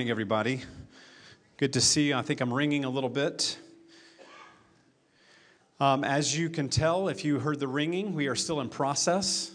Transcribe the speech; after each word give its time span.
morning, 0.00 0.10
everybody. 0.10 0.62
Good 1.58 1.74
to 1.74 1.80
see 1.82 2.08
you. 2.08 2.14
I 2.14 2.22
think 2.22 2.40
I'm 2.40 2.54
ringing 2.54 2.86
a 2.86 2.88
little 2.88 3.10
bit. 3.10 3.58
Um, 5.78 6.04
as 6.04 6.34
you 6.34 6.48
can 6.48 6.70
tell, 6.70 7.08
if 7.08 7.22
you 7.22 7.38
heard 7.38 7.60
the 7.60 7.68
ringing, 7.68 8.14
we 8.14 8.26
are 8.26 8.34
still 8.34 8.62
in 8.62 8.70
process. 8.70 9.50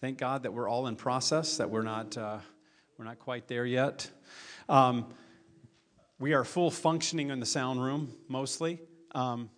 Thank 0.00 0.16
God 0.16 0.44
that 0.44 0.54
we're 0.54 0.70
all 0.70 0.86
in 0.86 0.96
process, 0.96 1.58
that 1.58 1.68
we're 1.68 1.82
not, 1.82 2.16
uh, 2.16 2.38
we're 2.96 3.04
not 3.04 3.18
quite 3.18 3.46
there 3.46 3.66
yet. 3.66 4.10
Um, 4.70 5.12
we 6.18 6.32
are 6.32 6.44
full 6.44 6.70
functioning 6.70 7.28
in 7.28 7.38
the 7.38 7.44
sound 7.44 7.84
room, 7.84 8.14
mostly. 8.28 8.80
Um, 9.14 9.50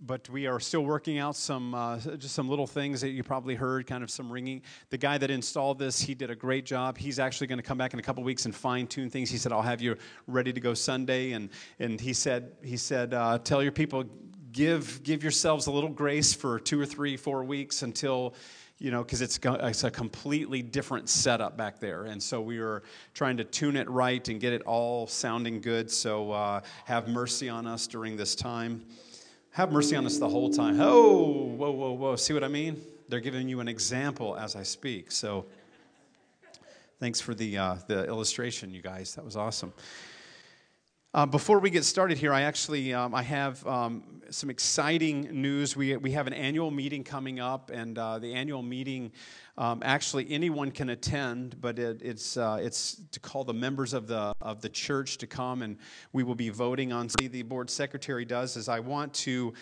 but 0.00 0.28
we 0.30 0.46
are 0.46 0.58
still 0.58 0.82
working 0.82 1.18
out 1.18 1.36
some 1.36 1.74
uh, 1.74 1.98
just 1.98 2.34
some 2.34 2.48
little 2.48 2.66
things 2.66 3.00
that 3.00 3.10
you 3.10 3.22
probably 3.22 3.54
heard 3.54 3.86
kind 3.86 4.02
of 4.02 4.10
some 4.10 4.30
ringing 4.30 4.62
the 4.90 4.98
guy 4.98 5.18
that 5.18 5.30
installed 5.30 5.78
this 5.78 6.00
he 6.00 6.14
did 6.14 6.30
a 6.30 6.34
great 6.34 6.64
job 6.64 6.96
he's 6.96 7.18
actually 7.18 7.46
going 7.46 7.58
to 7.58 7.62
come 7.62 7.78
back 7.78 7.92
in 7.92 7.98
a 7.98 8.02
couple 8.02 8.22
weeks 8.22 8.44
and 8.44 8.54
fine 8.54 8.86
tune 8.86 9.10
things 9.10 9.30
he 9.30 9.36
said 9.36 9.52
i'll 9.52 9.62
have 9.62 9.80
you 9.80 9.96
ready 10.26 10.52
to 10.52 10.60
go 10.60 10.74
sunday 10.74 11.32
and 11.32 11.50
and 11.78 12.00
he 12.00 12.12
said 12.12 12.52
he 12.62 12.76
said 12.76 13.12
uh, 13.14 13.38
tell 13.38 13.62
your 13.62 13.72
people 13.72 14.04
give 14.52 15.02
give 15.02 15.22
yourselves 15.22 15.66
a 15.66 15.70
little 15.70 15.90
grace 15.90 16.32
for 16.32 16.58
two 16.58 16.80
or 16.80 16.86
three 16.86 17.16
four 17.16 17.44
weeks 17.44 17.82
until 17.82 18.34
you 18.82 18.90
know, 18.90 19.02
because 19.04 19.20
it's, 19.20 19.38
it's 19.44 19.84
a 19.84 19.90
completely 19.90 20.62
different 20.62 21.10
setup 21.10 21.54
back 21.54 21.78
there. 21.78 22.04
And 22.04 22.20
so 22.20 22.40
we 22.40 22.58
were 22.60 22.82
trying 23.12 23.36
to 23.36 23.44
tune 23.44 23.76
it 23.76 23.88
right 23.90 24.26
and 24.30 24.40
get 24.40 24.54
it 24.54 24.62
all 24.62 25.06
sounding 25.06 25.60
good. 25.60 25.90
So 25.90 26.32
uh, 26.32 26.62
have 26.86 27.06
mercy 27.06 27.50
on 27.50 27.66
us 27.66 27.86
during 27.86 28.16
this 28.16 28.34
time. 28.34 28.82
Have 29.52 29.72
mercy 29.72 29.96
on 29.96 30.06
us 30.06 30.18
the 30.18 30.28
whole 30.28 30.48
time. 30.48 30.80
Oh, 30.80 31.46
whoa, 31.56 31.72
whoa, 31.72 31.92
whoa. 31.92 32.16
See 32.16 32.32
what 32.32 32.44
I 32.44 32.48
mean? 32.48 32.80
They're 33.08 33.18
giving 33.18 33.48
you 33.48 33.58
an 33.58 33.66
example 33.66 34.36
as 34.36 34.54
I 34.54 34.62
speak. 34.62 35.10
So 35.10 35.46
thanks 37.00 37.20
for 37.20 37.34
the, 37.34 37.58
uh, 37.58 37.76
the 37.88 38.06
illustration, 38.06 38.72
you 38.72 38.80
guys. 38.80 39.16
That 39.16 39.24
was 39.24 39.36
awesome. 39.36 39.72
Uh, 41.12 41.26
before 41.26 41.58
we 41.58 41.70
get 41.70 41.84
started 41.84 42.16
here, 42.18 42.32
I 42.32 42.42
actually 42.42 42.94
um, 42.94 43.16
I 43.16 43.22
have 43.24 43.66
um, 43.66 44.22
some 44.30 44.48
exciting 44.48 45.22
news. 45.42 45.76
We, 45.76 45.96
we 45.96 46.12
have 46.12 46.28
an 46.28 46.32
annual 46.32 46.70
meeting 46.70 47.02
coming 47.02 47.40
up, 47.40 47.72
and 47.74 47.98
uh, 47.98 48.20
the 48.20 48.32
annual 48.32 48.62
meeting 48.62 49.10
um, 49.58 49.82
actually 49.84 50.30
anyone 50.30 50.70
can 50.70 50.90
attend, 50.90 51.60
but 51.60 51.80
it, 51.80 52.00
it's 52.00 52.36
uh, 52.36 52.60
it's 52.62 53.02
to 53.10 53.18
call 53.18 53.42
the 53.42 53.52
members 53.52 53.92
of 53.92 54.06
the 54.06 54.32
of 54.40 54.60
the 54.60 54.68
church 54.68 55.18
to 55.18 55.26
come, 55.26 55.62
and 55.62 55.78
we 56.12 56.22
will 56.22 56.36
be 56.36 56.48
voting 56.48 56.92
on. 56.92 57.08
See 57.08 57.26
the 57.26 57.42
board 57.42 57.70
secretary 57.70 58.24
does 58.24 58.56
is 58.56 58.68
I 58.68 58.78
want 58.78 59.12
to 59.14 59.52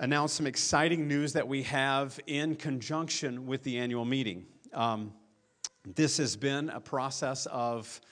announce 0.00 0.34
some 0.34 0.46
exciting 0.46 1.08
news 1.08 1.32
that 1.32 1.48
we 1.48 1.62
have 1.62 2.20
in 2.26 2.54
conjunction 2.54 3.46
with 3.46 3.62
the 3.62 3.78
annual 3.78 4.04
meeting. 4.04 4.44
Um, 4.74 5.14
this 5.94 6.18
has 6.18 6.36
been 6.36 6.68
a 6.68 6.80
process 6.80 7.46
of 7.46 8.02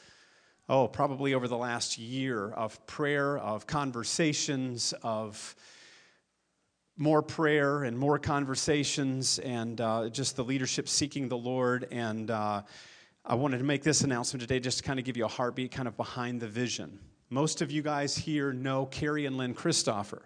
oh, 0.68 0.88
probably 0.88 1.34
over 1.34 1.48
the 1.48 1.56
last 1.56 1.98
year 1.98 2.50
of 2.50 2.84
prayer, 2.86 3.38
of 3.38 3.66
conversations, 3.66 4.92
of 5.02 5.54
more 6.96 7.22
prayer 7.22 7.84
and 7.84 7.96
more 7.96 8.18
conversations, 8.18 9.38
and 9.38 9.80
uh, 9.80 10.08
just 10.08 10.34
the 10.34 10.44
leadership 10.44 10.88
seeking 10.88 11.28
the 11.28 11.36
Lord. 11.36 11.86
And 11.90 12.30
uh, 12.30 12.62
I 13.24 13.34
wanted 13.34 13.58
to 13.58 13.64
make 13.64 13.82
this 13.82 14.00
announcement 14.00 14.40
today 14.40 14.58
just 14.58 14.78
to 14.78 14.84
kind 14.84 14.98
of 14.98 15.04
give 15.04 15.16
you 15.16 15.24
a 15.24 15.28
heartbeat 15.28 15.70
kind 15.70 15.86
of 15.86 15.96
behind 15.96 16.40
the 16.40 16.48
vision. 16.48 16.98
Most 17.28 17.60
of 17.60 17.70
you 17.70 17.82
guys 17.82 18.16
here 18.16 18.52
know 18.52 18.86
Carrie 18.86 19.26
and 19.26 19.36
Lynn 19.36 19.54
Christopher. 19.54 20.22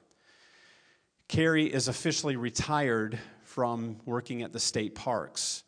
Carrie 1.28 1.72
is 1.72 1.88
officially 1.88 2.36
retired 2.36 3.18
from 3.42 3.96
working 4.05 4.42
at 4.42 4.52
the 4.52 4.61
state 4.61 4.94
parks. 4.94 5.64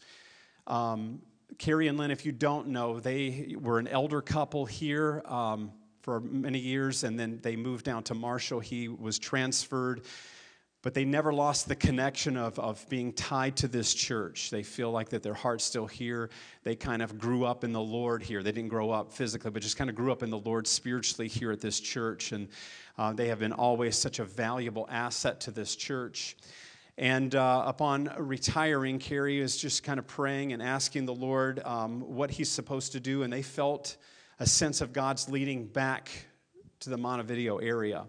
Um, 0.67 1.21
Carrie 1.59 1.89
and 1.89 1.99
Lynn, 1.99 2.11
if 2.11 2.25
you 2.25 2.33
don't 2.33 2.69
know, 2.69 3.01
they 3.01 3.57
were 3.59 3.79
an 3.79 3.89
elder 3.89 4.23
couple 4.23 4.65
here 4.65 5.23
um, 5.27 5.73
for 6.03 6.21
many 6.21 6.59
years, 6.59 7.05
and 7.05 7.19
then 7.19 7.41
they 7.43 7.57
moved 7.57 7.85
down 7.85 8.03
to 8.05 8.15
Marshall. 8.15 8.61
He 8.61 8.89
was 8.89 9.19
transferred, 9.19 10.03
but 10.83 10.95
they 10.95 11.05
never 11.05 11.33
lost 11.33 11.69
the 11.69 11.77
connection 11.77 12.37
of, 12.37 12.59
of 12.59 12.89
being 12.89 13.13
tied 13.13 13.57
to 13.59 13.69
this 13.69 13.93
church. 13.93 14.51
They 14.51 14.63
feel 14.63 14.91
like 14.91 15.11
that 15.11 15.23
their 15.23 15.35
heart's 15.35 15.65
still 15.65 15.87
here. 15.87 16.31
They 16.65 16.75
kind 16.75 17.03
of 17.03 17.19
grew 17.19 17.45
up 17.45 17.65
in 17.65 17.73
the 17.73 17.81
Lord 17.81 18.23
here. 18.23 18.43
They 18.43 18.53
didn't 18.53 18.71
grow 18.71 18.91
up 18.91 19.13
physically, 19.13 19.51
but 19.51 19.63
just 19.63 19.77
kind 19.77 19.91
of 19.91 19.97
grew 19.97 20.11
up 20.11 20.23
in 20.23 20.31
the 20.31 20.39
Lord 20.39 20.67
spiritually 20.67 21.29
here 21.29 21.53
at 21.53 21.61
this 21.61 21.81
church, 21.81 22.33
and 22.33 22.49
uh, 22.99 23.13
they 23.13 23.29
have 23.29 23.39
been 23.39 23.53
always 23.53 23.97
such 23.97 24.19
a 24.19 24.25
valuable 24.25 24.87
asset 24.91 25.41
to 25.41 25.51
this 25.51 25.77
church. 25.77 26.37
And 26.99 27.35
uh, 27.35 27.65
upon 27.67 28.13
retiring, 28.19 28.99
Carrie 28.99 29.41
is 29.41 29.57
just 29.57 29.83
kind 29.83 29.99
of 29.99 30.07
praying 30.07 30.53
and 30.53 30.63
asking 30.63 31.07
the 31.07 31.15
Lord 31.15 31.61
um, 31.65 32.01
what 32.01 32.31
he's 32.31 32.51
supposed 32.51 32.93
to 32.93 33.01
do. 33.01 33.23
And 33.23 33.33
they 33.33 33.43
felt 33.43 33.97
a 34.39 34.47
sense 34.47 34.81
of 34.81 34.93
God's 34.93 35.29
leading 35.29 35.67
back 35.67 36.11
to 36.81 36.91
the 36.91 36.99
Montevideo 36.99 37.59
area. 37.59 38.07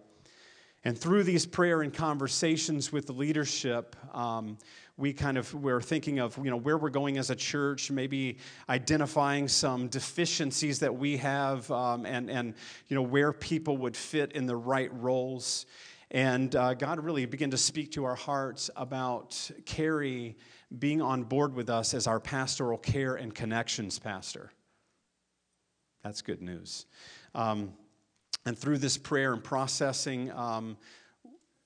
And 0.86 0.98
through 0.98 1.24
these 1.24 1.46
prayer 1.46 1.82
and 1.82 1.94
conversations 1.94 2.92
with 2.92 3.06
the 3.06 3.14
leadership, 3.14 3.96
um, 4.14 4.58
we 4.98 5.14
kind 5.14 5.38
of 5.38 5.54
were 5.54 5.82
thinking 5.82 6.20
of 6.20 6.38
you 6.38 6.52
know 6.52 6.58
where 6.58 6.78
we're 6.78 6.90
going 6.90 7.18
as 7.18 7.30
a 7.30 7.36
church, 7.36 7.90
maybe 7.90 8.38
identifying 8.70 9.48
some 9.48 9.88
deficiencies 9.88 10.80
that 10.80 10.94
we 10.94 11.18
have, 11.18 11.72
um, 11.72 12.06
and 12.06 12.30
and 12.30 12.54
you 12.90 12.96
know 12.96 13.02
where 13.02 13.32
people 13.32 13.78
would 13.78 13.96
fit 13.96 14.34
in 14.34 14.46
the 14.46 14.56
right 14.56 14.94
roles. 14.94 15.66
And 16.13 16.56
uh, 16.56 16.75
God 16.75 17.03
really 17.03 17.25
began 17.25 17.50
to 17.51 17.57
speak 17.57 17.91
to 17.94 18.06
our 18.06 18.16
hearts 18.16 18.69
about 18.75 19.50
Carrie 19.66 20.38
being 20.78 21.01
on 21.01 21.24
board 21.24 21.56
with 21.56 21.69
us 21.69 21.96
as 21.96 22.06
our 22.06 22.19
pastoral 22.19 22.78
care 22.78 23.16
and 23.16 23.34
connections 23.34 23.97
pastor. 23.97 24.52
That's 26.03 26.22
good 26.22 26.41
news. 26.41 26.85
Um, 27.34 27.73
and 28.46 28.57
through 28.57 28.78
this 28.78 28.97
prayer 28.97 29.34
and 29.34 29.44
processing, 29.44 30.31
um, 30.34 30.78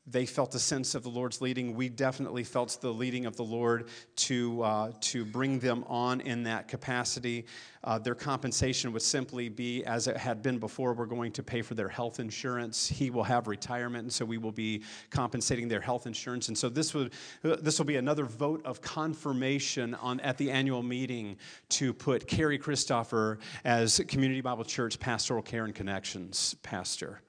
they 0.10 0.26
felt 0.26 0.56
a 0.56 0.60
sense 0.60 0.96
of 0.96 1.04
the 1.04 1.10
Lord's 1.10 1.42
leading. 1.42 1.76
We 1.76 1.90
definitely 1.90 2.46
felt 2.46 2.78
the 2.82 2.94
leading 2.94 3.26
of 3.26 3.36
the 3.36 3.44
Lord 3.44 3.90
to, 4.16 4.64
uh, 4.64 4.92
to 5.02 5.26
bring 5.26 5.60
them 5.60 5.84
on 5.88 6.22
in 6.22 6.44
that 6.44 6.70
capacity. 6.70 7.46
Uh, 7.84 8.00
their 8.00 8.16
compensation 8.16 8.94
would 8.94 9.02
simply 9.02 9.50
be, 9.50 9.84
as 9.86 10.08
it 10.08 10.16
had 10.16 10.42
been 10.42 10.60
before, 10.60 10.94
we're 10.94 11.06
going 11.06 11.34
to 11.34 11.44
pay 11.44 11.62
for 11.62 11.76
their 11.76 11.90
health 11.90 12.20
insurance. 12.22 12.88
He 12.88 13.10
will 13.10 13.24
have 13.24 13.48
retirement, 13.48 14.04
and 14.04 14.14
so 14.14 14.24
we 14.24 14.38
will 14.38 14.52
be 14.52 14.84
compensating 15.10 15.68
their 15.68 15.82
health 15.82 16.08
insurance. 16.08 16.48
And 16.48 16.58
so 16.58 16.70
this, 16.70 16.94
would, 16.94 17.14
uh, 17.44 17.58
this 17.62 17.78
will 17.78 17.86
be 17.86 17.98
another 17.98 18.26
vote 18.26 18.62
of 18.66 18.82
confirmation 18.82 19.94
on, 19.96 20.22
at 20.22 20.38
the 20.38 20.52
annual 20.52 20.84
meeting 20.84 21.38
to 21.70 21.94
put 21.94 22.28
Carrie 22.28 22.58
Christopher 22.58 23.40
as 23.66 24.02
Community 24.08 24.42
Bible 24.42 24.64
Church 24.64 25.00
Pastoral 25.00 25.42
Care 25.42 25.66
and 25.66 25.76
Connections 25.76 26.56
Pastor. 26.64 27.22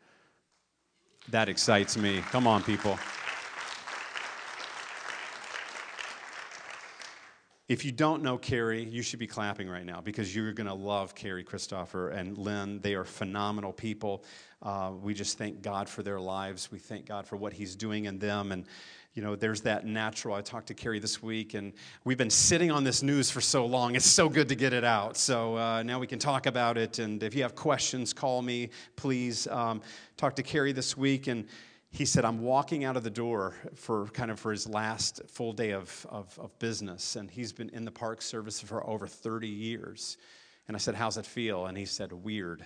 That 1.30 1.50
excites 1.50 1.96
me. 1.96 2.22
Come 2.30 2.46
on, 2.46 2.62
people. 2.62 2.98
If 7.68 7.84
you 7.84 7.92
don't 7.92 8.22
know 8.22 8.38
Carrie, 8.38 8.82
you 8.82 9.02
should 9.02 9.18
be 9.18 9.26
clapping 9.26 9.68
right 9.68 9.84
now 9.84 10.00
because 10.00 10.34
you're 10.34 10.54
going 10.54 10.68
to 10.68 10.74
love 10.74 11.14
Carrie 11.14 11.44
Christopher 11.44 12.08
and 12.08 12.38
Lynn. 12.38 12.80
They 12.80 12.94
are 12.94 13.04
phenomenal 13.04 13.74
people. 13.74 14.24
Uh, 14.62 14.92
we 15.02 15.12
just 15.12 15.36
thank 15.36 15.60
God 15.60 15.86
for 15.86 16.02
their 16.02 16.18
lives. 16.18 16.72
We 16.72 16.78
thank 16.78 17.04
God 17.04 17.26
for 17.26 17.36
what 17.36 17.52
He's 17.52 17.76
doing 17.76 18.06
in 18.06 18.18
them. 18.18 18.52
And 18.52 18.64
you 19.18 19.24
know, 19.24 19.34
there's 19.34 19.62
that 19.62 19.84
natural. 19.84 20.36
I 20.36 20.42
talked 20.42 20.68
to 20.68 20.74
Carrie 20.74 21.00
this 21.00 21.20
week, 21.20 21.54
and 21.54 21.72
we've 22.04 22.16
been 22.16 22.30
sitting 22.30 22.70
on 22.70 22.84
this 22.84 23.02
news 23.02 23.32
for 23.32 23.40
so 23.40 23.66
long. 23.66 23.96
It's 23.96 24.06
so 24.06 24.28
good 24.28 24.48
to 24.48 24.54
get 24.54 24.72
it 24.72 24.84
out. 24.84 25.16
So 25.16 25.56
uh, 25.56 25.82
now 25.82 25.98
we 25.98 26.06
can 26.06 26.20
talk 26.20 26.46
about 26.46 26.78
it. 26.78 27.00
And 27.00 27.20
if 27.24 27.34
you 27.34 27.42
have 27.42 27.56
questions, 27.56 28.12
call 28.12 28.42
me, 28.42 28.70
please. 28.94 29.48
Um, 29.48 29.82
talk 30.16 30.36
to 30.36 30.44
Carrie 30.44 30.70
this 30.70 30.96
week, 30.96 31.26
and 31.26 31.46
he 31.90 32.04
said, 32.04 32.24
I'm 32.24 32.42
walking 32.42 32.84
out 32.84 32.96
of 32.96 33.02
the 33.02 33.10
door 33.10 33.56
for 33.74 34.06
kind 34.06 34.30
of 34.30 34.38
for 34.38 34.52
his 34.52 34.68
last 34.68 35.20
full 35.26 35.52
day 35.52 35.72
of, 35.72 36.06
of, 36.08 36.38
of 36.38 36.56
business. 36.60 37.16
And 37.16 37.28
he's 37.28 37.52
been 37.52 37.70
in 37.70 37.84
the 37.84 37.90
park 37.90 38.22
service 38.22 38.60
for 38.60 38.88
over 38.88 39.08
30 39.08 39.48
years. 39.48 40.16
And 40.68 40.76
I 40.76 40.78
said, 40.78 40.94
How's 40.94 41.16
it 41.16 41.26
feel? 41.26 41.66
And 41.66 41.76
he 41.76 41.86
said, 41.86 42.12
Weird 42.12 42.64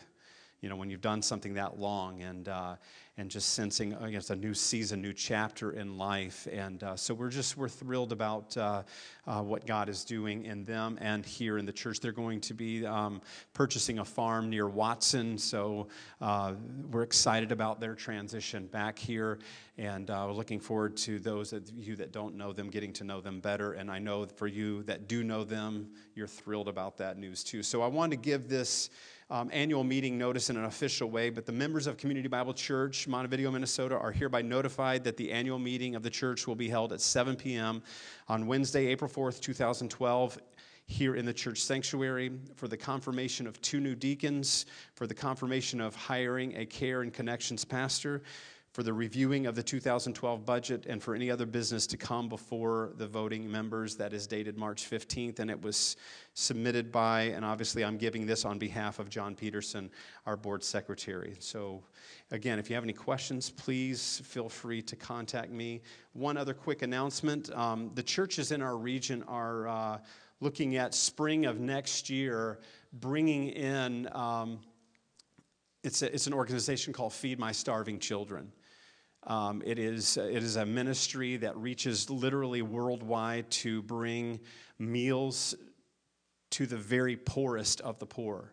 you 0.63 0.69
know, 0.69 0.77
when 0.77 0.89
you've 0.89 1.01
done 1.01 1.21
something 1.21 1.55
that 1.55 1.79
long 1.79 2.23
and, 2.23 2.49
uh, 2.49 2.77
and 3.19 3.29
just 3.29 3.51
sensing 3.51 3.95
I 3.97 4.11
guess, 4.11 4.31
a 4.31 4.37
new 4.37 4.55
season, 4.55 5.03
new 5.03 5.13
chapter 5.13 5.73
in 5.73 5.99
life. 5.99 6.47
And 6.51 6.83
uh, 6.83 6.97
so 6.97 7.15
we're 7.15 7.31
just, 7.31 7.57
we're 7.57 7.69
thrilled 7.69 8.13
about 8.13 8.57
uh, 8.57 8.85
uh, 9.27 9.43
what 9.43 9.67
God 9.67 9.89
is 9.89 10.05
doing 10.05 10.45
in 10.45 10.65
them 10.65 10.99
and 11.01 11.27
here 11.27 11.59
in 11.59 11.67
the 11.67 11.73
church. 11.73 11.99
They're 11.99 12.13
going 12.13 12.41
to 12.43 12.55
be 12.55 12.87
um, 12.87 13.21
purchasing 13.53 13.99
a 13.99 14.05
farm 14.05 14.49
near 14.49 14.69
Watson. 14.69 15.37
So 15.37 15.89
uh, 16.21 16.55
we're 16.93 17.03
excited 17.03 17.51
about 17.51 17.81
their 17.81 17.97
transition 17.97 18.67
back 18.69 18.99
here. 18.99 19.41
And 19.79 20.11
uh, 20.11 20.27
we're 20.29 20.35
looking 20.35 20.61
forward 20.61 20.97
to 20.99 21.19
those 21.19 21.53
of 21.53 21.69
you 21.75 21.97
that 21.97 22.13
don't 22.13 22.37
know 22.37 22.53
them 22.53 22.71
getting 22.71 22.93
to 22.95 23.05
know 23.05 23.21
them 23.21 23.41
better. 23.41 23.73
And 23.73 23.91
I 23.91 23.99
know 23.99 24.27
for 24.27 24.47
you 24.47 24.85
that 24.85 25.09
do 25.09 25.25
know 25.25 25.43
them, 25.43 25.91
you're 26.15 26.29
thrilled 26.29 26.69
about 26.69 26.99
that 26.99 27.19
news 27.19 27.43
too. 27.43 27.65
So 27.65 27.83
I 27.83 27.89
want 27.89 28.13
to 28.13 28.17
give 28.17 28.49
this 28.49 28.91
um, 29.33 29.49
annual 29.51 29.83
meeting 29.83 30.19
notice 30.19 30.51
in 30.51 30.59
an 30.59 30.67
official 30.67 31.11
way, 31.11 31.31
but 31.31 31.47
the 31.47 31.53
members 31.53 31.87
of 31.87 31.97
Community 31.97 32.29
Bible 32.29 32.53
Church, 32.53 33.09
Montevideo, 33.09 33.51
Minnesota, 33.51 33.97
are 33.97 34.13
hereby 34.13 34.43
notified 34.43 35.03
that 35.05 35.17
the 35.17 35.33
annual 35.33 35.59
meeting 35.59 35.95
of 35.95 36.03
the 36.03 36.11
church 36.11 36.47
will 36.47 36.55
be 36.55 36.69
held 36.69 36.93
at 36.93 37.01
7 37.01 37.35
p.m. 37.37 37.83
on 38.29 38.47
Wednesday, 38.47 38.89
April 38.89 39.11
4th, 39.11 39.41
2012, 39.41 40.39
here 40.85 41.15
in 41.17 41.25
the 41.25 41.33
church 41.33 41.63
sanctuary, 41.63 42.31
for 42.57 42.69
the 42.69 42.77
confirmation 42.77 43.47
of 43.47 43.59
two 43.63 43.81
new 43.81 43.95
deacons, 43.95 44.67
for 44.93 45.07
the 45.07 45.15
confirmation 45.15 45.81
of 45.81 45.95
hiring 45.95 46.55
a 46.59 46.67
care 46.67 47.01
and 47.01 47.15
connections 47.15 47.65
pastor, 47.65 48.23
for 48.73 48.83
the 48.83 48.93
reviewing 48.93 49.47
of 49.47 49.55
the 49.55 49.63
2012 49.63 50.47
budget 50.47 50.87
and 50.87 51.03
for 51.03 51.15
any 51.15 51.31
other 51.31 51.45
business 51.45 51.87
to 51.87 51.99
come 51.99 52.27
before 52.27 52.93
the 52.97 53.07
voting 53.07 53.51
members. 53.51 53.97
That 53.97 54.15
is 54.15 54.27
dated 54.27 54.57
March 54.57 54.89
15th, 54.89 55.41
and 55.41 55.51
it 55.51 55.61
was 55.61 55.97
submitted 56.33 56.91
by, 56.91 57.23
and 57.23 57.45
obviously 57.45 57.85
I'm 57.85 57.99
giving 57.99 58.25
this 58.25 58.47
on 58.47 58.59
behalf 58.59 58.99
of 58.99 59.11
John 59.11 59.35
Peterson, 59.35 59.91
our 60.25 60.39
board 60.39 60.65
secretary. 60.65 61.37
So, 61.39 61.83
again, 62.31 62.59
if 62.59 62.71
you 62.71 62.75
have 62.75 62.85
any 62.85 62.95
questions, 62.95 63.51
please 63.51 64.23
feel 64.25 64.49
free 64.49 64.81
to 64.83 64.97
contact 64.97 65.51
me. 65.51 65.83
One 66.15 66.39
other 66.39 66.55
quick 66.55 66.81
announcement 66.81 67.51
um, 67.55 67.91
the 67.95 68.03
churches 68.03 68.53
in 68.53 68.63
our 68.63 68.79
region 68.79 69.23
are 69.29 69.69
uh, 69.69 69.99
looking 70.41 70.77
at 70.77 70.95
spring 70.95 71.45
of 71.45 71.61
next 71.61 72.09
year 72.09 72.59
bringing 72.95 73.49
in. 73.49 74.09
Um, 74.13 74.61
it's, 75.85 76.01
a, 76.01 76.15
it's 76.15 76.27
an 76.27 76.33
organization 76.33 76.93
called 76.93 77.13
Feed 77.13 77.39
My 77.39 77.53
Starving 77.53 77.99
Children. 77.99 78.51
Um, 79.25 79.63
it, 79.65 79.79
is, 79.79 80.17
it 80.17 80.43
is 80.43 80.57
a 80.57 80.67
ministry 80.67 81.37
that 81.39 81.57
reaches 81.57 82.11
literally 82.11 82.63
worldwide 82.63 83.51
to 83.51 83.83
bring 83.83 84.41
meals 84.79 85.55
to 86.51 86.67
the 86.67 86.77
very 86.77 87.17
poorest 87.17 87.81
of 87.83 87.99
the 87.99 88.07
poor. 88.07 88.53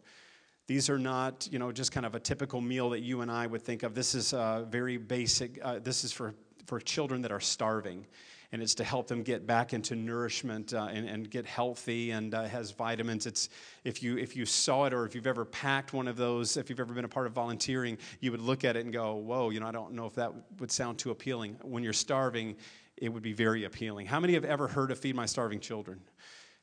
These 0.68 0.89
are 0.89 1.00
not, 1.00 1.48
you 1.51 1.57
know, 1.57 1.71
just 1.71 1.92
kind 1.92 2.06
of 2.06 2.13
a 2.13 2.19
typical 2.19 2.62
meal 2.62 2.92
that 2.92 3.00
you 3.00 3.21
and 3.21 3.31
I 3.31 3.48
would 3.48 3.63
think 3.63 3.81
of. 3.81 3.95
This 3.95 4.13
is 4.13 4.33
uh, 4.33 4.66
very 4.69 4.98
basic. 4.98 5.60
Uh, 5.63 5.80
this 5.80 6.04
is 6.04 6.12
for, 6.12 6.36
for 6.68 6.80
children 6.80 7.24
that 7.24 7.31
are 7.31 7.39
starving 7.39 8.06
and 8.51 8.62
it's 8.62 8.75
to 8.75 8.84
help 8.84 9.07
them 9.07 9.22
get 9.22 9.46
back 9.46 9.74
into 9.74 9.96
nourishment 9.96 10.74
uh, 10.74 10.88
and, 10.92 11.07
and, 11.07 11.30
get 11.30 11.46
healthy 11.46 12.12
and 12.12 12.34
uh, 12.34 12.46
has 12.46 12.72
vitamins. 12.72 13.28
It's 13.28 13.50
if 13.84 14.01
you 14.01 14.18
if 14.18 14.36
you 14.36 14.46
saw 14.46 14.86
it 14.86 14.94
or 14.94 15.06
if 15.06 15.13
you've 15.13 15.28
ever 15.28 15.46
packed 15.46 15.94
one 15.94 16.07
of 16.07 16.18
those, 16.18 16.57
if 16.57 16.69
you've 16.69 16.80
ever 16.80 16.94
been 16.94 17.06
a 17.06 17.10
part 17.10 17.28
of 17.28 17.34
volunteering, 17.34 17.98
you 18.19 18.31
would 18.31 18.42
look 18.42 18.66
at 18.66 18.75
it 18.75 18.84
and 18.86 18.94
go, 18.94 19.16
"Whoa, 19.16 19.51
you 19.51 19.60
know, 19.60 19.68
I 19.68 19.72
don't 19.72 19.94
know 19.94 20.06
if 20.06 20.16
that 20.16 20.34
would 20.60 20.72
sound 20.72 20.98
too 20.98 21.12
appealing." 21.12 21.57
When 21.62 21.84
you're 21.84 21.94
starving, 21.94 22.56
it 22.98 23.10
would 23.10 23.24
be 23.24 23.34
very 23.34 23.66
appealing. 23.66 24.07
How 24.07 24.19
many 24.19 24.34
have 24.34 24.46
ever 24.46 24.68
heard 24.68 24.92
of 24.92 25.00
Feed 25.00 25.16
My 25.16 25.25
Starving 25.25 25.60
Children? 25.60 26.01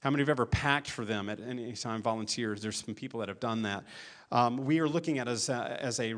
How 0.06 0.10
many 0.10 0.20
have 0.20 0.28
ever 0.28 0.46
packed 0.46 0.88
for 0.88 1.04
them 1.04 1.28
at 1.28 1.40
any 1.40 1.72
time? 1.72 2.00
Volunteers. 2.00 2.62
There's 2.62 2.76
some 2.76 2.94
people 2.94 3.18
that 3.18 3.28
have 3.28 3.40
done 3.40 3.62
that. 3.62 3.82
Um, 4.30 4.58
we 4.58 4.78
are 4.78 4.88
looking 4.88 5.18
at 5.18 5.26
as 5.26 5.48
a, 5.48 5.78
as 5.82 5.98
a 5.98 6.14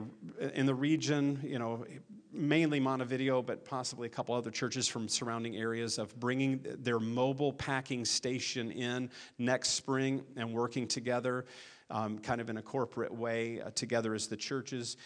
in 0.52 0.66
the 0.66 0.74
region, 0.74 1.40
you 1.42 1.58
know, 1.58 1.86
mainly 2.30 2.80
Montevideo, 2.80 3.40
but 3.40 3.64
possibly 3.64 4.06
a 4.06 4.10
couple 4.10 4.34
other 4.34 4.50
churches 4.50 4.88
from 4.88 5.08
surrounding 5.08 5.56
areas 5.56 5.96
of 5.96 6.14
bringing 6.20 6.60
their 6.80 7.00
mobile 7.00 7.50
packing 7.50 8.04
station 8.04 8.70
in 8.72 9.08
next 9.38 9.70
spring 9.70 10.22
and 10.36 10.52
working 10.52 10.86
together, 10.86 11.46
um, 11.88 12.18
kind 12.18 12.42
of 12.42 12.50
in 12.50 12.58
a 12.58 12.62
corporate 12.62 13.14
way 13.14 13.62
uh, 13.62 13.70
together 13.70 14.12
as 14.12 14.26
the 14.26 14.36
churches. 14.36 14.98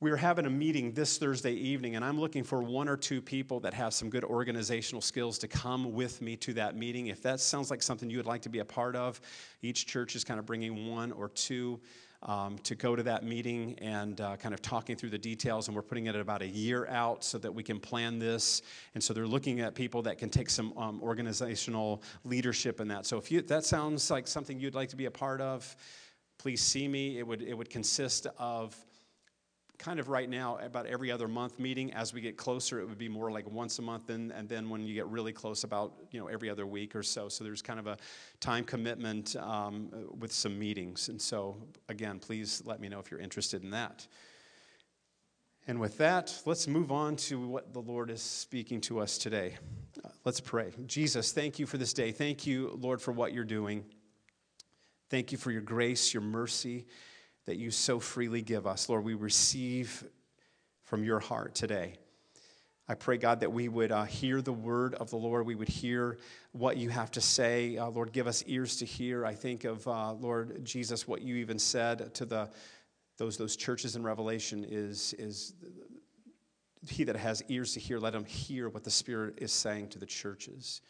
We 0.00 0.12
are 0.12 0.16
having 0.16 0.46
a 0.46 0.50
meeting 0.50 0.92
this 0.92 1.18
Thursday 1.18 1.54
evening, 1.54 1.96
and 1.96 2.04
I'm 2.04 2.20
looking 2.20 2.44
for 2.44 2.62
one 2.62 2.88
or 2.88 2.96
two 2.96 3.20
people 3.20 3.58
that 3.60 3.74
have 3.74 3.92
some 3.92 4.08
good 4.08 4.22
organizational 4.22 5.00
skills 5.00 5.38
to 5.38 5.48
come 5.48 5.92
with 5.92 6.22
me 6.22 6.36
to 6.36 6.52
that 6.52 6.76
meeting. 6.76 7.08
If 7.08 7.20
that 7.22 7.40
sounds 7.40 7.68
like 7.68 7.82
something 7.82 8.08
you 8.08 8.18
would 8.18 8.26
like 8.26 8.42
to 8.42 8.48
be 8.48 8.60
a 8.60 8.64
part 8.64 8.94
of, 8.94 9.20
each 9.60 9.86
church 9.86 10.14
is 10.14 10.22
kind 10.22 10.38
of 10.38 10.46
bringing 10.46 10.88
one 10.88 11.10
or 11.10 11.30
two 11.30 11.80
um, 12.22 12.58
to 12.58 12.76
go 12.76 12.94
to 12.94 13.02
that 13.02 13.24
meeting 13.24 13.76
and 13.80 14.20
uh, 14.20 14.36
kind 14.36 14.54
of 14.54 14.62
talking 14.62 14.94
through 14.94 15.10
the 15.10 15.18
details. 15.18 15.66
And 15.66 15.74
we're 15.74 15.82
putting 15.82 16.06
it 16.06 16.14
about 16.14 16.42
a 16.42 16.48
year 16.48 16.86
out 16.86 17.24
so 17.24 17.36
that 17.38 17.52
we 17.52 17.64
can 17.64 17.80
plan 17.80 18.20
this. 18.20 18.62
And 18.94 19.02
so 19.02 19.12
they're 19.12 19.26
looking 19.26 19.58
at 19.58 19.74
people 19.74 20.02
that 20.02 20.16
can 20.16 20.30
take 20.30 20.48
some 20.48 20.78
um, 20.78 21.02
organizational 21.02 22.04
leadership 22.22 22.80
in 22.80 22.86
that. 22.86 23.04
So 23.04 23.16
if 23.16 23.32
you, 23.32 23.42
that 23.42 23.64
sounds 23.64 24.12
like 24.12 24.28
something 24.28 24.60
you'd 24.60 24.76
like 24.76 24.90
to 24.90 24.96
be 24.96 25.06
a 25.06 25.10
part 25.10 25.40
of, 25.40 25.74
please 26.38 26.60
see 26.60 26.86
me. 26.86 27.18
It 27.18 27.26
would, 27.26 27.42
it 27.42 27.54
would 27.54 27.68
consist 27.68 28.28
of 28.38 28.76
kind 29.78 30.00
of 30.00 30.08
right 30.08 30.28
now 30.28 30.58
about 30.58 30.86
every 30.86 31.10
other 31.10 31.28
month 31.28 31.58
meeting. 31.58 31.92
As 31.92 32.12
we 32.12 32.20
get 32.20 32.36
closer, 32.36 32.80
it 32.80 32.88
would 32.88 32.98
be 32.98 33.08
more 33.08 33.30
like 33.30 33.48
once 33.48 33.78
a 33.78 33.82
month, 33.82 34.10
and, 34.10 34.32
and 34.32 34.48
then 34.48 34.68
when 34.68 34.84
you 34.84 34.94
get 34.94 35.06
really 35.06 35.32
close, 35.32 35.64
about 35.64 35.94
you 36.10 36.20
know 36.20 36.26
every 36.26 36.50
other 36.50 36.66
week 36.66 36.96
or 36.96 37.02
so. 37.02 37.28
So 37.28 37.44
there's 37.44 37.62
kind 37.62 37.78
of 37.78 37.86
a 37.86 37.96
time 38.40 38.64
commitment 38.64 39.36
um, 39.36 39.90
with 40.18 40.32
some 40.32 40.58
meetings. 40.58 41.08
And 41.08 41.20
so 41.20 41.56
again, 41.88 42.18
please 42.18 42.62
let 42.64 42.80
me 42.80 42.88
know 42.88 42.98
if 42.98 43.10
you're 43.10 43.20
interested 43.20 43.62
in 43.62 43.70
that. 43.70 44.06
And 45.66 45.78
with 45.78 45.98
that, 45.98 46.34
let's 46.46 46.66
move 46.66 46.90
on 46.90 47.16
to 47.16 47.46
what 47.46 47.74
the 47.74 47.80
Lord 47.80 48.10
is 48.10 48.22
speaking 48.22 48.80
to 48.82 49.00
us 49.00 49.18
today. 49.18 49.58
Let's 50.24 50.40
pray. 50.40 50.72
Jesus, 50.86 51.32
thank 51.32 51.58
you 51.58 51.66
for 51.66 51.76
this 51.76 51.92
day. 51.92 52.10
Thank 52.10 52.46
you, 52.46 52.76
Lord, 52.80 53.02
for 53.02 53.12
what 53.12 53.34
you're 53.34 53.44
doing. 53.44 53.84
Thank 55.10 55.30
you 55.30 55.36
for 55.36 55.50
your 55.50 55.60
grace, 55.60 56.14
your 56.14 56.22
mercy 56.22 56.86
that 57.48 57.56
you 57.56 57.70
so 57.70 57.98
freely 57.98 58.42
give 58.42 58.66
us. 58.66 58.90
Lord, 58.90 59.04
we 59.04 59.14
receive 59.14 60.04
from 60.82 61.02
your 61.02 61.18
heart 61.18 61.54
today. 61.54 61.94
I 62.86 62.92
pray, 62.92 63.16
God, 63.16 63.40
that 63.40 63.50
we 63.50 63.68
would 63.68 63.90
uh, 63.90 64.04
hear 64.04 64.42
the 64.42 64.52
word 64.52 64.94
of 64.96 65.08
the 65.08 65.16
Lord. 65.16 65.46
We 65.46 65.54
would 65.54 65.68
hear 65.68 66.18
what 66.52 66.76
you 66.76 66.90
have 66.90 67.10
to 67.12 67.22
say. 67.22 67.78
Uh, 67.78 67.88
Lord, 67.88 68.12
give 68.12 68.26
us 68.26 68.44
ears 68.46 68.76
to 68.76 68.84
hear. 68.84 69.24
I 69.24 69.32
think 69.32 69.64
of, 69.64 69.88
uh, 69.88 70.12
Lord 70.12 70.62
Jesus, 70.62 71.08
what 71.08 71.22
you 71.22 71.36
even 71.36 71.58
said 71.58 72.14
to 72.16 72.26
the, 72.26 72.50
those, 73.16 73.38
those 73.38 73.56
churches 73.56 73.96
in 73.96 74.02
Revelation 74.02 74.66
is, 74.68 75.14
is 75.18 75.54
he 76.86 77.04
that 77.04 77.16
has 77.16 77.42
ears 77.48 77.72
to 77.72 77.80
hear, 77.80 77.98
let 77.98 78.14
him 78.14 78.26
hear 78.26 78.68
what 78.68 78.84
the 78.84 78.90
Spirit 78.90 79.38
is 79.38 79.52
saying 79.52 79.88
to 79.88 79.98
the 79.98 80.06
churches. 80.06 80.82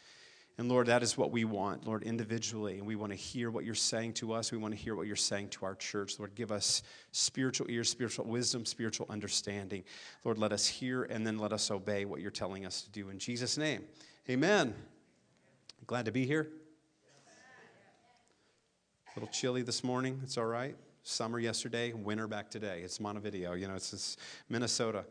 And 0.59 0.67
Lord, 0.67 0.87
that 0.87 1.03
is 1.03 1.17
what 1.17 1.31
we 1.31 1.45
want, 1.45 1.87
Lord, 1.87 2.03
individually. 2.03 2.79
And 2.79 2.85
we 2.85 2.97
want 2.97 3.13
to 3.13 3.15
hear 3.15 3.49
what 3.49 3.63
you're 3.63 3.73
saying 3.73 4.11
to 4.15 4.33
us. 4.33 4.51
We 4.51 4.57
want 4.57 4.73
to 4.73 4.77
hear 4.77 4.93
what 4.93 5.07
you're 5.07 5.15
saying 5.15 5.51
to 5.51 5.63
our 5.63 5.73
church. 5.73 6.19
Lord, 6.19 6.35
give 6.35 6.51
us 6.51 6.83
spiritual 7.13 7.67
ears, 7.69 7.89
spiritual 7.89 8.25
wisdom, 8.25 8.65
spiritual 8.65 9.05
understanding. 9.09 9.85
Lord, 10.25 10.37
let 10.37 10.51
us 10.51 10.67
hear 10.67 11.03
and 11.03 11.25
then 11.25 11.37
let 11.37 11.53
us 11.53 11.71
obey 11.71 12.03
what 12.03 12.19
you're 12.19 12.29
telling 12.29 12.65
us 12.65 12.81
to 12.81 12.89
do. 12.89 13.07
In 13.07 13.19
Jesus' 13.19 13.57
name, 13.57 13.85
amen. 14.29 14.75
Glad 15.87 16.03
to 16.03 16.11
be 16.11 16.25
here. 16.25 16.49
A 19.07 19.17
little 19.17 19.29
chilly 19.31 19.61
this 19.61 19.81
morning. 19.81 20.19
It's 20.23 20.37
all 20.37 20.45
right. 20.45 20.75
Summer 21.03 21.39
yesterday, 21.39 21.93
winter 21.93 22.27
back 22.27 22.51
today. 22.51 22.81
It's 22.83 22.99
Montevideo. 22.99 23.53
You 23.53 23.69
know, 23.69 23.75
it's, 23.75 23.93
it's 23.93 24.17
Minnesota. 24.49 25.05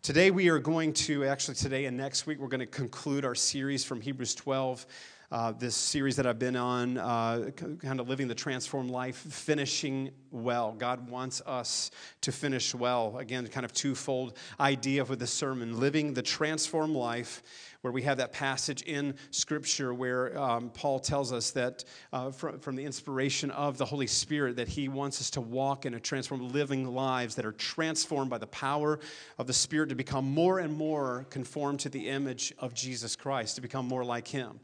Today, 0.00 0.30
we 0.30 0.48
are 0.48 0.60
going 0.60 0.92
to, 0.92 1.24
actually, 1.24 1.56
today 1.56 1.86
and 1.86 1.96
next 1.96 2.24
week, 2.24 2.38
we're 2.38 2.46
going 2.46 2.60
to 2.60 2.66
conclude 2.66 3.24
our 3.24 3.34
series 3.34 3.84
from 3.84 4.00
Hebrews 4.00 4.34
12. 4.36 4.86
Uh, 5.30 5.52
this 5.52 5.76
series 5.76 6.16
that 6.16 6.26
I've 6.26 6.38
been 6.38 6.56
on, 6.56 6.96
uh, 6.96 7.50
kind 7.54 8.00
of 8.00 8.08
living 8.08 8.28
the 8.28 8.34
transformed 8.34 8.90
life, 8.90 9.16
finishing 9.16 10.10
well. 10.30 10.72
God 10.72 11.10
wants 11.10 11.42
us 11.44 11.90
to 12.22 12.32
finish 12.32 12.74
well. 12.74 13.18
Again, 13.18 13.46
kind 13.48 13.66
of 13.66 13.74
twofold 13.74 14.38
idea 14.58 15.04
with 15.04 15.18
the 15.18 15.26
sermon 15.26 15.78
living 15.78 16.14
the 16.14 16.22
transformed 16.22 16.96
life 16.96 17.42
where 17.82 17.92
we 17.92 18.00
have 18.02 18.16
that 18.16 18.32
passage 18.32 18.80
in 18.82 19.14
Scripture 19.30 19.92
where 19.92 20.36
um, 20.38 20.70
Paul 20.70 20.98
tells 20.98 21.30
us 21.30 21.50
that 21.50 21.84
uh, 22.10 22.30
from, 22.30 22.58
from 22.60 22.74
the 22.74 22.84
inspiration 22.86 23.50
of 23.50 23.76
the 23.76 23.84
Holy 23.84 24.06
Spirit 24.06 24.56
that 24.56 24.68
he 24.68 24.88
wants 24.88 25.20
us 25.20 25.28
to 25.32 25.42
walk 25.42 25.84
in 25.84 25.92
a 25.92 26.00
transformed 26.00 26.52
living 26.52 26.86
lives 26.86 27.34
that 27.34 27.44
are 27.44 27.52
transformed 27.52 28.30
by 28.30 28.38
the 28.38 28.46
power 28.46 28.98
of 29.36 29.46
the 29.46 29.52
Spirit 29.52 29.90
to 29.90 29.94
become 29.94 30.24
more 30.24 30.58
and 30.58 30.74
more 30.74 31.26
conformed 31.28 31.80
to 31.80 31.90
the 31.90 32.08
image 32.08 32.54
of 32.58 32.72
Jesus 32.72 33.14
Christ, 33.14 33.56
to 33.56 33.60
become 33.60 33.86
more 33.86 34.06
like 34.06 34.26
him. 34.26 34.58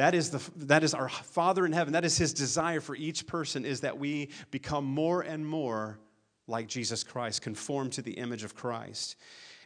That 0.00 0.14
is, 0.14 0.30
the, 0.30 0.50
that 0.64 0.82
is 0.82 0.94
our 0.94 1.10
Father 1.10 1.66
in 1.66 1.72
heaven. 1.72 1.92
That 1.92 2.06
is 2.06 2.16
his 2.16 2.32
desire 2.32 2.80
for 2.80 2.96
each 2.96 3.26
person 3.26 3.66
is 3.66 3.82
that 3.82 3.98
we 3.98 4.30
become 4.50 4.86
more 4.86 5.20
and 5.20 5.46
more 5.46 5.98
like 6.46 6.68
Jesus 6.68 7.04
Christ, 7.04 7.42
conform 7.42 7.90
to 7.90 8.00
the 8.00 8.12
image 8.12 8.42
of 8.42 8.54
Christ. 8.54 9.16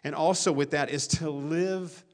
And 0.03 0.13
also 0.13 0.51
with 0.51 0.73
that 0.73 0.91
is 0.91 1.07
to 1.07 1.31
live 1.31 2.05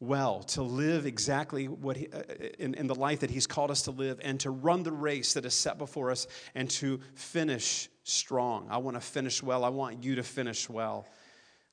well, 0.00 0.42
to 0.42 0.62
live 0.62 1.06
exactly 1.06 1.66
what 1.66 1.96
he, 1.96 2.08
uh, 2.12 2.24
in, 2.58 2.74
in 2.74 2.88
the 2.88 2.94
life 2.94 3.20
that 3.20 3.30
He's 3.30 3.46
called 3.46 3.70
us 3.70 3.80
to 3.82 3.90
live, 3.90 4.20
and 4.22 4.38
to 4.40 4.50
run 4.50 4.82
the 4.82 4.92
race 4.92 5.32
that 5.32 5.46
is 5.46 5.54
set 5.54 5.78
before 5.78 6.10
us, 6.10 6.26
and 6.54 6.68
to 6.72 7.00
finish 7.14 7.88
strong. 8.04 8.66
I 8.68 8.76
want 8.76 8.98
to 8.98 9.00
finish 9.00 9.42
well. 9.42 9.64
I 9.64 9.70
want 9.70 10.04
you 10.04 10.16
to 10.16 10.22
finish 10.22 10.68
well. 10.68 11.08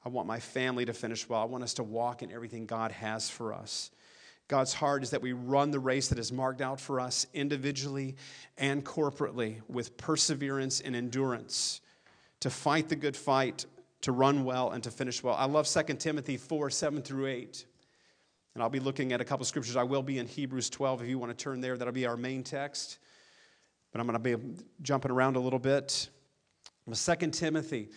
I 0.05 0.07
want 0.07 0.29
my 0.29 0.39
family 0.39 0.85
to 0.85 0.93
finish 0.93 1.27
well. 1.27 1.41
I 1.41 1.45
want 1.45 1.65
us 1.65 1.73
to 1.73 1.83
walk 1.83 2.23
in 2.23 2.31
everything 2.31 2.67
God 2.67 2.93
has 2.93 3.29
for 3.29 3.53
us. 3.53 3.91
God's 4.53 4.75
heart 4.75 5.01
is 5.01 5.09
that 5.09 5.23
we 5.23 5.33
run 5.33 5.71
the 5.71 5.79
race 5.79 6.09
that 6.09 6.19
is 6.19 6.31
marked 6.31 6.61
out 6.61 6.79
for 6.79 6.99
us 6.99 7.25
individually 7.33 8.15
and 8.55 8.85
corporately 8.85 9.61
with 9.67 9.97
perseverance 9.97 10.79
and 10.79 10.95
endurance 10.95 11.81
to 12.41 12.51
fight 12.51 12.87
the 12.87 12.95
good 12.95 13.17
fight, 13.17 13.65
to 14.01 14.11
run 14.11 14.45
well, 14.45 14.69
and 14.69 14.83
to 14.83 14.91
finish 14.91 15.23
well. 15.23 15.33
I 15.33 15.45
love 15.45 15.67
2 15.67 15.95
Timothy 15.95 16.37
4 16.37 16.69
7 16.69 17.01
through 17.01 17.25
8. 17.25 17.65
And 18.53 18.61
I'll 18.61 18.69
be 18.69 18.79
looking 18.79 19.11
at 19.11 19.21
a 19.21 19.25
couple 19.25 19.43
scriptures. 19.43 19.75
I 19.75 19.81
will 19.81 20.03
be 20.03 20.19
in 20.19 20.27
Hebrews 20.27 20.69
12 20.69 21.01
if 21.01 21.07
you 21.07 21.17
want 21.17 21.35
to 21.35 21.43
turn 21.43 21.59
there. 21.59 21.75
That'll 21.75 21.91
be 21.91 22.05
our 22.05 22.15
main 22.15 22.43
text. 22.43 22.99
But 23.91 24.01
I'm 24.01 24.05
going 24.05 24.21
to 24.21 24.37
be 24.37 24.61
jumping 24.83 25.09
around 25.09 25.35
a 25.35 25.39
little 25.39 25.57
bit. 25.57 26.09
2 26.93 27.15
Timothy. 27.31 27.89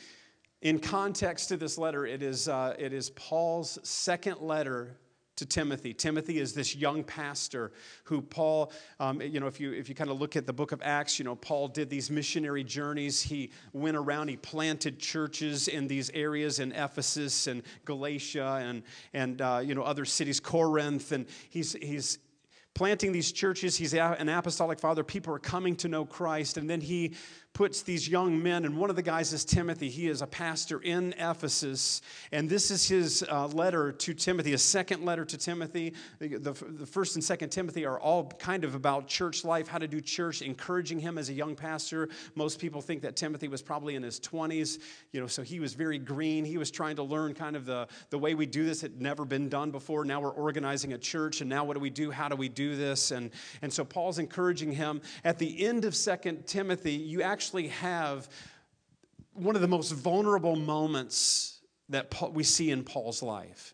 In 0.63 0.79
context 0.79 1.51
to 1.51 1.59
this 1.59 1.77
letter, 1.77 2.07
it 2.07 2.23
is, 2.23 2.49
uh, 2.49 2.75
it 2.79 2.95
is 2.95 3.11
Paul's 3.11 3.79
second 3.83 4.41
letter 4.41 4.97
to 5.37 5.47
Timothy. 5.47 5.93
Timothy 5.93 6.39
is 6.39 6.55
this 6.55 6.75
young 6.75 7.05
pastor 7.05 7.73
who 8.05 8.21
Paul, 8.23 8.73
um, 8.99 9.21
you 9.21 9.39
know, 9.39 9.47
if 9.47 9.61
you 9.61 9.73
if 9.73 9.89
you 9.89 9.95
kind 9.95 10.11
of 10.11 10.19
look 10.19 10.35
at 10.35 10.47
the 10.47 10.53
book 10.53 10.73
of 10.73 10.81
Acts, 10.83 11.19
you 11.19 11.25
know, 11.25 11.37
Paul 11.37 11.69
did 11.69 11.91
these 11.91 12.11
missionary 12.11 12.65
journeys. 12.65 13.23
He 13.23 13.51
went 13.73 13.97
around, 13.97 14.29
he 14.29 14.37
planted 14.37 14.99
churches 14.99 15.69
in 15.69 15.87
these 15.87 16.11
areas 16.11 16.59
in 16.59 16.73
Ephesus 16.73 17.47
and 17.47 17.63
Galatia 17.85 18.61
and 18.63 18.83
and 19.13 19.41
uh, 19.41 19.61
you 19.63 19.75
know 19.75 19.83
other 19.83 20.05
cities, 20.05 20.41
Corinth, 20.41 21.13
and 21.13 21.27
he's 21.51 21.75
he's 21.75 22.19
planting 22.77 23.11
these 23.11 23.33
churches. 23.33 23.75
He's 23.75 23.95
an 23.95 24.29
apostolic 24.29 24.79
father. 24.79 25.03
People 25.03 25.35
are 25.35 25.39
coming 25.39 25.77
to 25.77 25.89
know 25.89 26.05
Christ, 26.05 26.59
and 26.59 26.69
then 26.69 26.83
he 26.83 27.15
puts 27.57 27.81
these 27.81 28.07
young 28.07 28.43
men, 28.43 28.67
and 28.67 28.77
one 28.77 28.91
of 28.91 28.97
the 28.97 29.03
guys 29.03 29.33
is 29.33 29.43
Timothy. 29.43 29.89
He 29.89 30.09
is 30.09 30.21
a 30.21 30.27
pastor 30.27 30.79
in 30.79 31.15
Ephesus, 31.15 32.03
and 32.31 32.51
this 32.51 32.71
is 32.71 32.87
his 32.87 33.25
uh, 33.31 33.47
letter 33.47 33.93
to 33.93 34.13
Timothy, 34.13 34.53
a 34.53 34.59
second 34.59 35.07
letter 35.07 35.25
to 35.25 35.39
Timothy. 35.39 35.95
The, 36.19 36.37
the, 36.37 36.53
the, 36.53 36.85
first 36.85 37.15
and 37.15 37.25
second 37.25 37.49
Timothy 37.49 37.87
are 37.87 37.99
all 37.99 38.27
kind 38.27 38.63
of 38.63 38.75
about 38.75 39.09
church 39.09 39.43
life, 39.43 39.69
how 39.69 39.79
to 39.79 39.89
do 39.89 40.03
church, 40.03 40.43
encouraging 40.43 40.99
him 40.99 41.17
as 41.17 41.31
a 41.31 41.33
young 41.33 41.57
pastor. 41.57 42.11
Most 42.35 42.59
people 42.59 42.83
think 42.83 43.01
that 43.01 43.17
Timothy 43.17 43.49
was 43.49 43.63
probably 43.63 43.95
in 43.95 44.03
his 44.03 44.21
20s, 44.21 44.79
you 45.13 45.21
know, 45.23 45.27
so 45.27 45.41
he 45.41 45.59
was 45.59 45.73
very 45.73 45.99
green. 45.99 46.45
He 46.45 46.59
was 46.59 46.71
trying 46.71 46.97
to 46.97 47.05
learn 47.05 47.33
kind 47.33 47.57
of 47.57 47.65
the, 47.65 47.89
the 48.11 48.19
way 48.19 48.35
we 48.35 48.45
do 48.45 48.67
this. 48.67 48.83
Had 48.83 49.01
never 49.01 49.25
been 49.25 49.49
done 49.49 49.71
before. 49.71 50.05
Now 50.05 50.21
we're 50.21 50.29
organizing 50.29 50.93
a 50.93 50.99
church, 50.99 51.41
and 51.41 51.49
now 51.49 51.65
what 51.65 51.73
do 51.73 51.81
we 51.81 51.89
do? 51.89 52.11
How 52.11 52.29
do 52.29 52.37
we 52.37 52.51
do 52.51 52.77
this? 52.77 53.13
And, 53.13 53.31
and 53.63 53.73
so 53.73 53.83
Paul's 53.83 54.19
encouraging 54.19 54.73
him. 54.73 55.01
At 55.25 55.39
the 55.39 55.65
end 55.65 55.87
of 55.87 55.97
second 55.97 56.47
Timothy, 56.47 56.93
you 56.93 57.23
actually 57.23 57.46
actually 57.47 57.69
have 57.69 58.29
one 59.33 59.55
of 59.55 59.63
the 59.63 59.69
most 59.69 59.93
vulnerable 59.93 60.57
moments 60.57 61.61
that 61.89 62.13
we 62.33 62.43
see 62.43 62.73
in 62.73 62.83
Paul's 62.83 63.23
life. 63.23 63.73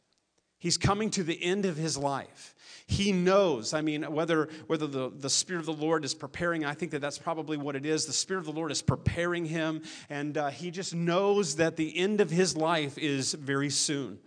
He's 0.58 0.76
coming 0.76 1.08
to 1.12 1.22
the 1.22 1.42
end 1.42 1.64
of 1.64 1.78
his 1.78 1.96
life. 1.96 2.54
He 2.86 3.12
knows, 3.12 3.72
I 3.72 3.80
mean, 3.80 4.02
whether, 4.02 4.50
whether 4.66 4.86
the, 4.86 5.10
the 5.10 5.30
Spirit 5.30 5.60
of 5.60 5.66
the 5.66 5.72
Lord 5.72 6.04
is 6.04 6.12
preparing, 6.12 6.66
I 6.66 6.74
think 6.74 6.90
that 6.90 7.00
that's 7.00 7.16
probably 7.16 7.56
what 7.56 7.74
it 7.74 7.86
is. 7.86 8.04
The 8.04 8.12
Spirit 8.12 8.40
of 8.40 8.44
the 8.44 8.52
Lord 8.52 8.70
is 8.70 8.82
preparing 8.82 9.46
him, 9.46 9.80
and 10.10 10.36
uh, 10.36 10.50
he 10.50 10.70
just 10.70 10.94
knows 10.94 11.56
that 11.56 11.76
the 11.76 11.96
end 11.96 12.20
of 12.20 12.28
his 12.28 12.54
life 12.54 12.98
is 12.98 13.32
very 13.32 13.70
soon. 13.70 14.18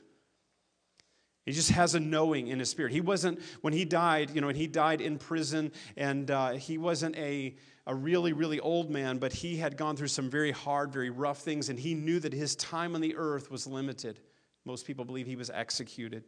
He 1.45 1.51
just 1.51 1.69
has 1.69 1.93
a 1.93 1.99
knowing 1.99 2.47
in 2.47 2.57
his 2.57 2.71
spirit. 2.71 2.91
He 2.91 3.01
wasn't, 3.01 3.39
when 3.61 3.73
he 3.73 3.85
died, 3.85 4.31
you 4.33 4.41
know, 4.41 4.47
and 4.47 4.57
he 4.57 4.65
died 4.65 5.01
in 5.01 5.19
prison, 5.19 5.71
and 5.95 6.31
uh, 6.31 6.53
he 6.53 6.79
wasn't 6.79 7.15
a, 7.17 7.53
a 7.87 7.93
really, 7.93 8.33
really 8.33 8.59
old 8.59 8.89
man, 8.89 9.19
but 9.19 9.31
he 9.31 9.57
had 9.57 9.77
gone 9.77 9.95
through 9.95 10.07
some 10.07 10.29
very 10.29 10.51
hard, 10.51 10.91
very 10.91 11.09
rough 11.09 11.39
things, 11.39 11.69
and 11.69 11.79
he 11.79 11.93
knew 11.93 12.19
that 12.19 12.33
his 12.33 12.55
time 12.55 12.95
on 12.95 13.01
the 13.01 13.15
earth 13.15 13.51
was 13.51 13.67
limited. 13.67 14.19
Most 14.65 14.87
people 14.87 15.05
believe 15.05 15.27
he 15.27 15.35
was 15.35 15.51
executed. 15.51 16.23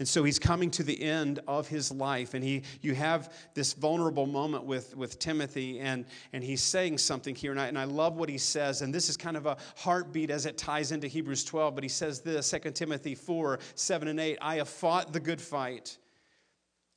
And 0.00 0.08
so 0.08 0.24
he's 0.24 0.40
coming 0.40 0.72
to 0.72 0.82
the 0.82 1.00
end 1.00 1.38
of 1.46 1.68
his 1.68 1.92
life, 1.92 2.34
and 2.34 2.42
he, 2.42 2.62
you 2.80 2.94
have 2.94 3.32
this 3.54 3.74
vulnerable 3.74 4.26
moment 4.26 4.64
with, 4.64 4.96
with 4.96 5.20
Timothy, 5.20 5.78
and, 5.78 6.06
and 6.32 6.42
he's 6.42 6.62
saying 6.62 6.98
something 6.98 7.36
here, 7.36 7.52
and 7.52 7.60
I, 7.60 7.66
and 7.66 7.78
I 7.78 7.84
love 7.84 8.16
what 8.16 8.28
he 8.28 8.38
says, 8.38 8.82
and 8.82 8.92
this 8.92 9.08
is 9.08 9.16
kind 9.16 9.36
of 9.36 9.46
a 9.46 9.56
heartbeat 9.76 10.30
as 10.30 10.46
it 10.46 10.58
ties 10.58 10.90
into 10.90 11.06
Hebrews 11.06 11.44
12, 11.44 11.76
but 11.76 11.84
he 11.84 11.88
says 11.88 12.20
this 12.20 12.50
2 12.50 12.72
Timothy 12.72 13.14
4 13.14 13.60
7 13.76 14.08
and 14.08 14.18
8 14.18 14.38
I 14.42 14.56
have 14.56 14.68
fought 14.68 15.12
the 15.12 15.20
good 15.20 15.40
fight, 15.40 15.96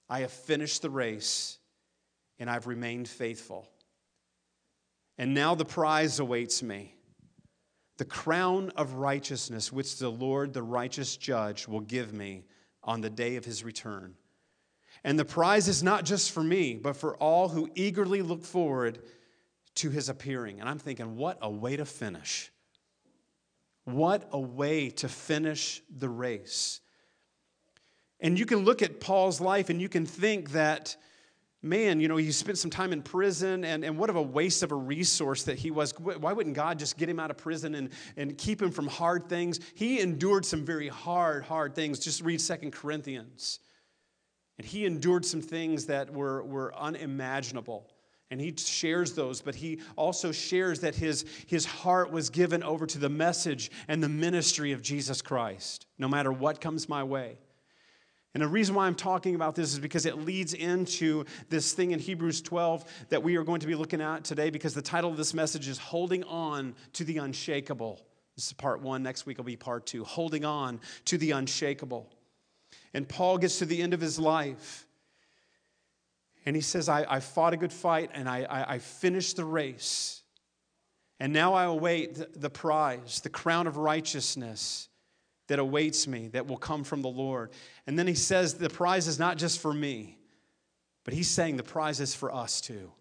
I 0.10 0.22
have 0.22 0.32
finished 0.32 0.82
the 0.82 0.90
race 0.90 1.60
and 2.40 2.50
I've 2.50 2.68
remained 2.68 3.08
faithful. 3.08 3.68
And 5.18 5.34
now 5.34 5.56
the 5.56 5.66
prize 5.66 6.20
awaits 6.20 6.62
me 6.62 6.96
the 7.98 8.06
crown 8.06 8.72
of 8.76 8.96
righteousness, 8.96 9.72
which 9.72 9.98
the 9.98 10.10
Lord, 10.10 10.54
the 10.54 10.64
righteous 10.64 11.16
judge, 11.16 11.68
will 11.68 11.80
give 11.80 12.14
me 12.14 12.44
on 12.84 13.02
the 13.02 13.10
day 13.10 13.38
of 13.38 13.46
his 13.46 13.64
return. 13.64 14.16
And 15.04 15.18
the 15.18 15.26
prize 15.26 15.68
is 15.68 15.82
not 15.82 16.04
just 16.04 16.32
for 16.32 16.44
me, 16.44 16.76
but 16.76 16.98
for 16.98 17.16
all 17.18 17.50
who 17.50 17.70
eagerly 17.76 18.22
look 18.22 18.44
forward 18.44 19.00
to 19.76 19.90
his 19.90 20.10
appearing. 20.10 20.60
And 20.60 20.68
I'm 20.68 20.80
thinking, 20.80 21.16
what 21.16 21.38
a 21.42 21.50
way 21.50 21.78
to 21.78 21.86
finish! 21.86 22.52
What 23.86 24.28
a 24.32 24.40
way 24.40 24.90
to 24.90 25.08
finish 25.08 25.82
the 25.96 26.10
race. 26.10 26.82
And 28.20 28.40
you 28.40 28.48
can 28.48 28.60
look 28.66 28.82
at 28.82 29.00
Paul's 29.00 29.40
life 29.40 29.70
and 29.70 29.80
you 29.80 29.90
can 29.90 30.08
think 30.08 30.52
that 30.52 30.96
man, 31.66 32.00
you 32.00 32.08
know, 32.08 32.16
he 32.16 32.32
spent 32.32 32.58
some 32.58 32.72
time 32.72 32.94
in 32.94 33.02
prison, 33.02 33.66
and, 33.66 33.84
and 33.84 33.98
what 33.98 34.10
of 34.10 34.16
a 34.16 34.22
waste 34.22 34.64
of 34.64 34.72
a 34.72 34.76
resource 34.76 35.44
that 35.44 35.58
he 35.58 35.72
was. 35.72 35.92
Why 36.00 36.32
wouldn't 36.32 36.56
God 36.56 36.80
just 36.80 36.98
get 36.98 37.10
him 37.10 37.20
out 37.20 37.32
of 37.32 37.38
prison 37.38 37.76
and, 37.76 37.90
and 38.16 38.38
keep 38.38 38.62
him 38.62 38.72
from 38.72 38.88
hard 38.88 39.28
things? 39.28 39.60
He 39.74 40.00
endured 40.00 40.46
some 40.46 40.64
very 40.64 40.88
hard, 40.88 41.44
hard 41.44 41.76
things. 41.76 42.00
Just 42.00 42.22
read 42.22 42.40
Second 42.40 42.72
Corinthians. 42.72 43.60
And 44.58 44.66
he 44.66 44.86
endured 44.86 45.26
some 45.26 45.42
things 45.42 45.88
that 45.88 46.14
were, 46.14 46.44
were 46.44 46.74
unimaginable. 46.76 47.92
And 48.32 48.40
he 48.40 48.54
shares 48.58 49.14
those, 49.14 49.42
but 49.42 49.56
he 49.56 49.82
also 49.96 50.32
shares 50.32 50.80
that 50.82 50.96
his, 50.96 51.26
his 51.48 51.66
heart 51.66 52.12
was 52.12 52.30
given 52.30 52.64
over 52.64 52.86
to 52.86 52.98
the 52.98 53.10
message 53.10 53.70
and 53.88 54.02
the 54.02 54.10
ministry 54.10 54.72
of 54.72 54.82
Jesus 54.82 55.22
Christ, 55.22 55.86
no 55.98 56.08
matter 56.08 56.32
what 56.32 56.62
comes 56.62 56.90
my 56.90 57.04
way. 57.04 57.38
And 58.36 58.44
the 58.44 58.50
reason 58.50 58.76
why 58.76 58.86
I'm 58.86 58.96
talking 58.96 59.34
about 59.34 59.56
this 59.56 59.72
is 59.72 59.80
because 59.80 60.06
it 60.06 60.18
leads 60.18 60.54
into 60.54 61.24
this 61.48 61.72
thing 61.72 61.92
in 61.92 62.00
Hebrews 62.00 62.42
12 62.42 62.84
that 63.08 63.24
we 63.24 63.38
are 63.38 63.46
going 63.46 63.62
to 63.62 63.68
be 63.68 63.76
looking 63.76 64.02
at 64.02 64.26
today 64.26 64.50
because 64.50 64.74
the 64.74 64.82
title 64.82 65.10
of 65.10 65.16
this 65.16 65.34
message 65.34 65.70
is 65.70 65.78
Holding 65.78 66.26
On 66.26 66.76
to 66.94 67.06
the 67.06 67.20
Unshakable. 67.20 68.02
This 68.36 68.48
is 68.48 68.54
part 68.54 68.82
one. 68.82 69.04
Next 69.04 69.26
week 69.26 69.38
will 69.38 69.46
be 69.46 69.56
part 69.56 69.86
two 69.86 70.04
Holding 70.04 70.44
On 70.44 70.82
to 71.06 71.18
the 71.18 71.32
Unshakable. 71.32 72.12
And 72.94 73.08
Paul 73.08 73.38
gets 73.38 73.60
to 73.60 73.66
the 73.66 73.82
end 73.82 73.94
of 73.94 74.02
his 74.02 74.20
life 74.20 74.86
and 76.46 76.58
he 76.58 76.62
says, 76.62 76.90
I, 76.90 77.06
I 77.08 77.22
fought 77.22 77.54
a 77.54 77.58
good 77.58 77.72
fight 77.72 78.12
and 78.14 78.28
I, 78.28 78.44
I, 78.44 78.74
I 78.74 78.80
finished 78.80 79.38
the 79.38 79.46
race. 79.46 80.24
And 81.22 81.32
now 81.32 81.54
I 81.54 81.64
await 81.64 82.16
the, 82.16 82.28
the 82.36 82.50
prize, 82.50 83.22
the 83.22 83.30
crown 83.30 83.66
of 83.66 83.78
righteousness 83.78 84.90
that 85.48 85.60
awaits 85.60 86.08
me 86.08 86.30
that 86.30 86.48
will 86.48 86.58
come 86.58 86.84
from 86.84 87.02
the 87.02 87.10
Lord. 87.10 87.52
And 87.86 87.98
then 87.98 88.08
he 88.08 88.16
says 88.16 88.56
the 88.56 88.70
prize 88.70 89.08
is 89.08 89.20
not 89.20 89.38
just 89.38 89.60
for 89.60 89.74
me, 89.74 90.18
but 91.04 91.14
he's 91.14 91.30
saying 91.30 91.58
the 91.58 91.64
prize 91.64 92.00
is 92.00 92.16
for 92.16 92.34
us 92.34 92.62
too. 92.62 92.92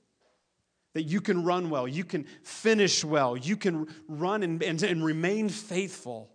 That 0.93 1.05
you 1.05 1.21
can 1.21 1.45
run 1.45 1.71
well, 1.71 1.89
you 1.89 2.05
can 2.05 2.25
finish 2.43 3.05
well, 3.05 3.37
you 3.37 3.57
can 3.57 3.89
run 4.09 4.43
and, 4.43 4.63
and, 4.63 4.83
and 4.83 5.05
remain 5.05 5.49
faithful. 5.49 6.31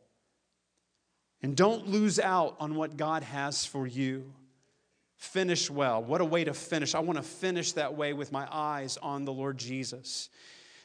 And 1.42 1.56
don't 1.56 1.88
lose 1.88 2.20
out 2.20 2.58
on 2.60 2.76
what 2.76 2.98
God 2.98 3.24
has 3.24 3.66
for 3.66 3.88
you. 3.88 4.34
Finish 5.16 5.70
well. 5.70 6.04
What 6.04 6.22
a 6.22 6.26
way 6.26 6.44
to 6.44 6.54
finish. 6.54 6.96
I 6.96 7.00
want 7.00 7.18
to 7.18 7.24
finish 7.24 7.74
that 7.74 7.96
way 7.96 8.14
with 8.14 8.32
my 8.32 8.48
eyes 8.52 8.98
on 8.98 9.26
the 9.26 9.34
Lord 9.34 9.58
Jesus. 9.58 10.30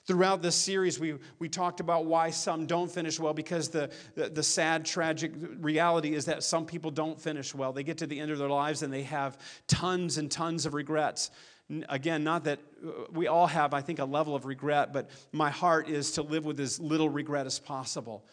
Throughout 0.07 0.43
this 0.43 0.55
series, 0.55 1.01
we, 1.01 1.15
we 1.39 1.49
talked 1.49 1.81
about 1.81 2.05
why 2.05 2.29
some 2.29 2.67
don't 2.67 2.91
finish 2.91 3.19
well 3.19 3.33
because 3.33 3.71
the, 3.71 3.91
the, 4.15 4.29
the, 4.29 4.43
sad, 4.43 4.85
tragic 4.85 5.33
reality 5.61 6.15
is 6.15 6.27
that 6.27 6.43
some 6.43 6.67
people 6.67 6.91
don't 6.91 7.19
finish 7.19 7.55
well. 7.55 7.73
They 7.73 7.85
get 7.85 7.97
to 7.99 8.07
the 8.07 8.21
end 8.21 8.31
of 8.31 8.37
their 8.37 8.51
lives 8.51 8.83
and 8.83 8.93
they 8.93 9.05
have 9.05 9.39
tons 9.67 10.19
and 10.19 10.31
tons 10.31 10.67
of 10.67 10.75
regrets. 10.75 11.31
Again, 11.89 12.23
not 12.23 12.45
that 12.45 12.59
uh, 12.87 12.91
we 13.13 13.29
all 13.29 13.47
have, 13.47 13.73
I 13.73 13.81
think, 13.81 13.99
a 13.99 14.05
level 14.05 14.35
of 14.35 14.45
regret, 14.45 14.93
but 14.93 15.09
my 15.33 15.49
heart 15.49 15.89
is 15.89 16.13
to 16.13 16.23
live 16.23 16.45
with 16.45 16.61
as 16.61 16.79
little 16.79 17.09
regret 17.09 17.47
as 17.47 17.59
possible. 17.59 18.27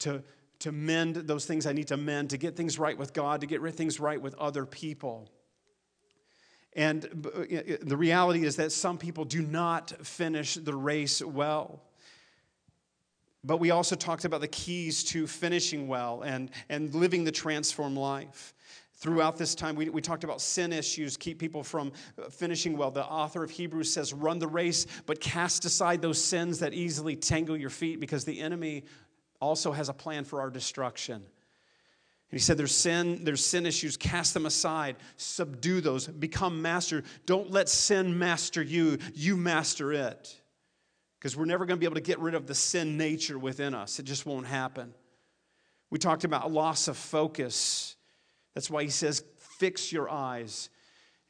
To, 0.00 0.22
to 0.58 0.72
mend 0.72 1.16
those 1.16 1.46
things 1.46 1.66
I 1.66 1.72
need 1.72 1.88
to 1.88 1.96
mend, 1.96 2.30
to 2.30 2.36
get 2.36 2.54
things 2.54 2.78
right 2.78 2.98
with 2.98 3.14
God, 3.14 3.40
to 3.40 3.46
get 3.46 3.62
things 3.74 3.98
right 3.98 4.20
with 4.20 4.34
other 4.34 4.66
people. 4.66 5.30
And 6.76 7.06
uh, 7.34 7.76
the 7.82 7.96
reality 7.96 8.44
is 8.44 8.56
that 8.56 8.70
some 8.70 8.98
people 8.98 9.24
do 9.24 9.42
not 9.42 9.90
finish 10.06 10.54
the 10.54 10.74
race 10.74 11.22
well. 11.22 11.82
But 13.42 13.58
we 13.58 13.70
also 13.70 13.96
talked 13.96 14.24
about 14.24 14.42
the 14.42 14.48
keys 14.48 15.02
to 15.04 15.26
finishing 15.26 15.88
well 15.88 16.22
and, 16.22 16.50
and 16.68 16.94
living 16.94 17.24
the 17.24 17.32
transformed 17.32 17.96
life. 17.96 18.52
Throughout 18.92 19.36
this 19.36 19.54
time, 19.54 19.76
we, 19.76 19.88
we 19.88 20.00
talked 20.00 20.24
about 20.24 20.40
sin 20.40 20.72
issues, 20.72 21.16
keep 21.16 21.38
people 21.38 21.62
from 21.62 21.92
uh, 22.18 22.28
finishing 22.28 22.76
well. 22.76 22.90
The 22.90 23.04
author 23.04 23.42
of 23.44 23.50
Hebrews 23.50 23.92
says, 23.92 24.12
Run 24.12 24.38
the 24.38 24.46
race, 24.46 24.86
but 25.06 25.20
cast 25.20 25.64
aside 25.64 26.02
those 26.02 26.22
sins 26.22 26.58
that 26.58 26.74
easily 26.74 27.14
tangle 27.14 27.56
your 27.56 27.70
feet 27.70 28.00
because 28.00 28.24
the 28.24 28.40
enemy 28.40 28.84
also 29.40 29.72
has 29.72 29.88
a 29.88 29.92
plan 29.92 30.24
for 30.24 30.40
our 30.40 30.50
destruction. 30.50 31.22
He 32.30 32.38
said, 32.38 32.56
There's 32.56 32.74
sin, 32.74 33.24
there's 33.24 33.44
sin 33.44 33.66
issues, 33.66 33.96
cast 33.96 34.34
them 34.34 34.46
aside, 34.46 34.96
subdue 35.16 35.80
those, 35.80 36.06
become 36.06 36.60
master. 36.60 37.04
Don't 37.24 37.50
let 37.50 37.68
sin 37.68 38.18
master 38.18 38.62
you, 38.62 38.98
you 39.14 39.36
master 39.36 39.92
it. 39.92 40.40
Because 41.18 41.36
we're 41.36 41.44
never 41.44 41.64
going 41.64 41.76
to 41.76 41.80
be 41.80 41.86
able 41.86 41.94
to 41.94 42.00
get 42.00 42.18
rid 42.18 42.34
of 42.34 42.46
the 42.46 42.54
sin 42.54 42.98
nature 42.98 43.38
within 43.38 43.74
us, 43.74 43.98
it 43.98 44.04
just 44.04 44.26
won't 44.26 44.46
happen. 44.46 44.92
We 45.90 45.98
talked 45.98 46.24
about 46.24 46.50
loss 46.50 46.88
of 46.88 46.96
focus. 46.96 47.96
That's 48.54 48.70
why 48.70 48.82
he 48.82 48.90
says, 48.90 49.24
Fix 49.38 49.92
your 49.92 50.10
eyes. 50.10 50.68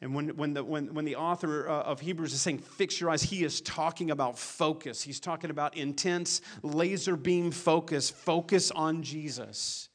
And 0.01 0.15
when, 0.15 0.29
when, 0.37 0.53
the, 0.53 0.63
when, 0.63 0.93
when 0.93 1.05
the 1.05 1.17
author 1.17 1.69
uh, 1.69 1.83
of 1.83 2.01
Hebrews 2.01 2.35
is 2.35 2.43
saying, 2.43 2.59
fix 2.59 3.01
your 3.01 3.09
eyes, 3.09 3.23
he 3.23 3.45
is 3.45 3.63
talking 3.63 4.11
about 4.11 4.39
focus. 4.39 5.01
He's 5.01 5.21
talking 5.21 5.49
about 5.49 5.75
intense 5.75 6.43
laser 6.63 7.17
beam 7.17 7.51
focus, 7.51 8.11
focus 8.11 8.71
on 8.71 9.03
Jesus. 9.03 9.89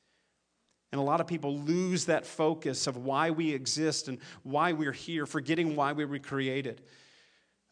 And 0.92 1.00
a 1.00 1.04
lot 1.04 1.22
of 1.22 1.28
people 1.28 1.58
lose 1.60 2.06
that 2.06 2.26
focus 2.26 2.86
of 2.86 2.98
why 2.98 3.32
we 3.32 3.54
exist 3.54 4.08
and 4.08 4.20
why 4.44 4.74
we're 4.74 4.92
here, 4.92 5.26
forgetting 5.26 5.76
why 5.76 5.94
we 5.94 6.04
were 6.04 6.20
created. 6.20 6.82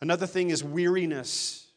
Another 0.02 0.26
thing 0.26 0.52
is 0.52 0.64
weariness, 0.64 1.68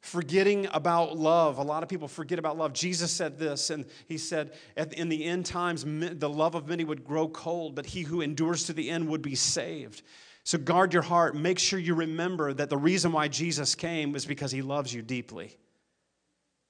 forgetting 0.00 0.66
about 0.72 1.18
love. 1.18 1.58
A 1.58 1.62
lot 1.62 1.82
of 1.82 1.90
people 1.90 2.08
forget 2.08 2.38
about 2.38 2.56
love. 2.56 2.72
Jesus 2.72 3.10
said 3.10 3.38
this, 3.38 3.68
and 3.68 3.84
he 4.06 4.16
said, 4.16 4.54
In 4.76 5.10
the 5.10 5.24
end 5.24 5.44
times, 5.44 5.84
the 5.84 6.30
love 6.30 6.54
of 6.54 6.66
many 6.66 6.84
would 6.84 7.04
grow 7.04 7.28
cold, 7.28 7.74
but 7.74 7.84
he 7.84 8.02
who 8.02 8.22
endures 8.22 8.64
to 8.64 8.72
the 8.72 8.88
end 8.88 9.08
would 9.08 9.22
be 9.22 9.34
saved. 9.34 10.02
So 10.44 10.56
guard 10.56 10.94
your 10.94 11.02
heart. 11.02 11.36
Make 11.36 11.58
sure 11.58 11.78
you 11.78 11.94
remember 11.94 12.54
that 12.54 12.70
the 12.70 12.78
reason 12.78 13.12
why 13.12 13.28
Jesus 13.28 13.74
came 13.74 14.12
was 14.12 14.24
because 14.24 14.50
he 14.50 14.62
loves 14.62 14.94
you 14.94 15.02
deeply. 15.02 15.58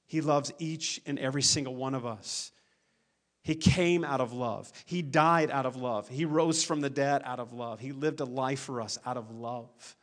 He 0.08 0.20
loves 0.20 0.52
each 0.58 1.00
and 1.06 1.16
every 1.16 1.42
single 1.42 1.76
one 1.76 1.94
of 1.94 2.04
us. 2.04 2.50
He 3.48 3.54
came 3.54 4.04
out 4.04 4.20
of 4.20 4.34
love. 4.34 4.70
He 4.84 5.00
died 5.00 5.50
out 5.50 5.64
of 5.64 5.74
love. 5.74 6.06
He 6.06 6.26
rose 6.26 6.62
from 6.62 6.82
the 6.82 6.90
dead 6.90 7.22
out 7.24 7.40
of 7.40 7.54
love. 7.54 7.80
He 7.80 7.92
lived 7.92 8.20
a 8.20 8.26
life 8.26 8.60
for 8.60 8.82
us 8.82 8.98
out 9.06 9.16
of 9.16 9.30
love. 9.30 9.96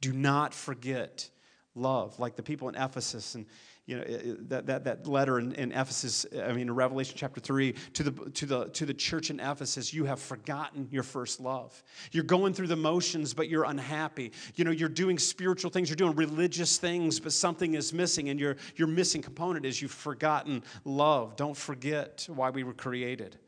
Do 0.00 0.14
not 0.14 0.54
forget 0.54 1.28
love, 1.74 2.18
like 2.18 2.36
the 2.36 2.42
people 2.42 2.70
in 2.70 2.74
Ephesus 2.74 3.34
and 3.34 3.44
you 3.86 3.96
know 3.96 4.04
that, 4.48 4.66
that, 4.66 4.84
that 4.84 5.06
letter 5.06 5.38
in, 5.38 5.52
in 5.52 5.70
ephesus 5.70 6.26
i 6.44 6.48
mean 6.48 6.62
in 6.62 6.74
revelation 6.74 7.14
chapter 7.16 7.40
3 7.40 7.72
to 7.92 8.02
the, 8.02 8.30
to, 8.30 8.46
the, 8.46 8.64
to 8.70 8.84
the 8.84 8.94
church 8.94 9.30
in 9.30 9.38
ephesus 9.38 9.94
you 9.94 10.04
have 10.04 10.20
forgotten 10.20 10.88
your 10.90 11.02
first 11.02 11.40
love. 11.40 11.82
You're 12.12 12.24
going 12.24 12.52
through 12.52 12.66
the 12.68 12.76
motions 12.76 13.34
but 13.34 13.48
you're 13.48 13.64
unhappy. 13.64 14.32
You 14.54 14.64
know 14.64 14.70
you're 14.70 14.88
doing 14.88 15.18
spiritual 15.18 15.70
things 15.70 15.88
you're 15.88 15.96
doing 15.96 16.16
religious 16.16 16.78
things 16.78 17.20
but 17.20 17.32
something 17.32 17.74
is 17.74 17.92
missing 17.92 18.28
and 18.28 18.38
your, 18.38 18.56
your 18.76 18.88
missing 18.88 19.22
component 19.22 19.64
is 19.64 19.80
you've 19.80 19.90
forgotten 19.90 20.62
love. 20.84 21.36
Don't 21.36 21.56
forget 21.56 22.26
why 22.28 22.50
we 22.50 22.64
were 22.64 22.74
created. 22.74 23.38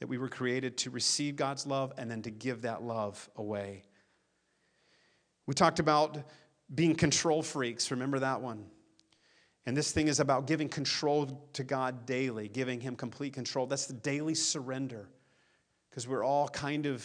That 0.00 0.08
we 0.08 0.18
were 0.18 0.28
created 0.28 0.78
to 0.78 0.90
receive 0.90 1.36
god's 1.36 1.66
love 1.66 1.92
and 1.98 2.10
then 2.10 2.22
to 2.22 2.30
give 2.30 2.62
that 2.62 2.82
love 2.82 3.28
away. 3.36 3.82
We 5.46 5.54
talked 5.54 5.80
about 5.80 6.18
being 6.74 6.94
control 6.94 7.42
freaks. 7.42 7.90
Remember 7.90 8.18
that 8.20 8.40
one? 8.40 8.64
And 9.66 9.76
this 9.76 9.92
thing 9.92 10.08
is 10.08 10.20
about 10.20 10.46
giving 10.46 10.68
control 10.68 11.48
to 11.52 11.64
God 11.64 12.06
daily, 12.06 12.48
giving 12.48 12.80
Him 12.80 12.96
complete 12.96 13.32
control. 13.32 13.66
That's 13.66 13.86
the 13.86 13.94
daily 13.94 14.34
surrender. 14.34 15.08
Because 15.90 16.06
we're 16.06 16.24
all 16.24 16.48
kind 16.48 16.86
of, 16.86 17.04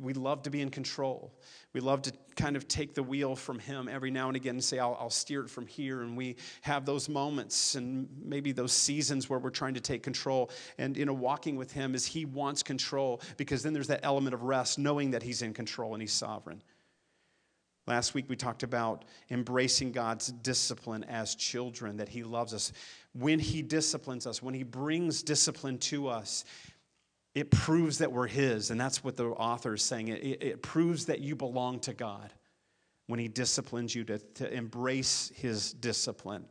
we 0.00 0.12
love 0.12 0.42
to 0.42 0.50
be 0.50 0.60
in 0.60 0.68
control. 0.68 1.32
We 1.72 1.80
love 1.80 2.02
to 2.02 2.12
kind 2.34 2.56
of 2.56 2.66
take 2.66 2.92
the 2.92 3.02
wheel 3.02 3.36
from 3.36 3.60
Him 3.60 3.88
every 3.88 4.10
now 4.10 4.26
and 4.26 4.36
again 4.36 4.56
and 4.56 4.64
say, 4.64 4.80
I'll, 4.80 4.96
I'll 4.98 5.08
steer 5.08 5.42
it 5.42 5.48
from 5.48 5.68
here. 5.68 6.02
And 6.02 6.16
we 6.16 6.34
have 6.62 6.84
those 6.84 7.08
moments 7.08 7.76
and 7.76 8.08
maybe 8.24 8.50
those 8.50 8.72
seasons 8.72 9.30
where 9.30 9.38
we're 9.38 9.50
trying 9.50 9.74
to 9.74 9.80
take 9.80 10.02
control. 10.02 10.50
And, 10.78 10.96
you 10.96 11.06
know, 11.06 11.12
walking 11.12 11.54
with 11.54 11.72
Him 11.72 11.94
is 11.94 12.04
He 12.04 12.24
wants 12.24 12.64
control 12.64 13.20
because 13.36 13.62
then 13.62 13.72
there's 13.72 13.86
that 13.86 14.00
element 14.02 14.34
of 14.34 14.42
rest, 14.42 14.80
knowing 14.80 15.12
that 15.12 15.22
He's 15.22 15.42
in 15.42 15.54
control 15.54 15.94
and 15.94 16.02
He's 16.02 16.12
sovereign. 16.12 16.60
Last 17.86 18.14
week 18.14 18.26
we 18.28 18.36
talked 18.36 18.62
about 18.62 19.04
embracing 19.30 19.92
God's 19.92 20.28
discipline 20.28 21.04
as 21.04 21.34
children, 21.34 21.98
that 21.98 22.08
He 22.08 22.22
loves 22.22 22.54
us. 22.54 22.72
When 23.12 23.38
He 23.38 23.60
disciplines 23.62 24.26
us, 24.26 24.42
when 24.42 24.54
He 24.54 24.62
brings 24.62 25.22
discipline 25.22 25.78
to 25.78 26.08
us, 26.08 26.44
it 27.34 27.50
proves 27.50 27.98
that 27.98 28.10
we're 28.10 28.26
His. 28.26 28.70
And 28.70 28.80
that's 28.80 29.04
what 29.04 29.16
the 29.16 29.26
author 29.26 29.74
is 29.74 29.82
saying. 29.82 30.08
It, 30.08 30.22
it, 30.24 30.42
it 30.42 30.62
proves 30.62 31.06
that 31.06 31.20
you 31.20 31.36
belong 31.36 31.80
to 31.80 31.92
God 31.92 32.32
when 33.06 33.18
He 33.18 33.28
disciplines 33.28 33.94
you 33.94 34.04
to, 34.04 34.18
to 34.18 34.52
embrace 34.52 35.30
His 35.34 35.72
discipline. 35.74 36.46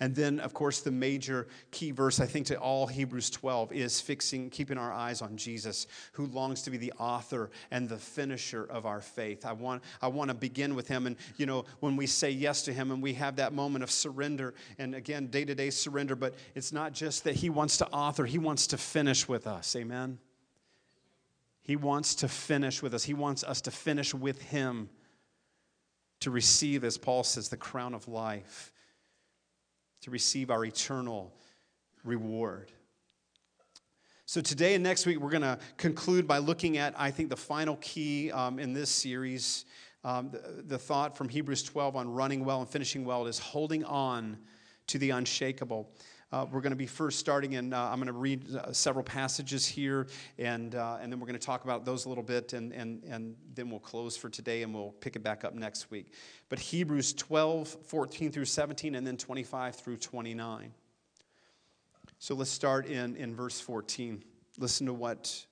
And 0.00 0.14
then, 0.14 0.38
of 0.38 0.54
course, 0.54 0.80
the 0.80 0.92
major 0.92 1.48
key 1.72 1.90
verse, 1.90 2.20
I 2.20 2.26
think, 2.26 2.46
to 2.46 2.56
all 2.56 2.86
Hebrews 2.86 3.30
12 3.30 3.72
is 3.72 4.00
fixing, 4.00 4.48
keeping 4.48 4.78
our 4.78 4.92
eyes 4.92 5.20
on 5.20 5.36
Jesus, 5.36 5.88
who 6.12 6.26
longs 6.26 6.62
to 6.62 6.70
be 6.70 6.76
the 6.76 6.92
author 6.98 7.50
and 7.72 7.88
the 7.88 7.96
finisher 7.96 8.64
of 8.64 8.86
our 8.86 9.00
faith. 9.00 9.44
I 9.44 9.52
want, 9.52 9.82
I 10.00 10.06
want 10.06 10.28
to 10.28 10.34
begin 10.34 10.76
with 10.76 10.86
him. 10.86 11.08
And, 11.08 11.16
you 11.36 11.46
know, 11.46 11.64
when 11.80 11.96
we 11.96 12.06
say 12.06 12.30
yes 12.30 12.62
to 12.62 12.72
him 12.72 12.92
and 12.92 13.02
we 13.02 13.14
have 13.14 13.36
that 13.36 13.52
moment 13.52 13.82
of 13.82 13.90
surrender, 13.90 14.54
and 14.78 14.94
again, 14.94 15.26
day 15.26 15.44
to 15.44 15.54
day 15.54 15.70
surrender, 15.70 16.14
but 16.14 16.34
it's 16.54 16.72
not 16.72 16.92
just 16.92 17.24
that 17.24 17.34
he 17.34 17.50
wants 17.50 17.78
to 17.78 17.88
author, 17.88 18.24
he 18.24 18.38
wants 18.38 18.68
to 18.68 18.76
finish 18.78 19.26
with 19.26 19.48
us. 19.48 19.74
Amen? 19.74 20.18
He 21.62 21.74
wants 21.74 22.14
to 22.16 22.28
finish 22.28 22.82
with 22.82 22.94
us, 22.94 23.02
he 23.02 23.14
wants 23.14 23.42
us 23.42 23.60
to 23.62 23.72
finish 23.72 24.14
with 24.14 24.40
him 24.42 24.90
to 26.20 26.30
receive, 26.30 26.84
as 26.84 26.98
Paul 26.98 27.24
says, 27.24 27.48
the 27.48 27.56
crown 27.56 27.94
of 27.94 28.06
life 28.06 28.72
to 30.02 30.10
receive 30.10 30.50
our 30.50 30.64
eternal 30.64 31.34
reward. 32.04 32.72
So, 34.26 34.40
today 34.40 34.74
and 34.74 34.84
next 34.84 35.06
week, 35.06 35.18
we're 35.18 35.30
going 35.30 35.40
to 35.40 35.58
conclude 35.78 36.28
by 36.28 36.38
looking 36.38 36.76
at, 36.76 36.94
I 36.98 37.10
think, 37.10 37.30
the 37.30 37.36
final 37.36 37.76
key 37.76 38.30
um, 38.30 38.58
in 38.58 38.74
this 38.74 38.90
series. 38.90 39.64
Um, 40.04 40.30
the, 40.30 40.62
the 40.62 40.78
thought 40.78 41.16
from 41.16 41.28
Hebrews 41.28 41.62
12 41.62 41.96
on 41.96 42.12
running 42.12 42.44
well 42.44 42.60
and 42.60 42.68
finishing 42.68 43.04
well 43.04 43.26
is 43.26 43.38
holding 43.38 43.84
on 43.84 44.38
to 44.88 44.98
the 44.98 45.10
unshakable. 45.10 45.90
Uh, 46.30 46.44
we're 46.52 46.60
going 46.60 46.72
to 46.72 46.76
be 46.76 46.86
first 46.86 47.18
starting 47.18 47.54
in, 47.54 47.72
uh, 47.72 47.88
I'm 47.90 47.96
going 47.96 48.06
to 48.06 48.12
read 48.12 48.54
uh, 48.54 48.70
several 48.70 49.02
passages 49.02 49.66
here, 49.66 50.06
and, 50.36 50.74
uh, 50.74 50.98
and 51.00 51.10
then 51.10 51.18
we're 51.20 51.26
going 51.26 51.38
to 51.38 51.46
talk 51.46 51.64
about 51.64 51.86
those 51.86 52.04
a 52.04 52.08
little 52.10 52.22
bit, 52.24 52.52
and, 52.52 52.70
and, 52.72 53.02
and 53.04 53.34
then 53.54 53.70
we'll 53.70 53.80
close 53.80 54.14
for 54.14 54.28
today 54.28 54.62
and 54.62 54.74
we'll 54.74 54.92
pick 55.00 55.16
it 55.16 55.22
back 55.22 55.42
up 55.42 55.54
next 55.54 55.90
week. 55.90 56.12
But 56.50 56.58
Hebrews 56.58 57.14
12, 57.14 57.68
14 57.68 58.30
through 58.30 58.44
17, 58.44 58.94
and 58.94 59.06
then 59.06 59.16
25 59.16 59.76
through 59.76 59.96
29. 59.96 60.74
So 62.18 62.34
let's 62.34 62.50
start 62.50 62.84
in, 62.84 63.16
in 63.16 63.34
verse 63.34 63.58
14. 63.58 64.22
Listen 64.58 64.86
to 64.86 64.92
what 64.92 65.46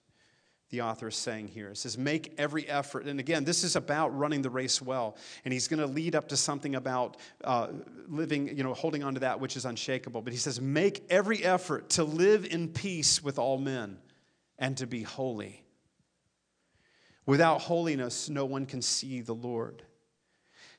the 0.71 0.81
author 0.81 1.09
is 1.09 1.17
saying 1.17 1.49
here. 1.49 1.71
It 1.71 1.77
says, 1.77 1.97
Make 1.97 2.35
every 2.39 2.69
effort. 2.69 3.07
And 3.07 3.21
again, 3.21 3.45
this 3.45 3.63
is 3.63 3.77
about 3.77 4.17
running 4.17 4.43
the 4.43 4.51
race 4.51 4.83
well. 4.83 5.17
And 5.45 5.53
he's 5.53 5.69
going 5.69 5.81
to 5.81 5.87
lead 5.87 6.15
up 6.15 6.29
to 6.29 6.37
something 6.37 6.75
about 6.75 7.17
uh, 7.45 7.69
living, 8.09 8.57
you 8.57 8.65
know, 8.65 8.75
holding 8.75 9.05
on 9.05 9.15
to 9.15 9.21
that 9.21 9.39
which 9.39 9.57
is 9.57 9.65
unshakable. 9.65 10.23
But 10.23 10.33
he 10.33 10.39
says, 10.39 10.61
Make 10.61 11.05
every 11.09 11.45
effort 11.45 11.91
to 11.91 12.05
live 12.05 12.45
in 12.45 12.69
peace 12.69 13.23
with 13.23 13.39
all 13.39 13.59
men 13.59 13.99
and 14.59 14.77
to 14.79 14.87
be 14.87 15.03
holy. 15.03 15.63
Without 17.27 17.61
holiness, 17.61 18.29
no 18.29 18.45
one 18.45 18.67
can 18.67 18.83
see 18.83 19.21
the 19.21 19.35
Lord. 19.35 19.83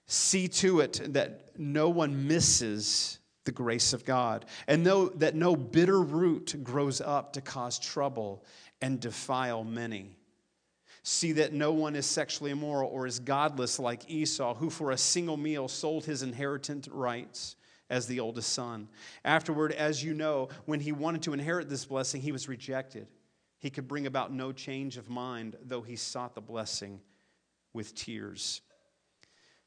See 0.06 0.48
to 0.48 0.80
it 0.80 1.02
that 1.14 1.52
no 1.58 1.90
one 1.90 2.28
misses 2.28 3.20
the 3.48 3.52
grace 3.54 3.94
of 3.94 4.04
God, 4.04 4.46
and 4.68 4.86
that 4.86 5.34
no 5.34 5.56
bitter 5.56 6.02
root 6.02 6.56
grows 6.64 7.00
up 7.00 7.34
to 7.34 7.42
cause 7.42 7.80
trouble 7.80 8.44
and 8.82 9.00
defile 9.00 9.64
many. 9.64 10.16
See 11.04 11.32
that 11.34 11.54
no 11.54 11.72
one 11.72 11.96
is 11.96 12.06
sexually 12.06 12.52
immoral 12.52 12.90
or 12.90 13.08
is 13.08 13.20
godless 13.20 13.80
like 13.80 14.10
Esau, 14.10 14.56
who 14.56 14.70
for 14.70 14.92
a 14.92 14.98
single 14.98 15.38
meal 15.38 15.68
sold 15.68 16.06
his 16.06 16.22
inheritance 16.22 16.88
rights 16.88 17.56
as 17.90 18.08
the 18.08 18.20
oldest 18.20 18.52
son. 18.52 18.90
Afterward, 19.24 19.72
as 19.72 20.04
you 20.04 20.14
know, 20.14 20.50
when 20.66 20.80
he 20.80 20.92
wanted 20.92 21.22
to 21.24 21.34
inherit 21.34 21.70
this 21.70 21.86
blessing, 21.86 22.22
he 22.22 22.32
was 22.32 22.50
rejected. 22.50 23.08
He 23.60 23.70
could 23.70 23.88
bring 23.88 24.06
about 24.06 24.34
no 24.34 24.52
change 24.52 24.98
of 24.98 25.10
mind, 25.10 25.56
though 25.64 25.82
he 25.82 25.96
sought 25.96 26.36
the 26.36 26.42
blessing 26.42 27.00
with 27.74 27.96
tears. 27.96 28.62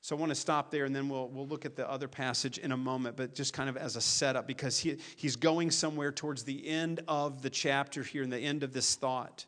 So 0.03 0.17
I 0.17 0.19
want 0.19 0.31
to 0.31 0.37
stop 0.37 0.71
there 0.71 0.87
and 0.87 0.97
then 0.97 1.09
we'll, 1.09 1.29
we'll 1.29 1.47
look 1.47 1.67
at 1.67 1.77
the 1.77 1.89
other 1.89 2.09
passage 2.09 2.57
in 2.59 2.73
a 2.73 2.77
moment, 2.77 3.17
but 3.17 3.35
just 3.35 3.53
kind 3.53 3.69
of 3.69 3.77
as 3.77 3.97
a 3.97 4.01
setup 4.01 4.47
because 4.47 4.79
he, 4.79 4.97
he's 5.17 5.37
going 5.37 5.71
somewhere 5.71 6.11
towards 6.11 6.43
the 6.43 6.67
end 6.67 7.01
of 7.07 7.43
the 7.43 7.51
chapter 7.51 8.03
here 8.03 8.23
and 8.23 8.33
the 8.33 8.39
end 8.39 8.63
of 8.63 8.73
this 8.73 8.95
thought. 8.95 9.45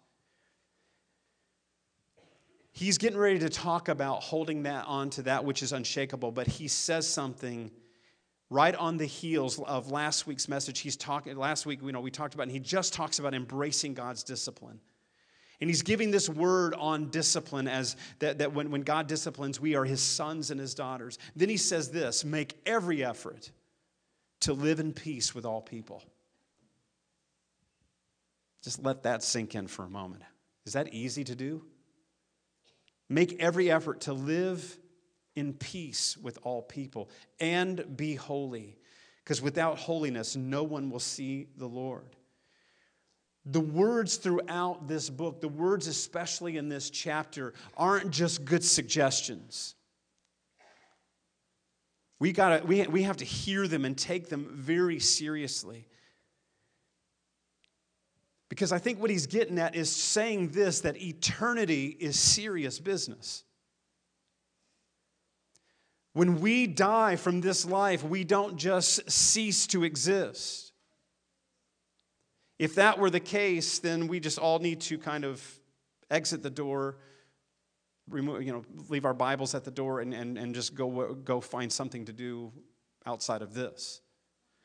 He's 2.70 2.98
getting 2.98 3.18
ready 3.18 3.38
to 3.40 3.48
talk 3.48 3.88
about 3.88 4.22
holding 4.22 4.64
that 4.64 4.86
on 4.86 5.10
to 5.10 5.22
that 5.22 5.44
which 5.44 5.62
is 5.62 5.72
unshakable, 5.72 6.32
but 6.32 6.46
he 6.46 6.68
says 6.68 7.08
something 7.08 7.70
right 8.50 8.74
on 8.74 8.98
the 8.98 9.06
heels 9.06 9.58
of 9.58 9.90
last 9.90 10.26
week's 10.26 10.48
message. 10.48 10.80
He's 10.80 10.96
talking 10.96 11.36
last 11.36 11.64
week, 11.64 11.80
you 11.82 11.92
know, 11.92 12.00
we 12.00 12.10
talked 12.10 12.34
about, 12.34 12.44
and 12.44 12.52
he 12.52 12.60
just 12.60 12.92
talks 12.92 13.18
about 13.18 13.34
embracing 13.34 13.94
God's 13.94 14.22
discipline. 14.22 14.80
And 15.62 15.70
he's 15.70 15.82
giving 15.82 16.10
this 16.10 16.28
word 16.28 16.74
on 16.74 17.08
discipline 17.10 17.68
as 17.68 17.94
that, 18.18 18.38
that 18.38 18.52
when, 18.52 18.72
when 18.72 18.82
God 18.82 19.06
disciplines, 19.06 19.60
we 19.60 19.76
are 19.76 19.84
his 19.84 20.00
sons 20.00 20.50
and 20.50 20.58
his 20.58 20.74
daughters. 20.74 21.20
Then 21.36 21.48
he 21.48 21.56
says 21.56 21.88
this 21.88 22.24
make 22.24 22.60
every 22.66 23.04
effort 23.04 23.52
to 24.40 24.54
live 24.54 24.80
in 24.80 24.92
peace 24.92 25.36
with 25.36 25.46
all 25.46 25.60
people. 25.62 26.02
Just 28.64 28.82
let 28.82 29.04
that 29.04 29.22
sink 29.22 29.54
in 29.54 29.68
for 29.68 29.84
a 29.84 29.88
moment. 29.88 30.24
Is 30.66 30.72
that 30.72 30.92
easy 30.92 31.22
to 31.22 31.36
do? 31.36 31.64
Make 33.08 33.40
every 33.40 33.70
effort 33.70 34.00
to 34.00 34.12
live 34.12 34.76
in 35.36 35.52
peace 35.52 36.16
with 36.16 36.40
all 36.42 36.62
people 36.62 37.08
and 37.38 37.96
be 37.96 38.16
holy, 38.16 38.78
because 39.18 39.40
without 39.40 39.78
holiness, 39.78 40.34
no 40.34 40.64
one 40.64 40.90
will 40.90 40.98
see 40.98 41.46
the 41.56 41.68
Lord. 41.68 42.16
The 43.44 43.60
words 43.60 44.16
throughout 44.16 44.86
this 44.86 45.10
book, 45.10 45.40
the 45.40 45.48
words 45.48 45.88
especially 45.88 46.56
in 46.56 46.68
this 46.68 46.90
chapter, 46.90 47.54
aren't 47.76 48.10
just 48.10 48.44
good 48.44 48.64
suggestions. 48.64 49.74
We, 52.20 52.30
gotta, 52.30 52.64
we, 52.64 52.86
we 52.86 53.02
have 53.02 53.16
to 53.16 53.24
hear 53.24 53.66
them 53.66 53.84
and 53.84 53.98
take 53.98 54.28
them 54.28 54.48
very 54.52 55.00
seriously. 55.00 55.88
Because 58.48 58.70
I 58.70 58.78
think 58.78 59.00
what 59.00 59.10
he's 59.10 59.26
getting 59.26 59.58
at 59.58 59.74
is 59.74 59.90
saying 59.90 60.50
this 60.50 60.82
that 60.82 61.02
eternity 61.02 61.86
is 61.86 62.18
serious 62.18 62.78
business. 62.78 63.42
When 66.12 66.40
we 66.40 66.66
die 66.66 67.16
from 67.16 67.40
this 67.40 67.64
life, 67.64 68.04
we 68.04 68.24
don't 68.24 68.56
just 68.56 69.10
cease 69.10 69.66
to 69.68 69.84
exist. 69.84 70.71
If 72.62 72.76
that 72.76 72.96
were 73.00 73.10
the 73.10 73.18
case, 73.18 73.80
then 73.80 74.06
we 74.06 74.20
just 74.20 74.38
all 74.38 74.60
need 74.60 74.82
to 74.82 74.96
kind 74.96 75.24
of 75.24 75.44
exit 76.12 76.44
the 76.44 76.50
door, 76.50 76.98
remove, 78.08 78.44
you 78.44 78.52
know, 78.52 78.62
leave 78.88 79.04
our 79.04 79.14
Bibles 79.14 79.56
at 79.56 79.64
the 79.64 79.72
door, 79.72 79.98
and, 79.98 80.14
and, 80.14 80.38
and 80.38 80.54
just 80.54 80.72
go, 80.72 81.12
go 81.12 81.40
find 81.40 81.72
something 81.72 82.04
to 82.04 82.12
do 82.12 82.52
outside 83.04 83.42
of 83.42 83.52
this. 83.52 84.00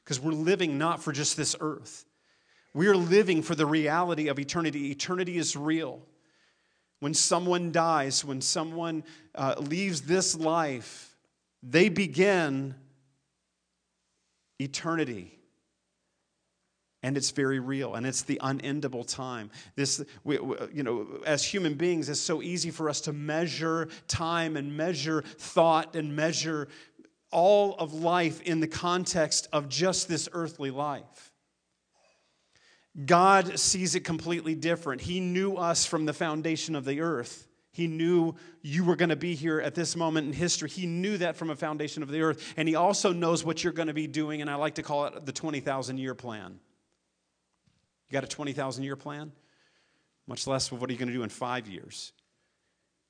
Because 0.03 0.19
we're 0.19 0.33
living 0.33 0.77
not 0.77 1.01
for 1.01 1.11
just 1.11 1.35
this 1.37 1.55
earth, 1.59 2.05
we 2.71 2.85
are 2.87 2.95
living 2.95 3.41
for 3.41 3.55
the 3.55 3.65
reality 3.65 4.27
of 4.27 4.37
eternity. 4.37 4.91
Eternity 4.91 5.39
is 5.39 5.55
real. 5.55 6.05
When 6.99 7.15
someone 7.15 7.71
dies, 7.71 8.23
when 8.23 8.41
someone 8.41 9.05
uh, 9.33 9.55
leaves 9.57 10.01
this 10.01 10.35
life, 10.35 11.15
they 11.63 11.89
begin 11.89 12.75
eternity 14.59 15.36
and 17.07 17.15
it's 17.15 17.31
very 17.31 17.59
real 17.59 17.95
and 17.95 18.05
it's 18.05 18.23
the 18.23 18.37
unendable 18.43 19.07
time 19.07 19.49
this 19.75 20.03
we, 20.25 20.37
we, 20.37 20.57
you 20.73 20.83
know 20.83 21.07
as 21.25 21.41
human 21.41 21.73
beings 21.73 22.09
it's 22.09 22.19
so 22.19 22.41
easy 22.41 22.69
for 22.69 22.89
us 22.89 22.99
to 22.99 23.13
measure 23.13 23.87
time 24.09 24.57
and 24.57 24.75
measure 24.75 25.21
thought 25.37 25.95
and 25.95 26.13
measure 26.13 26.67
all 27.31 27.75
of 27.75 27.93
life 27.93 28.41
in 28.41 28.59
the 28.59 28.67
context 28.67 29.47
of 29.53 29.69
just 29.69 30.09
this 30.09 30.27
earthly 30.33 30.69
life 30.69 31.31
god 33.05 33.57
sees 33.57 33.95
it 33.95 34.01
completely 34.01 34.53
different 34.53 34.99
he 34.99 35.21
knew 35.21 35.55
us 35.55 35.85
from 35.85 36.05
the 36.05 36.13
foundation 36.13 36.75
of 36.75 36.83
the 36.83 36.99
earth 36.99 37.47
he 37.71 37.87
knew 37.87 38.33
you 38.63 38.83
were 38.83 38.95
going 38.95 39.09
to 39.09 39.15
be 39.15 39.35
here 39.35 39.61
at 39.61 39.75
this 39.75 39.95
moment 39.95 40.25
in 40.25 40.33
history. 40.33 40.67
He 40.67 40.87
knew 40.87 41.15
that 41.19 41.35
from 41.35 41.51
a 41.51 41.55
foundation 41.55 42.01
of 42.01 42.09
the 42.09 42.21
earth. 42.21 42.55
And 42.57 42.67
He 42.67 42.73
also 42.73 43.13
knows 43.13 43.45
what 43.45 43.63
you're 43.63 43.71
going 43.71 43.87
to 43.87 43.93
be 43.93 44.07
doing, 44.07 44.41
and 44.41 44.49
I 44.49 44.55
like 44.55 44.73
to 44.75 44.81
call 44.81 45.05
it 45.05 45.27
the 45.27 45.31
20,000 45.31 45.99
year 45.99 46.15
plan. 46.15 46.59
You 48.09 48.13
got 48.13 48.23
a 48.23 48.27
20,000 48.27 48.83
year 48.83 48.95
plan? 48.95 49.31
Much 50.27 50.47
less 50.47 50.71
what 50.71 50.89
are 50.89 50.93
you 50.93 50.99
going 50.99 51.09
to 51.09 51.13
do 51.13 51.23
in 51.23 51.29
five 51.29 51.67
years? 51.67 52.13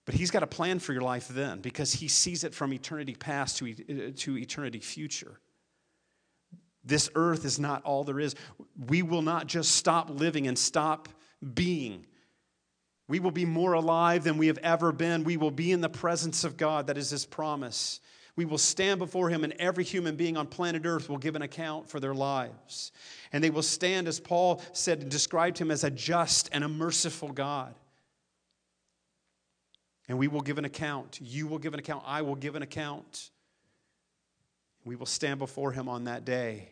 But 0.05 0.15
He's 0.15 0.31
got 0.31 0.43
a 0.43 0.47
plan 0.47 0.79
for 0.79 0.93
your 0.93 1.01
life 1.01 1.27
then 1.27 1.59
because 1.59 1.93
He 1.93 2.07
sees 2.07 2.43
it 2.43 2.53
from 2.53 2.73
eternity 2.73 3.15
past 3.15 3.57
to, 3.57 4.11
to 4.11 4.37
eternity 4.37 4.79
future. 4.79 5.39
This 6.83 7.09
earth 7.15 7.43
is 7.43 7.59
not 7.59 7.83
all 7.83 8.03
there 8.03 8.19
is. 8.19 8.35
We 8.87 9.01
will 9.01 9.21
not 9.21 9.47
just 9.47 9.71
stop 9.71 10.09
living 10.09 10.47
and 10.47 10.57
stop 10.57 11.09
being 11.53 12.05
we 13.07 13.19
will 13.19 13.31
be 13.31 13.45
more 13.45 13.73
alive 13.73 14.23
than 14.23 14.37
we 14.37 14.47
have 14.47 14.57
ever 14.59 14.91
been. 14.91 15.23
We 15.23 15.37
will 15.37 15.51
be 15.51 15.71
in 15.71 15.81
the 15.81 15.89
presence 15.89 16.43
of 16.43 16.57
God. 16.57 16.87
That 16.87 16.97
is 16.97 17.09
His 17.09 17.25
promise. 17.25 18.01
We 18.37 18.45
will 18.45 18.59
stand 18.59 18.99
before 18.99 19.29
Him, 19.29 19.43
and 19.43 19.51
every 19.53 19.83
human 19.83 20.15
being 20.15 20.37
on 20.37 20.47
planet 20.47 20.85
Earth 20.85 21.09
will 21.09 21.17
give 21.17 21.35
an 21.35 21.41
account 21.41 21.89
for 21.89 21.99
their 21.99 22.13
lives. 22.13 22.93
And 23.33 23.43
they 23.43 23.49
will 23.49 23.63
stand, 23.63 24.07
as 24.07 24.19
Paul 24.19 24.61
said, 24.71 25.01
and 25.01 25.11
described 25.11 25.57
Him 25.57 25.71
as 25.71 25.83
a 25.83 25.89
just 25.89 26.47
and 26.53 26.63
a 26.63 26.69
merciful 26.69 27.33
God. 27.33 27.73
And 30.07 30.17
we 30.17 30.27
will 30.27 30.41
give 30.41 30.59
an 30.59 30.65
account. 30.65 31.19
You 31.21 31.47
will 31.47 31.57
give 31.57 31.73
an 31.73 31.79
account. 31.79 32.03
I 32.05 32.21
will 32.21 32.35
give 32.35 32.55
an 32.55 32.61
account. 32.61 33.31
We 34.85 34.95
will 34.95 35.07
stand 35.07 35.39
before 35.39 35.71
Him 35.71 35.89
on 35.89 36.05
that 36.05 36.23
day. 36.23 36.69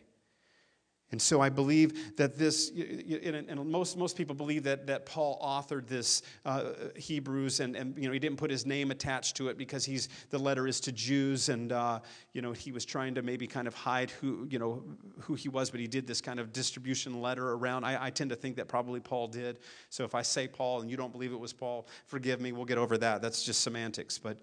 And 1.12 1.22
so 1.22 1.40
I 1.40 1.48
believe 1.48 2.16
that 2.16 2.36
this, 2.36 2.70
and 2.70 3.64
most, 3.70 3.96
most 3.96 4.16
people 4.16 4.34
believe 4.34 4.64
that, 4.64 4.88
that 4.88 5.06
Paul 5.06 5.38
authored 5.40 5.86
this 5.86 6.22
uh, 6.44 6.72
Hebrews, 6.96 7.60
and, 7.60 7.76
and 7.76 7.96
you 7.96 8.08
know, 8.08 8.12
he 8.12 8.18
didn't 8.18 8.38
put 8.38 8.50
his 8.50 8.66
name 8.66 8.90
attached 8.90 9.36
to 9.36 9.48
it 9.48 9.56
because 9.56 9.84
he's, 9.84 10.08
the 10.30 10.38
letter 10.38 10.66
is 10.66 10.80
to 10.80 10.92
Jews, 10.92 11.48
and 11.48 11.70
uh, 11.70 12.00
you 12.32 12.42
know, 12.42 12.50
he 12.50 12.72
was 12.72 12.84
trying 12.84 13.14
to 13.14 13.22
maybe 13.22 13.46
kind 13.46 13.68
of 13.68 13.74
hide 13.74 14.10
who, 14.10 14.48
you 14.50 14.58
know, 14.58 14.82
who 15.20 15.34
he 15.34 15.48
was, 15.48 15.70
but 15.70 15.78
he 15.78 15.86
did 15.86 16.08
this 16.08 16.20
kind 16.20 16.40
of 16.40 16.52
distribution 16.52 17.20
letter 17.22 17.52
around. 17.52 17.84
I, 17.84 18.06
I 18.06 18.10
tend 18.10 18.30
to 18.30 18.36
think 18.36 18.56
that 18.56 18.66
probably 18.66 18.98
Paul 18.98 19.28
did. 19.28 19.60
So 19.90 20.04
if 20.04 20.14
I 20.14 20.22
say 20.22 20.48
Paul 20.48 20.80
and 20.80 20.90
you 20.90 20.96
don't 20.96 21.12
believe 21.12 21.32
it 21.32 21.38
was 21.38 21.52
Paul, 21.52 21.86
forgive 22.06 22.40
me, 22.40 22.50
we'll 22.50 22.64
get 22.64 22.78
over 22.78 22.98
that. 22.98 23.22
That's 23.22 23.44
just 23.44 23.60
semantics. 23.60 24.18
But 24.18 24.38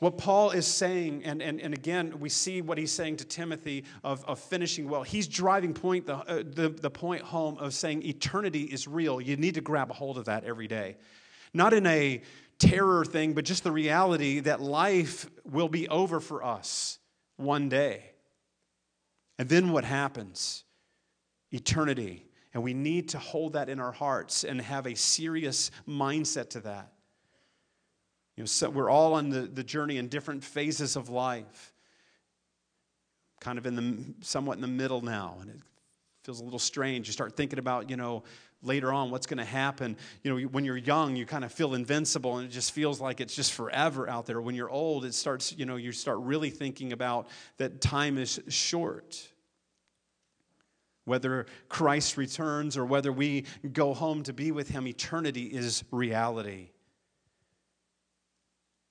what 0.00 0.16
Paul 0.16 0.50
is 0.50 0.66
saying, 0.66 1.24
and, 1.24 1.42
and, 1.42 1.60
and 1.60 1.74
again, 1.74 2.20
we 2.20 2.28
see 2.28 2.62
what 2.62 2.78
he's 2.78 2.92
saying 2.92 3.16
to 3.16 3.24
Timothy 3.24 3.84
of, 4.04 4.24
of 4.26 4.38
finishing 4.38 4.88
well. 4.88 5.02
He's 5.02 5.26
driving 5.26 5.74
point 5.74 6.06
the, 6.06 6.16
uh, 6.16 6.44
the, 6.46 6.68
the 6.68 6.90
point 6.90 7.22
home 7.22 7.58
of 7.58 7.74
saying 7.74 8.04
eternity 8.04 8.62
is 8.62 8.86
real. 8.86 9.20
You 9.20 9.36
need 9.36 9.54
to 9.54 9.60
grab 9.60 9.90
a 9.90 9.94
hold 9.94 10.16
of 10.16 10.26
that 10.26 10.44
every 10.44 10.68
day. 10.68 10.96
Not 11.52 11.72
in 11.72 11.86
a 11.86 12.22
terror 12.58 13.04
thing, 13.04 13.32
but 13.32 13.44
just 13.44 13.64
the 13.64 13.72
reality 13.72 14.40
that 14.40 14.60
life 14.60 15.28
will 15.44 15.68
be 15.68 15.88
over 15.88 16.20
for 16.20 16.44
us 16.44 16.98
one 17.36 17.68
day. 17.68 18.12
And 19.38 19.48
then 19.48 19.72
what 19.72 19.84
happens? 19.84 20.64
Eternity. 21.50 22.26
And 22.54 22.62
we 22.62 22.74
need 22.74 23.08
to 23.10 23.18
hold 23.18 23.54
that 23.54 23.68
in 23.68 23.80
our 23.80 23.92
hearts 23.92 24.44
and 24.44 24.60
have 24.60 24.86
a 24.86 24.94
serious 24.94 25.70
mindset 25.88 26.50
to 26.50 26.60
that. 26.60 26.92
You 28.38 28.42
know, 28.42 28.46
so 28.46 28.70
we're 28.70 28.88
all 28.88 29.14
on 29.14 29.30
the, 29.30 29.40
the 29.40 29.64
journey 29.64 29.96
in 29.96 30.06
different 30.06 30.44
phases 30.44 30.94
of 30.94 31.08
life. 31.08 31.72
Kind 33.40 33.58
of 33.58 33.66
in 33.66 33.74
the 33.74 34.14
somewhat 34.20 34.54
in 34.54 34.60
the 34.60 34.68
middle 34.68 35.00
now, 35.00 35.38
and 35.40 35.50
it 35.50 35.56
feels 36.22 36.38
a 36.38 36.44
little 36.44 36.60
strange. 36.60 37.08
You 37.08 37.12
start 37.12 37.36
thinking 37.36 37.58
about, 37.58 37.90
you 37.90 37.96
know, 37.96 38.22
later 38.62 38.92
on 38.92 39.10
what's 39.10 39.26
going 39.26 39.38
to 39.38 39.44
happen. 39.44 39.96
You 40.22 40.38
know, 40.38 40.46
when 40.50 40.64
you're 40.64 40.76
young, 40.76 41.16
you 41.16 41.26
kind 41.26 41.44
of 41.44 41.50
feel 41.50 41.74
invincible, 41.74 42.38
and 42.38 42.46
it 42.46 42.52
just 42.52 42.70
feels 42.70 43.00
like 43.00 43.20
it's 43.20 43.34
just 43.34 43.54
forever 43.54 44.08
out 44.08 44.26
there. 44.26 44.40
When 44.40 44.54
you're 44.54 44.70
old, 44.70 45.04
it 45.04 45.14
starts, 45.14 45.52
you 45.58 45.66
know, 45.66 45.74
you 45.74 45.90
start 45.90 46.18
really 46.20 46.50
thinking 46.50 46.92
about 46.92 47.26
that 47.56 47.80
time 47.80 48.18
is 48.18 48.38
short 48.46 49.20
whether 51.06 51.46
Christ 51.68 52.16
returns 52.16 52.76
or 52.76 52.84
whether 52.84 53.10
we 53.10 53.46
go 53.72 53.94
home 53.94 54.22
to 54.22 54.32
be 54.32 54.52
with 54.52 54.68
Him, 54.68 54.86
eternity 54.86 55.46
is 55.46 55.82
reality. 55.90 56.68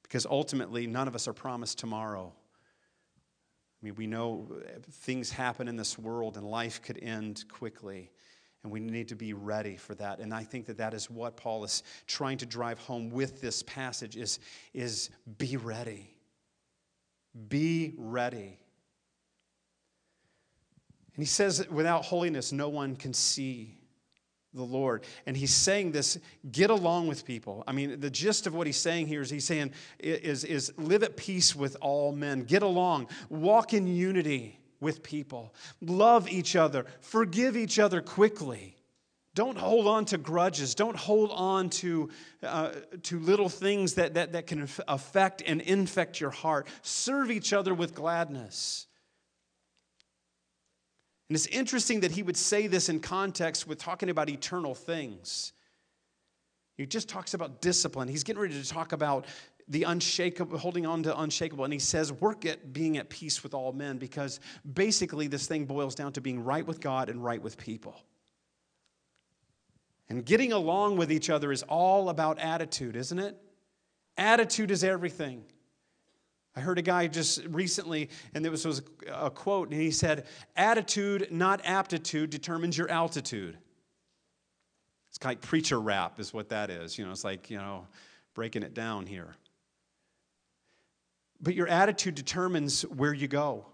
Because 0.08 0.26
ultimately, 0.26 0.88
none 0.88 1.08
of 1.08 1.16
us 1.16 1.28
are 1.28 1.34
promised 1.34 1.80
tomorrow. 1.80 2.34
I 3.82 3.86
mean, 3.86 3.96
we 3.96 4.08
know 4.08 4.48
things 4.90 5.30
happen 5.30 5.68
in 5.68 5.76
this 5.76 6.00
world 6.00 6.38
and 6.38 6.46
life 6.46 6.82
could 6.82 6.98
end 7.02 7.44
quickly, 7.52 8.12
and 8.64 8.72
we 8.72 8.80
need 8.80 9.10
to 9.10 9.16
be 9.16 9.34
ready 9.34 9.78
for 9.78 9.94
that. 9.96 10.20
And 10.20 10.34
I 10.34 10.44
think 10.44 10.66
that 10.68 10.78
that 10.78 10.94
is 10.94 11.10
what 11.10 11.38
Paul 11.38 11.64
is 11.64 11.84
trying 12.08 12.38
to 12.40 12.46
drive 12.46 12.80
home 12.80 13.10
with 13.10 13.42
this 13.42 13.62
passage 13.64 14.16
is, 14.18 14.40
is 14.74 15.10
be 15.38 15.58
ready. 15.58 16.10
Be 17.50 17.94
ready. 17.98 18.60
And 21.16 21.24
he 21.24 21.26
says, 21.26 21.68
without 21.70 22.06
holiness, 22.06 22.52
no 22.52 22.70
one 22.70 22.96
can 22.96 23.14
see 23.14 23.78
the 24.58 24.64
Lord. 24.64 25.04
And 25.26 25.38
he's 25.38 25.54
saying 25.54 25.92
this 25.92 26.18
get 26.52 26.70
along 26.70 27.08
with 27.08 27.26
people. 27.26 27.64
I 27.68 27.72
mean, 27.72 28.00
the 28.00 28.10
gist 28.10 28.48
of 28.48 28.54
what 28.54 28.68
he's 28.68 28.78
saying 28.78 29.08
here 29.08 29.22
is 29.22 29.30
he's 29.30 29.46
saying, 29.46 29.72
is, 30.00 30.44
is 30.44 30.74
live 30.78 31.04
at 31.04 31.16
peace 31.16 31.56
with 31.56 31.78
all 31.82 32.12
men, 32.12 32.44
get 32.44 32.64
along, 32.64 33.08
walk 33.30 33.74
in 33.74 33.88
unity 33.88 34.60
with 34.80 35.02
people, 35.02 35.54
love 35.82 36.30
each 36.30 36.56
other, 36.56 36.86
forgive 37.02 37.56
each 37.56 37.80
other 37.80 38.02
quickly. 38.02 38.76
Don't 39.38 39.58
hold 39.58 39.88
on 39.88 40.06
to 40.06 40.18
grudges. 40.18 40.74
Don't 40.74 40.96
hold 40.98 41.30
on 41.32 41.70
to, 41.70 42.10
uh, 42.42 42.72
to 43.04 43.20
little 43.20 43.50
things 43.50 43.94
that, 43.94 44.16
that, 44.16 44.32
that 44.32 44.48
can 44.48 44.68
affect 44.88 45.44
and 45.46 45.62
infect 45.62 46.20
your 46.20 46.32
heart. 46.32 46.66
Serve 46.82 47.30
each 47.30 47.54
other 47.54 47.76
with 47.76 47.94
gladness. 47.94 48.87
And 51.30 51.36
it's 51.36 51.48
interesting 51.48 52.02
that 52.02 52.12
he 52.12 52.24
would 52.24 52.38
say 52.38 52.68
this 52.68 52.90
in 52.90 53.00
context 53.00 53.68
with 53.68 53.80
talking 53.80 54.10
about 54.10 54.30
eternal 54.30 54.74
things. 54.74 55.54
He 56.78 56.86
just 56.86 57.10
talks 57.10 57.34
about 57.34 57.62
discipline. 57.62 58.08
He's 58.08 58.24
getting 58.24 58.42
ready 58.42 58.62
to 58.62 58.68
talk 58.68 58.94
about 58.94 59.26
the 59.68 59.84
unshakable, 59.84 60.58
holding 60.58 60.86
on 60.86 61.04
to 61.04 61.20
unshakable. 61.20 61.66
And 61.66 61.74
he 61.74 61.80
says, 61.80 62.14
work 62.14 62.46
at 62.46 62.72
being 62.72 62.98
at 62.98 63.10
peace 63.10 63.44
with 63.44 63.54
all 63.54 63.74
men 63.74 63.98
because 63.98 64.40
basically 64.74 65.28
this 65.28 65.48
thing 65.48 65.66
boils 65.66 65.96
down 65.96 66.14
to 66.14 66.22
being 66.22 66.44
right 66.44 66.66
with 66.66 66.80
God 66.80 67.10
and 67.10 67.22
right 67.22 67.42
with 67.42 67.58
people. 67.58 68.00
And 70.10 70.24
getting 70.26 70.54
along 70.54 70.96
with 70.96 71.12
each 71.12 71.30
other 71.30 71.52
is 71.52 71.64
all 71.64 72.08
about 72.08 72.40
attitude, 72.40 72.96
isn't 72.96 73.20
it? 73.20 73.38
Attitude 74.16 74.72
is 74.72 74.84
everything. 74.84 75.44
I 76.58 76.60
heard 76.60 76.80
a 76.80 76.82
guy 76.82 77.06
just 77.06 77.46
recently, 77.46 78.10
and 78.34 78.44
there 78.44 78.50
was, 78.50 78.66
was 78.66 78.82
a 79.14 79.30
quote, 79.30 79.70
and 79.70 79.80
he 79.80 79.92
said, 79.92 80.26
Attitude, 80.56 81.28
not 81.30 81.62
aptitude, 81.64 82.32
determines 82.32 82.76
your 82.76 82.90
altitude. 82.90 83.56
It's 85.10 85.20
kind 85.20 85.36
of 85.36 85.44
like 85.44 85.48
preacher 85.48 85.80
rap, 85.80 86.20
is 86.20 86.34
what 86.34 86.50
that 86.50 86.72
is. 86.72 86.98
You 86.98 87.06
know, 87.06 87.12
it's 87.12 87.24
like, 87.24 87.52
you 87.52 87.60
know, 87.60 87.86
breaking 88.34 88.64
it 88.64 88.74
down 88.74 89.06
here. 89.06 89.36
But 91.40 91.54
your 91.54 91.68
attitude 91.68 92.16
determines 92.16 92.82
where 92.82 93.14
you 93.14 93.28
go. 93.28 93.68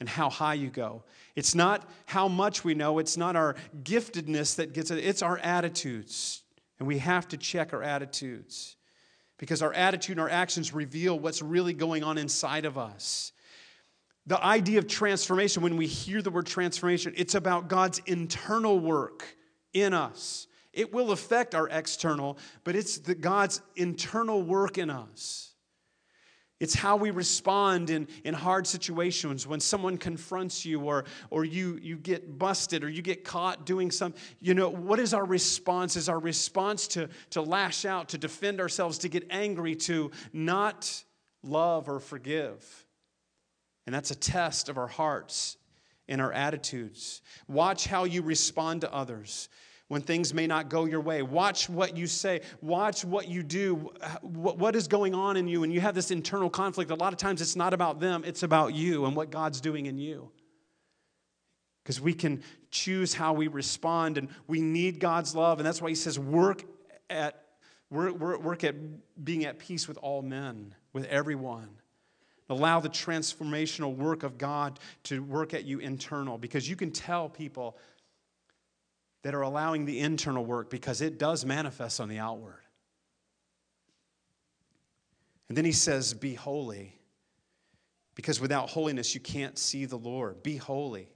and 0.00 0.08
how 0.08 0.28
high 0.28 0.54
you 0.54 0.70
go. 0.70 1.04
It's 1.36 1.54
not 1.54 1.88
how 2.06 2.26
much 2.26 2.64
we 2.64 2.74
know, 2.74 2.98
it's 2.98 3.16
not 3.16 3.36
our 3.36 3.54
giftedness 3.84 4.56
that 4.56 4.72
gets 4.72 4.90
it, 4.90 4.98
it's 4.98 5.22
our 5.22 5.38
attitudes. 5.38 6.42
And 6.80 6.88
we 6.88 6.98
have 6.98 7.28
to 7.28 7.36
check 7.36 7.72
our 7.72 7.82
attitudes 7.84 8.74
because 9.38 9.62
our 9.62 9.72
attitude 9.72 10.16
and 10.16 10.20
our 10.20 10.28
actions 10.28 10.72
reveal 10.72 11.18
what's 11.18 11.42
really 11.42 11.72
going 11.72 12.04
on 12.04 12.18
inside 12.18 12.64
of 12.64 12.78
us. 12.78 13.32
The 14.26 14.42
idea 14.42 14.78
of 14.78 14.86
transformation, 14.86 15.62
when 15.62 15.76
we 15.76 15.86
hear 15.86 16.22
the 16.22 16.30
word 16.30 16.46
transformation, 16.46 17.12
it's 17.16 17.34
about 17.34 17.68
God's 17.68 18.00
internal 18.06 18.78
work 18.78 19.36
in 19.72 19.92
us. 19.92 20.46
It 20.72 20.92
will 20.92 21.12
affect 21.12 21.54
our 21.54 21.68
external, 21.68 22.38
but 22.64 22.74
it's 22.74 22.98
the 22.98 23.14
God's 23.14 23.60
internal 23.76 24.42
work 24.42 24.78
in 24.78 24.90
us. 24.90 25.53
It's 26.64 26.74
how 26.74 26.96
we 26.96 27.10
respond 27.10 27.90
in, 27.90 28.08
in 28.24 28.32
hard 28.32 28.66
situations 28.66 29.46
when 29.46 29.60
someone 29.60 29.98
confronts 29.98 30.64
you 30.64 30.80
or, 30.80 31.04
or 31.28 31.44
you, 31.44 31.78
you 31.82 31.98
get 31.98 32.38
busted 32.38 32.82
or 32.82 32.88
you 32.88 33.02
get 33.02 33.22
caught 33.22 33.66
doing 33.66 33.90
something. 33.90 34.18
You 34.40 34.54
know, 34.54 34.70
what 34.70 34.98
is 34.98 35.12
our 35.12 35.26
response? 35.26 35.94
Is 35.94 36.08
our 36.08 36.18
response 36.18 36.88
to, 36.88 37.10
to 37.30 37.42
lash 37.42 37.84
out, 37.84 38.08
to 38.08 38.18
defend 38.18 38.62
ourselves, 38.62 38.96
to 39.00 39.10
get 39.10 39.26
angry, 39.28 39.74
to 39.74 40.10
not 40.32 41.04
love 41.42 41.86
or 41.86 42.00
forgive? 42.00 42.86
And 43.84 43.94
that's 43.94 44.10
a 44.10 44.14
test 44.14 44.70
of 44.70 44.78
our 44.78 44.86
hearts 44.86 45.58
and 46.08 46.18
our 46.18 46.32
attitudes. 46.32 47.20
Watch 47.46 47.84
how 47.88 48.04
you 48.04 48.22
respond 48.22 48.80
to 48.80 48.90
others 48.90 49.50
when 49.88 50.00
things 50.00 50.32
may 50.32 50.46
not 50.46 50.68
go 50.70 50.86
your 50.86 51.00
way. 51.00 51.22
Watch 51.22 51.68
what 51.68 51.96
you 51.96 52.06
say. 52.06 52.40
Watch 52.62 53.04
what 53.04 53.28
you 53.28 53.42
do. 53.42 53.92
What 54.22 54.74
is 54.74 54.88
going 54.88 55.14
on 55.14 55.36
in 55.36 55.46
you? 55.46 55.62
And 55.62 55.72
you 55.72 55.80
have 55.80 55.94
this 55.94 56.10
internal 56.10 56.48
conflict. 56.48 56.90
A 56.90 56.94
lot 56.94 57.12
of 57.12 57.18
times 57.18 57.42
it's 57.42 57.56
not 57.56 57.74
about 57.74 58.00
them, 58.00 58.24
it's 58.24 58.42
about 58.42 58.74
you 58.74 59.04
and 59.04 59.14
what 59.14 59.30
God's 59.30 59.60
doing 59.60 59.86
in 59.86 59.98
you. 59.98 60.30
Because 61.82 62.00
we 62.00 62.14
can 62.14 62.42
choose 62.70 63.12
how 63.12 63.34
we 63.34 63.46
respond, 63.46 64.16
and 64.16 64.28
we 64.46 64.62
need 64.62 65.00
God's 65.00 65.34
love. 65.34 65.58
And 65.58 65.66
that's 65.66 65.82
why 65.82 65.90
He 65.90 65.94
says, 65.94 66.18
work 66.18 66.64
at, 67.10 67.44
work, 67.90 68.18
work 68.18 68.64
at 68.64 68.74
being 69.22 69.44
at 69.44 69.58
peace 69.58 69.86
with 69.86 69.98
all 69.98 70.22
men, 70.22 70.74
with 70.94 71.04
everyone. 71.06 71.68
Allow 72.48 72.80
the 72.80 72.88
transformational 72.88 73.94
work 73.94 74.22
of 74.22 74.38
God 74.38 74.78
to 75.04 75.22
work 75.22 75.52
at 75.52 75.64
you 75.64 75.78
internal 75.78 76.38
because 76.38 76.68
you 76.68 76.76
can 76.76 76.90
tell 76.90 77.28
people 77.28 77.76
that 79.24 79.34
are 79.34 79.40
allowing 79.40 79.86
the 79.86 79.98
internal 79.98 80.44
work 80.44 80.70
because 80.70 81.00
it 81.00 81.18
does 81.18 81.44
manifest 81.46 81.98
on 81.98 82.08
the 82.08 82.18
outward. 82.18 82.60
And 85.48 85.56
then 85.56 85.64
he 85.64 85.72
says, 85.72 86.14
Be 86.14 86.34
holy. 86.34 87.00
Because 88.14 88.40
without 88.40 88.70
holiness, 88.70 89.12
you 89.12 89.20
can't 89.20 89.58
see 89.58 89.86
the 89.86 89.96
Lord. 89.96 90.42
Be 90.44 90.56
holy. 90.56 91.08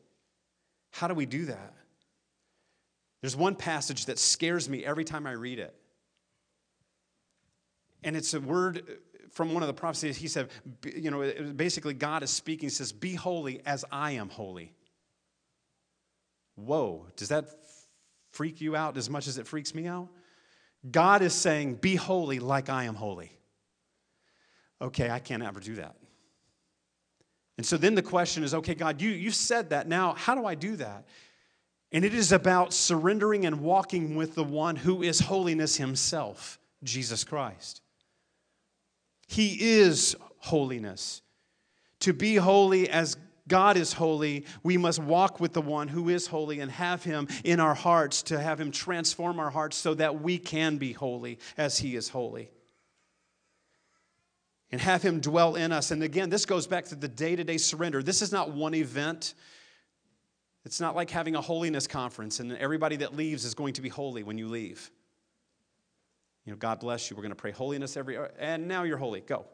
How 0.90 1.06
do 1.06 1.14
we 1.14 1.26
do 1.26 1.44
that? 1.44 1.74
There's 3.20 3.36
one 3.36 3.54
passage 3.54 4.06
that 4.06 4.18
scares 4.18 4.68
me 4.68 4.84
every 4.84 5.04
time 5.04 5.26
I 5.26 5.32
read 5.32 5.60
it. 5.60 5.76
And 8.02 8.16
it's 8.16 8.34
a 8.34 8.40
word 8.40 8.98
from 9.30 9.52
one 9.52 9.62
of 9.62 9.66
the 9.66 9.74
prophecies, 9.74 10.16
he 10.16 10.28
said, 10.28 10.48
you 10.94 11.10
know, 11.10 11.52
basically 11.54 11.92
God 11.94 12.22
is 12.22 12.30
speaking, 12.30 12.68
he 12.68 12.74
says, 12.74 12.90
Be 12.90 13.14
holy 13.14 13.60
as 13.66 13.84
I 13.92 14.12
am 14.12 14.30
holy. 14.30 14.72
Whoa, 16.56 17.06
does 17.16 17.28
that 17.28 17.67
freak 18.38 18.60
you 18.60 18.76
out 18.76 18.96
as 18.96 19.10
much 19.10 19.26
as 19.26 19.36
it 19.36 19.48
freaks 19.48 19.74
me 19.74 19.88
out? 19.88 20.08
God 20.88 21.22
is 21.22 21.34
saying, 21.34 21.74
Be 21.74 21.96
holy 21.96 22.38
like 22.38 22.68
I 22.68 22.84
am 22.84 22.94
holy. 22.94 23.32
Okay, 24.80 25.10
I 25.10 25.18
can't 25.18 25.42
ever 25.42 25.58
do 25.58 25.74
that. 25.74 25.96
And 27.56 27.66
so 27.66 27.76
then 27.76 27.96
the 27.96 28.02
question 28.02 28.44
is 28.44 28.54
okay, 28.54 28.76
God, 28.76 29.02
you, 29.02 29.10
you 29.10 29.32
said 29.32 29.70
that. 29.70 29.88
Now, 29.88 30.14
how 30.16 30.36
do 30.36 30.46
I 30.46 30.54
do 30.54 30.76
that? 30.76 31.08
And 31.90 32.04
it 32.04 32.14
is 32.14 32.30
about 32.30 32.72
surrendering 32.72 33.44
and 33.44 33.60
walking 33.60 34.14
with 34.14 34.36
the 34.36 34.44
one 34.44 34.76
who 34.76 35.02
is 35.02 35.18
holiness 35.18 35.76
himself, 35.76 36.60
Jesus 36.84 37.24
Christ. 37.24 37.82
He 39.26 39.78
is 39.80 40.14
holiness. 40.38 41.22
To 42.00 42.12
be 42.12 42.36
holy 42.36 42.88
as 42.88 43.16
God 43.48 43.76
is 43.76 43.92
holy, 43.92 44.44
we 44.62 44.76
must 44.76 44.98
walk 44.98 45.40
with 45.40 45.52
the 45.52 45.62
one 45.62 45.88
who 45.88 46.08
is 46.08 46.26
holy 46.26 46.60
and 46.60 46.70
have 46.70 47.02
him 47.02 47.26
in 47.44 47.58
our 47.58 47.74
hearts 47.74 48.22
to 48.24 48.38
have 48.38 48.60
him 48.60 48.70
transform 48.70 49.40
our 49.40 49.50
hearts 49.50 49.76
so 49.76 49.94
that 49.94 50.20
we 50.20 50.38
can 50.38 50.76
be 50.76 50.92
holy 50.92 51.38
as 51.56 51.78
he 51.78 51.96
is 51.96 52.08
holy. 52.08 52.50
And 54.70 54.80
have 54.80 55.02
him 55.02 55.20
dwell 55.20 55.54
in 55.54 55.72
us. 55.72 55.90
And 55.90 56.02
again, 56.02 56.28
this 56.28 56.44
goes 56.44 56.66
back 56.66 56.84
to 56.86 56.94
the 56.94 57.08
day 57.08 57.34
to 57.34 57.42
day 57.42 57.56
surrender. 57.56 58.02
This 58.02 58.20
is 58.20 58.30
not 58.30 58.52
one 58.52 58.74
event. 58.74 59.32
It's 60.66 60.80
not 60.80 60.94
like 60.94 61.08
having 61.08 61.34
a 61.34 61.40
holiness 61.40 61.86
conference 61.86 62.40
and 62.40 62.52
everybody 62.52 62.96
that 62.96 63.16
leaves 63.16 63.46
is 63.46 63.54
going 63.54 63.72
to 63.74 63.80
be 63.80 63.88
holy 63.88 64.22
when 64.22 64.36
you 64.36 64.48
leave. 64.48 64.90
You 66.44 66.52
know, 66.52 66.58
God 66.58 66.80
bless 66.80 67.10
you. 67.10 67.16
We're 67.16 67.22
going 67.22 67.30
to 67.30 67.36
pray 67.36 67.50
holiness 67.50 67.96
every, 67.96 68.18
and 68.38 68.68
now 68.68 68.82
you're 68.82 68.98
holy. 68.98 69.20
Go. 69.20 69.46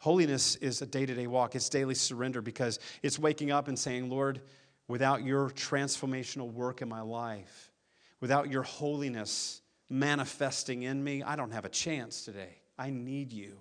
Holiness 0.00 0.56
is 0.56 0.80
a 0.80 0.86
day 0.86 1.04
to 1.04 1.14
day 1.14 1.26
walk, 1.26 1.54
it's 1.54 1.68
daily 1.68 1.94
surrender 1.94 2.40
because 2.40 2.78
it's 3.02 3.18
waking 3.18 3.50
up 3.50 3.68
and 3.68 3.78
saying, 3.78 4.08
Lord, 4.08 4.40
without 4.88 5.22
your 5.22 5.50
transformational 5.50 6.50
work 6.50 6.80
in 6.80 6.88
my 6.88 7.02
life, 7.02 7.70
without 8.18 8.50
your 8.50 8.62
holiness 8.62 9.60
manifesting 9.90 10.84
in 10.84 11.04
me, 11.04 11.22
I 11.22 11.36
don't 11.36 11.52
have 11.52 11.66
a 11.66 11.68
chance 11.68 12.24
today. 12.24 12.56
I 12.78 12.88
need 12.88 13.30
you. 13.30 13.60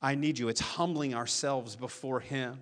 I 0.00 0.14
need 0.14 0.38
you. 0.38 0.48
It's 0.48 0.60
humbling 0.60 1.14
ourselves 1.14 1.76
before 1.76 2.20
Him. 2.20 2.58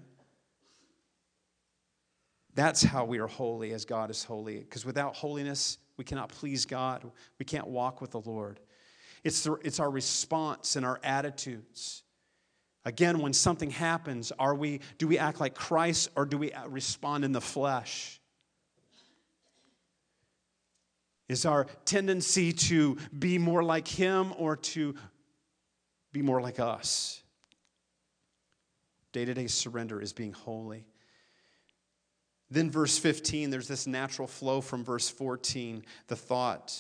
That's 2.55 2.83
how 2.83 3.05
we 3.05 3.19
are 3.21 3.29
holy 3.29 3.75
as 3.75 3.85
God 3.85 4.11
is 4.11 4.25
holy. 4.25 4.59
Because 4.59 4.85
without 4.85 5.15
holiness, 5.15 5.79
we 5.97 6.05
cannot 6.05 6.31
please 6.31 6.65
God. 6.65 7.09
We 7.39 7.45
can't 7.45 7.69
walk 7.69 8.01
with 8.01 8.11
the 8.11 8.21
Lord. 8.21 8.59
It's, 9.23 9.45
the, 9.45 9.53
it's 9.63 9.79
our 9.79 9.91
response 9.91 10.75
and 10.75 10.85
our 10.85 10.99
attitudes. 11.05 12.03
Again, 12.87 13.19
when 13.19 13.33
something 13.33 13.71
happens, 13.71 14.31
are 14.39 14.55
we, 14.55 14.79
do 14.97 15.09
we 15.09 15.19
act 15.19 15.41
like 15.41 15.57
Christ 15.57 16.09
or 16.15 16.25
do 16.25 16.39
we 16.39 16.53
respond 16.69 17.25
in 17.25 17.33
the 17.33 17.41
flesh? 17.41 18.21
Is 21.29 21.45
our 21.45 21.67
tendency 21.85 22.53
to 22.53 22.97
be 23.19 23.39
more 23.39 23.65
like 23.65 23.89
Him 23.89 24.33
or 24.39 24.55
to 24.57 24.95
be 26.13 26.23
more 26.23 26.41
like 26.41 26.61
us? 26.61 27.21
Day 29.11 29.25
to 29.25 29.35
day 29.35 29.49
surrender 29.49 30.01
is 30.01 30.13
being 30.13 30.33
holy. 30.33 30.87
Then, 32.53 32.71
verse 32.71 32.97
15, 32.97 33.51
there's 33.51 33.67
this 33.67 33.89
natural 33.89 34.29
flow 34.29 34.61
from 34.61 34.85
verse 34.85 35.09
14, 35.09 35.85
the 36.07 36.15
thought. 36.15 36.73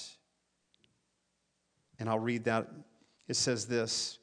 And 1.98 2.08
I'll 2.08 2.20
read 2.20 2.44
that. 2.44 2.68
It 3.26 3.34
says 3.34 3.66
this 3.66 4.20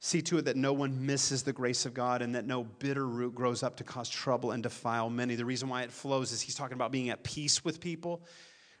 See 0.00 0.22
to 0.22 0.38
it 0.38 0.44
that 0.44 0.56
no 0.56 0.72
one 0.72 1.06
misses 1.06 1.42
the 1.42 1.52
grace 1.52 1.84
of 1.84 1.92
God 1.92 2.22
and 2.22 2.34
that 2.34 2.46
no 2.46 2.62
bitter 2.64 3.06
root 3.06 3.34
grows 3.34 3.62
up 3.62 3.76
to 3.76 3.84
cause 3.84 4.08
trouble 4.08 4.52
and 4.52 4.62
defile 4.62 5.10
many. 5.10 5.34
The 5.34 5.44
reason 5.44 5.68
why 5.68 5.82
it 5.82 5.90
flows 5.90 6.30
is 6.30 6.40
he's 6.40 6.54
talking 6.54 6.74
about 6.76 6.92
being 6.92 7.10
at 7.10 7.24
peace 7.24 7.64
with 7.64 7.80
people. 7.80 8.22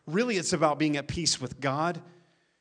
Really, 0.06 0.36
it's 0.36 0.52
about 0.52 0.78
being 0.78 0.96
at 0.96 1.08
peace 1.08 1.40
with 1.40 1.60
God. 1.60 2.00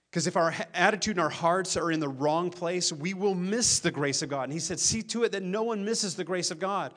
Because 0.09 0.25
if 0.25 0.35
our 0.35 0.53
attitude 0.73 1.17
and 1.17 1.23
our 1.23 1.29
hearts 1.29 1.77
are 1.77 1.91
in 1.91 1.99
the 1.99 2.09
wrong 2.09 2.49
place, 2.49 2.91
we 2.91 3.13
will 3.13 3.35
miss 3.35 3.79
the 3.79 3.91
grace 3.91 4.21
of 4.21 4.29
God. 4.29 4.43
And 4.43 4.53
he 4.53 4.59
said, 4.59 4.79
See 4.79 5.03
to 5.03 5.23
it 5.23 5.33
that 5.33 5.43
no 5.43 5.63
one 5.63 5.85
misses 5.85 6.15
the 6.15 6.23
grace 6.23 6.49
of 6.49 6.59
God. 6.59 6.93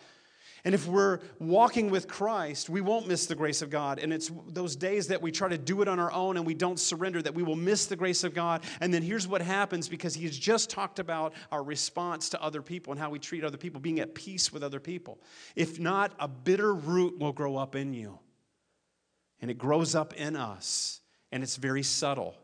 And 0.65 0.75
if 0.75 0.87
we're 0.87 1.21
walking 1.39 1.91
with 1.91 2.07
Christ, 2.07 2.69
we 2.69 2.81
won't 2.81 3.09
miss 3.09 3.27
the 3.27 3.35
grace 3.35 3.63
of 3.63 3.71
God. 3.71 3.99
And 3.99 4.13
it's 4.13 4.31
those 4.49 4.77
days 4.77 5.09
that 5.09 5.23
we 5.23 5.33
try 5.33 5.49
to 5.49 5.57
do 5.57 5.81
it 5.81 5.89
on 5.89 5.99
our 5.99 6.13
own 6.13 6.37
and 6.37 6.47
we 6.47 6.55
don't 6.55 6.79
surrender 6.79 7.23
that 7.23 7.35
we 7.35 7.43
will 7.43 7.57
miss 7.57 7.87
the 7.87 7.97
grace 7.97 8.25
of 8.25 8.35
God. 8.35 8.63
And 8.81 8.93
then 8.93 9.03
here's 9.03 9.27
what 9.27 9.41
happens 9.41 9.89
because 9.89 10.15
he 10.15 10.25
has 10.25 10.39
just 10.39 10.69
talked 10.69 10.99
about 10.99 11.33
our 11.51 11.63
response 11.63 12.29
to 12.31 12.43
other 12.43 12.61
people 12.61 12.93
and 12.93 13.01
how 13.01 13.11
we 13.11 13.19
treat 13.19 13.43
other 13.43 13.57
people, 13.57 13.81
being 13.81 14.01
at 14.01 14.15
peace 14.15 14.53
with 14.53 14.63
other 14.63 14.81
people. 14.81 15.19
If 15.57 15.81
not, 15.81 16.13
a 16.19 16.29
bitter 16.29 16.75
root 16.75 17.19
will 17.19 17.33
grow 17.33 17.57
up 17.57 17.75
in 17.75 17.95
you. 17.95 18.19
And 19.41 19.51
it 19.51 19.57
grows 19.57 19.95
up 19.95 20.13
in 20.15 20.37
us, 20.37 21.01
and 21.33 21.43
it's 21.43 21.57
very 21.57 21.83
subtle. 21.83 22.37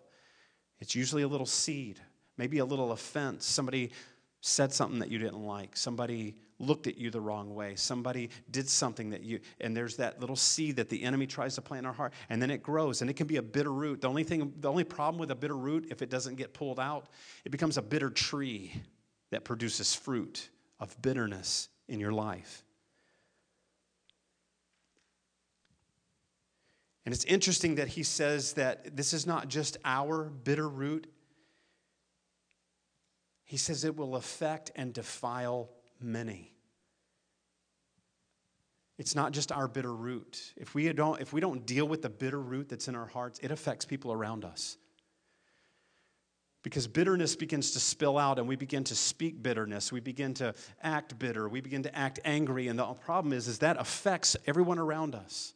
It's 0.79 0.94
usually 0.94 1.22
a 1.22 1.29
little 1.29 1.46
seed, 1.46 2.00
maybe 2.38 2.59
a 2.59 2.64
little 2.64 2.92
offense. 2.92 3.44
Somebody 3.44 3.90
said 4.40 4.72
something 4.72 5.00
that 5.00 5.11
you 5.11 5.18
didn't 5.18 5.44
like. 5.44 5.76
Somebody 5.76 6.37
looked 6.59 6.87
at 6.87 6.97
you 6.97 7.11
the 7.11 7.21
wrong 7.21 7.55
way. 7.55 7.75
Somebody 7.75 8.31
did 8.51 8.69
something 8.69 9.11
that 9.11 9.23
you, 9.23 9.40
and 9.61 9.77
there's 9.77 9.97
that 9.97 10.21
little 10.21 10.37
seed 10.37 10.77
that 10.77 10.88
the 10.88 11.03
enemy 11.03 11.27
tries 11.27 11.55
to 11.57 11.62
plant 11.62 11.85
in 11.85 11.87
our 11.87 11.92
heart, 11.92 12.12
and 12.31 12.40
then 12.40 12.51
it 12.51 12.62
grows, 12.62 13.01
and 13.01 13.11
it 13.11 13.14
can 13.14 13.27
be 13.27 13.37
a 13.37 13.42
bitter 13.42 13.73
root. 13.73 14.01
The 14.01 14.09
only 14.09 14.25
thing, 14.25 14.53
the 14.61 14.71
only 14.71 14.85
problem 14.85 15.19
with 15.19 15.31
a 15.31 15.35
bitter 15.35 15.57
root, 15.57 15.88
if 15.90 16.03
it 16.03 16.11
doesn't 16.11 16.37
get 16.37 16.55
pulled 16.55 16.81
out, 16.81 17.09
it 17.45 17.51
becomes 17.51 17.77
a 17.77 17.83
bitter 17.83 18.11
tree 18.11 18.73
that 19.31 19.45
produces 19.45 19.95
fruit 19.95 20.49
of 20.81 21.01
bitterness 21.03 21.69
in 21.88 22.01
your 22.01 22.12
life. 22.12 22.64
And 27.05 27.14
it's 27.14 27.25
interesting 27.25 27.77
that 27.77 27.88
he 27.88 28.03
says 28.03 28.55
that 28.55 28.97
this 28.97 29.12
is 29.12 29.27
not 29.27 29.49
just 29.49 29.77
our 29.85 30.25
bitter 30.25 30.69
root. 30.69 31.07
He 33.45 33.57
says 33.57 33.85
it 33.85 33.97
will 33.97 34.16
affect 34.16 34.73
and 34.75 34.92
defile 34.92 35.71
many. 36.00 36.52
It's 38.98 39.14
not 39.14 39.32
just 39.32 39.52
our 39.52 39.68
bitter 39.68 39.94
root. 39.94 40.54
If 40.56 40.74
we 40.74 40.90
don't, 40.92 41.20
if 41.20 41.32
we 41.32 41.40
don't 41.40 41.66
deal 41.66 41.87
with 41.87 42.02
the 42.02 42.09
bitter 42.09 42.40
root 42.40 42.68
that's 42.68 42.88
in 42.88 42.94
our 42.94 43.06
hearts, 43.06 43.38
it 43.42 43.50
affects 43.50 43.85
people 43.85 44.12
around 44.12 44.44
us. 44.44 44.78
Because 46.62 46.88
bitterness 46.88 47.37
begins 47.37 47.72
to 47.72 47.80
spill 47.80 48.18
out 48.18 48.38
and 48.38 48.48
we 48.48 48.56
begin 48.56 48.82
to 48.85 48.94
speak 48.96 49.42
bitterness. 49.42 49.92
We 49.92 50.00
begin 50.00 50.35
to 50.35 50.54
act 50.82 51.18
bitter. 51.18 51.48
We 51.48 51.61
begin 51.61 51.82
to 51.85 51.94
act 51.96 52.18
angry. 52.24 52.68
And 52.68 52.78
the 52.78 52.87
problem 52.94 53.32
is, 53.32 53.46
is 53.46 53.59
that 53.59 53.76
affects 53.78 54.37
everyone 54.46 54.78
around 54.78 55.14
us. 55.14 55.52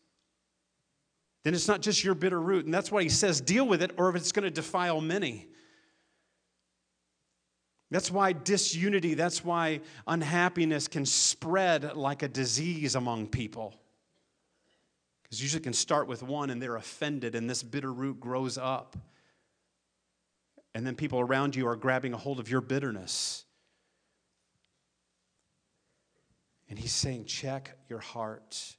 Then 1.42 1.54
it's 1.54 1.66
not 1.66 1.80
just 1.80 2.04
your 2.04 2.14
bitter 2.14 2.40
root. 2.40 2.66
And 2.66 2.74
that's 2.74 2.92
why 2.92 3.02
he 3.02 3.08
says, 3.08 3.40
deal 3.40 3.66
with 3.66 3.82
it, 3.82 3.92
or 3.96 4.10
if 4.10 4.16
it's 4.16 4.30
going 4.30 4.44
to 4.44 4.50
defile 4.50 5.00
many. 5.00 5.48
That's 7.90 8.10
why 8.10 8.32
disunity, 8.32 9.14
that's 9.14 9.44
why 9.44 9.80
unhappiness 10.06 10.86
can 10.86 11.04
spread 11.04 11.96
like 11.96 12.22
a 12.22 12.28
disease 12.28 12.94
among 12.94 13.26
people. 13.26 13.74
Because 15.22 15.42
usually 15.42 15.62
can 15.62 15.72
start 15.72 16.06
with 16.06 16.22
one 16.22 16.50
and 16.50 16.62
they're 16.62 16.76
offended, 16.76 17.34
and 17.34 17.50
this 17.50 17.62
bitter 17.62 17.92
root 17.92 18.20
grows 18.20 18.58
up. 18.58 18.96
And 20.74 20.86
then 20.86 20.94
people 20.94 21.18
around 21.18 21.56
you 21.56 21.66
are 21.66 21.74
grabbing 21.76 22.12
a 22.12 22.16
hold 22.16 22.38
of 22.38 22.48
your 22.48 22.60
bitterness. 22.60 23.44
And 26.68 26.78
he's 26.78 26.92
saying, 26.92 27.24
check 27.24 27.76
your 27.88 27.98
heart. 27.98 28.76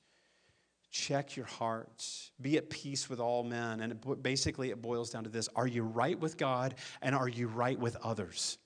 Check 0.89 1.35
your 1.35 1.45
heart. 1.45 2.05
Be 2.39 2.57
at 2.57 2.69
peace 2.69 3.09
with 3.09 3.19
all 3.19 3.43
men. 3.43 3.81
And 3.81 3.91
it, 3.91 4.23
basically, 4.23 4.69
it 4.69 4.81
boils 4.81 5.09
down 5.09 5.25
to 5.25 5.29
this 5.29 5.49
Are 5.55 5.67
you 5.67 5.83
right 5.83 6.17
with 6.17 6.37
God 6.37 6.75
and 7.01 7.13
are 7.13 7.27
you 7.27 7.47
right 7.47 7.77
with 7.77 7.97
others? 7.97 8.57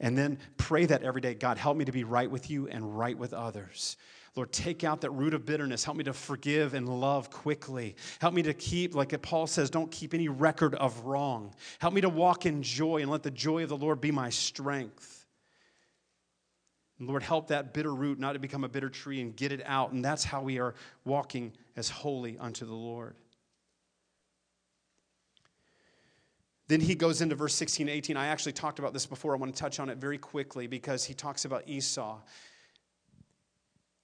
And 0.00 0.16
then 0.16 0.38
pray 0.56 0.84
that 0.86 1.02
every 1.02 1.20
day 1.20 1.34
God, 1.34 1.58
help 1.58 1.76
me 1.76 1.84
to 1.84 1.92
be 1.92 2.04
right 2.04 2.30
with 2.30 2.50
you 2.50 2.68
and 2.68 2.98
right 2.98 3.16
with 3.16 3.32
others. 3.32 3.96
Lord, 4.36 4.52
take 4.52 4.84
out 4.84 5.00
that 5.00 5.10
root 5.12 5.32
of 5.32 5.46
bitterness. 5.46 5.82
Help 5.82 5.96
me 5.96 6.04
to 6.04 6.12
forgive 6.12 6.74
and 6.74 6.86
love 7.00 7.30
quickly. 7.30 7.96
Help 8.20 8.34
me 8.34 8.42
to 8.42 8.52
keep, 8.52 8.94
like 8.94 9.20
Paul 9.22 9.46
says, 9.46 9.70
don't 9.70 9.90
keep 9.90 10.12
any 10.12 10.28
record 10.28 10.74
of 10.74 11.06
wrong. 11.06 11.54
Help 11.78 11.94
me 11.94 12.02
to 12.02 12.10
walk 12.10 12.44
in 12.44 12.62
joy 12.62 13.00
and 13.00 13.10
let 13.10 13.22
the 13.22 13.30
joy 13.30 13.62
of 13.62 13.70
the 13.70 13.76
Lord 13.78 13.98
be 13.98 14.10
my 14.10 14.28
strength. 14.28 15.26
Lord, 16.98 17.22
help 17.22 17.48
that 17.48 17.72
bitter 17.72 17.94
root 17.94 18.18
not 18.18 18.34
to 18.34 18.38
become 18.38 18.64
a 18.64 18.68
bitter 18.68 18.90
tree 18.90 19.20
and 19.22 19.34
get 19.34 19.52
it 19.52 19.62
out. 19.64 19.92
And 19.92 20.04
that's 20.04 20.24
how 20.24 20.42
we 20.42 20.58
are 20.58 20.74
walking 21.04 21.52
as 21.76 21.88
holy 21.88 22.38
unto 22.38 22.66
the 22.66 22.74
Lord. 22.74 23.16
Then 26.68 26.80
he 26.80 26.94
goes 26.94 27.20
into 27.22 27.34
verse 27.34 27.54
16 27.54 27.88
18. 27.88 28.16
I 28.16 28.26
actually 28.26 28.52
talked 28.52 28.78
about 28.78 28.92
this 28.92 29.06
before. 29.06 29.34
I 29.34 29.38
want 29.38 29.54
to 29.54 29.60
touch 29.60 29.78
on 29.78 29.88
it 29.88 29.98
very 29.98 30.18
quickly 30.18 30.66
because 30.66 31.04
he 31.04 31.14
talks 31.14 31.44
about 31.44 31.68
Esau. 31.68 32.18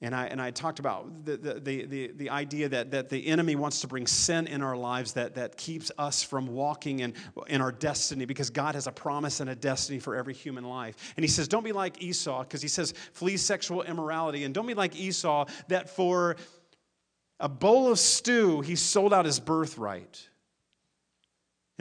And 0.03 0.17
I, 0.17 0.27
and 0.27 0.43
I 0.43 0.51
talked 0.51 0.81
about 0.81 1.25
the, 1.25 1.37
the, 1.37 1.87
the, 1.87 2.11
the, 2.17 2.31
idea 2.31 2.69
that, 2.69 2.91
that 2.91 3.09
the 3.09 3.25
enemy 3.29 3.55
wants 3.55 3.83
to 3.83 3.87
bring 3.87 4.09
sin 4.09 4.49
in 4.49 4.61
our 4.61 4.77
lives 4.77 5.13
that, 5.13 5.37
that 5.37 5.57
keeps 5.57 5.93
us 5.97 6.25
from 6.25 6.49
walking 6.49 6.99
in, 6.99 7.15
in 7.47 7.61
our 7.61 7.71
destiny 7.71 8.25
because 8.25 8.51
God 8.51 8.75
has 8.75 8.89
a 8.89 8.93
promise 8.93 9.39
and 9.39 9.49
a 9.49 9.55
destiny 9.55 10.01
for 10.01 10.17
every 10.17 10.35
human 10.35 10.65
life. 10.65 11.15
And 11.17 11.23
he 11.23 11.29
says, 11.29 11.47
Don't 11.47 11.63
be 11.63 11.71
like 11.71 12.03
Esau, 12.03 12.43
because 12.43 12.61
he 12.61 12.67
says, 12.67 12.95
Flee 13.13 13.37
sexual 13.37 13.83
immorality. 13.83 14.43
And 14.43 14.53
don't 14.53 14.67
be 14.67 14.75
like 14.75 14.97
Esau, 14.97 15.47
that 15.69 15.89
for 15.89 16.35
a 17.39 17.49
bowl 17.49 17.93
of 17.93 18.01
stew, 18.01 18.61
he 18.61 18.75
sold 18.75 19.15
out 19.15 19.25
his 19.25 19.39
birthright. 19.39 20.29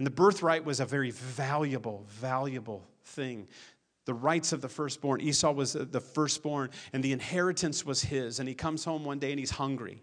And 0.01 0.05
the 0.07 0.09
birthright 0.09 0.65
was 0.65 0.79
a 0.79 0.85
very 0.87 1.11
valuable, 1.11 2.07
valuable 2.07 2.83
thing. 3.03 3.47
The 4.05 4.15
rights 4.15 4.51
of 4.51 4.59
the 4.59 4.67
firstborn. 4.67 5.21
Esau 5.21 5.51
was 5.51 5.73
the 5.73 6.01
firstborn, 6.01 6.71
and 6.91 7.03
the 7.03 7.11
inheritance 7.11 7.85
was 7.85 8.01
his. 8.01 8.39
And 8.39 8.49
he 8.49 8.55
comes 8.55 8.83
home 8.83 9.05
one 9.05 9.19
day 9.19 9.29
and 9.29 9.39
he's 9.39 9.51
hungry. 9.51 10.01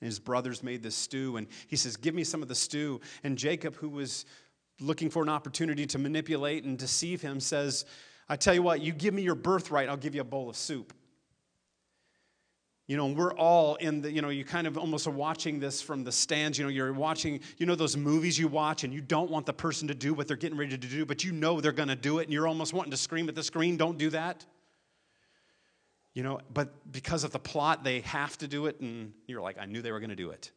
And 0.00 0.06
his 0.06 0.20
brothers 0.20 0.62
made 0.62 0.84
this 0.84 0.94
stew, 0.94 1.38
and 1.38 1.48
he 1.66 1.74
says, 1.74 1.96
Give 1.96 2.14
me 2.14 2.22
some 2.22 2.40
of 2.40 2.46
the 2.46 2.54
stew. 2.54 3.00
And 3.24 3.36
Jacob, 3.36 3.74
who 3.74 3.88
was 3.88 4.26
looking 4.78 5.10
for 5.10 5.24
an 5.24 5.28
opportunity 5.28 5.84
to 5.84 5.98
manipulate 5.98 6.62
and 6.62 6.78
deceive 6.78 7.20
him, 7.20 7.40
says, 7.40 7.84
I 8.28 8.36
tell 8.36 8.54
you 8.54 8.62
what, 8.62 8.80
you 8.80 8.92
give 8.92 9.12
me 9.12 9.22
your 9.22 9.34
birthright, 9.34 9.88
I'll 9.88 9.96
give 9.96 10.14
you 10.14 10.20
a 10.20 10.24
bowl 10.24 10.48
of 10.48 10.56
soup. 10.56 10.92
You 12.88 12.96
know, 12.96 13.06
we're 13.06 13.34
all 13.34 13.74
in 13.76 14.00
the, 14.00 14.10
you 14.10 14.22
know, 14.22 14.30
you 14.30 14.46
kind 14.46 14.66
of 14.66 14.78
almost 14.78 15.06
are 15.06 15.10
watching 15.10 15.60
this 15.60 15.82
from 15.82 16.04
the 16.04 16.10
stands. 16.10 16.58
You 16.58 16.64
know, 16.64 16.70
you're 16.70 16.94
watching, 16.94 17.40
you 17.58 17.66
know, 17.66 17.74
those 17.74 17.98
movies 17.98 18.38
you 18.38 18.48
watch 18.48 18.82
and 18.82 18.94
you 18.94 19.02
don't 19.02 19.30
want 19.30 19.44
the 19.44 19.52
person 19.52 19.86
to 19.88 19.94
do 19.94 20.14
what 20.14 20.26
they're 20.26 20.38
getting 20.38 20.56
ready 20.56 20.70
to 20.70 20.88
do, 20.88 21.04
but 21.04 21.22
you 21.22 21.30
know 21.30 21.60
they're 21.60 21.70
going 21.70 21.90
to 21.90 21.96
do 21.96 22.18
it 22.18 22.24
and 22.24 22.32
you're 22.32 22.48
almost 22.48 22.72
wanting 22.72 22.90
to 22.90 22.96
scream 22.96 23.28
at 23.28 23.34
the 23.34 23.42
screen, 23.42 23.76
don't 23.76 23.98
do 23.98 24.08
that. 24.10 24.46
You 26.14 26.22
know, 26.22 26.40
but 26.54 26.90
because 26.90 27.24
of 27.24 27.30
the 27.30 27.38
plot, 27.38 27.84
they 27.84 28.00
have 28.00 28.38
to 28.38 28.48
do 28.48 28.64
it 28.66 28.80
and 28.80 29.12
you're 29.26 29.42
like, 29.42 29.58
I 29.60 29.66
knew 29.66 29.82
they 29.82 29.92
were 29.92 30.00
going 30.00 30.08
to 30.08 30.16
do 30.16 30.30
it. 30.30 30.50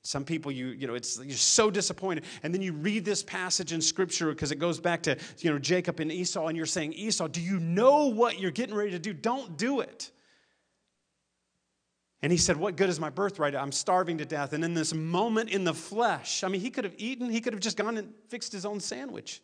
Some 0.00 0.24
people, 0.24 0.50
you, 0.50 0.68
you 0.68 0.86
know, 0.86 0.94
it's, 0.94 1.20
you're 1.22 1.36
so 1.36 1.70
disappointed. 1.70 2.24
And 2.42 2.54
then 2.54 2.62
you 2.62 2.72
read 2.72 3.04
this 3.04 3.22
passage 3.22 3.74
in 3.74 3.82
Scripture 3.82 4.30
because 4.30 4.50
it 4.50 4.58
goes 4.58 4.80
back 4.80 5.02
to, 5.02 5.18
you 5.40 5.52
know, 5.52 5.58
Jacob 5.58 6.00
and 6.00 6.10
Esau, 6.10 6.46
and 6.46 6.56
you're 6.56 6.64
saying, 6.64 6.94
Esau, 6.94 7.28
do 7.28 7.42
you 7.42 7.60
know 7.60 8.06
what 8.06 8.40
you're 8.40 8.50
getting 8.50 8.74
ready 8.74 8.92
to 8.92 8.98
do? 8.98 9.12
Don't 9.12 9.58
do 9.58 9.80
it. 9.80 10.10
And 12.22 12.32
he 12.32 12.38
said, 12.38 12.56
What 12.56 12.76
good 12.76 12.88
is 12.88 12.98
my 12.98 13.10
birthright? 13.10 13.54
I'm 13.54 13.72
starving 13.72 14.18
to 14.18 14.24
death. 14.24 14.52
And 14.52 14.64
in 14.64 14.74
this 14.74 14.92
moment 14.92 15.50
in 15.50 15.64
the 15.64 15.74
flesh, 15.74 16.42
I 16.42 16.48
mean, 16.48 16.60
he 16.60 16.70
could 16.70 16.84
have 16.84 16.94
eaten, 16.98 17.30
he 17.30 17.40
could 17.40 17.52
have 17.52 17.62
just 17.62 17.76
gone 17.76 17.96
and 17.96 18.12
fixed 18.28 18.52
his 18.52 18.64
own 18.64 18.80
sandwich. 18.80 19.40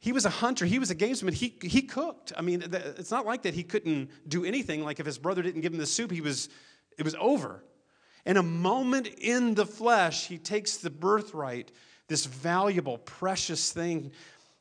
He 0.00 0.12
was 0.12 0.24
a 0.24 0.30
hunter, 0.30 0.64
he 0.64 0.78
was 0.78 0.92
a 0.92 0.94
gamesman, 0.94 1.32
he, 1.32 1.56
he 1.60 1.82
cooked. 1.82 2.32
I 2.36 2.42
mean, 2.42 2.62
it's 2.72 3.10
not 3.10 3.26
like 3.26 3.42
that 3.42 3.54
he 3.54 3.64
couldn't 3.64 4.10
do 4.28 4.44
anything. 4.44 4.84
Like 4.84 5.00
if 5.00 5.06
his 5.06 5.18
brother 5.18 5.42
didn't 5.42 5.62
give 5.62 5.72
him 5.72 5.78
the 5.78 5.86
soup, 5.86 6.12
he 6.12 6.20
was, 6.20 6.48
it 6.96 7.04
was 7.04 7.16
over. 7.18 7.64
In 8.24 8.36
a 8.36 8.42
moment 8.42 9.08
in 9.18 9.54
the 9.54 9.66
flesh, 9.66 10.28
he 10.28 10.38
takes 10.38 10.76
the 10.76 10.90
birthright, 10.90 11.72
this 12.06 12.26
valuable, 12.26 12.98
precious 12.98 13.72
thing 13.72 14.12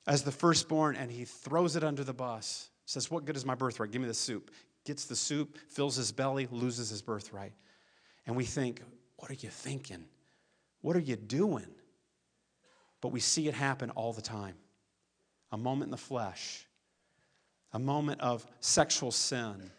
as 0.08 0.24
the 0.24 0.32
firstborn, 0.32 0.96
and 0.96 1.12
he 1.12 1.26
throws 1.26 1.76
it 1.76 1.84
under 1.84 2.04
the 2.04 2.14
bus. 2.14 2.70
Says, 2.86 3.12
What 3.12 3.26
good 3.26 3.36
is 3.36 3.46
my 3.46 3.56
birthright? 3.56 3.92
Give 3.92 4.02
me 4.02 4.08
the 4.08 4.14
soup 4.16 4.50
gets 4.88 5.06
the 5.06 5.16
soup, 5.16 5.58
fills 5.68 5.98
his 5.98 6.14
belly, 6.14 6.48
loses 6.50 6.90
his 6.90 7.02
birthright. 7.02 7.52
And 8.26 8.36
we 8.36 8.46
think, 8.46 8.82
what 9.18 9.30
are 9.30 9.36
you 9.36 9.50
thinking? 9.50 10.06
What 10.82 10.96
are 10.96 11.02
you 11.02 11.18
doing? 11.18 11.68
But 13.02 13.10
we 13.10 13.20
see 13.20 13.50
it 13.50 13.54
happen 13.54 13.90
all 13.92 14.14
the 14.14 14.22
time. 14.22 14.56
A 15.52 15.58
moment 15.58 15.88
in 15.88 15.92
the 15.92 15.98
flesh, 15.98 16.66
a 17.74 17.80
moment 17.80 18.22
of 18.22 18.46
sexual 18.62 19.12
sin, 19.12 19.72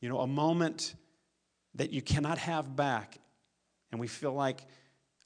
you 0.00 0.08
know, 0.08 0.20
a 0.20 0.26
moment 0.26 0.94
that 1.74 1.90
you 1.90 2.02
cannot 2.02 2.38
have 2.38 2.76
back. 2.76 3.18
And 3.90 4.00
we 4.00 4.06
feel 4.06 4.32
like, 4.32 4.60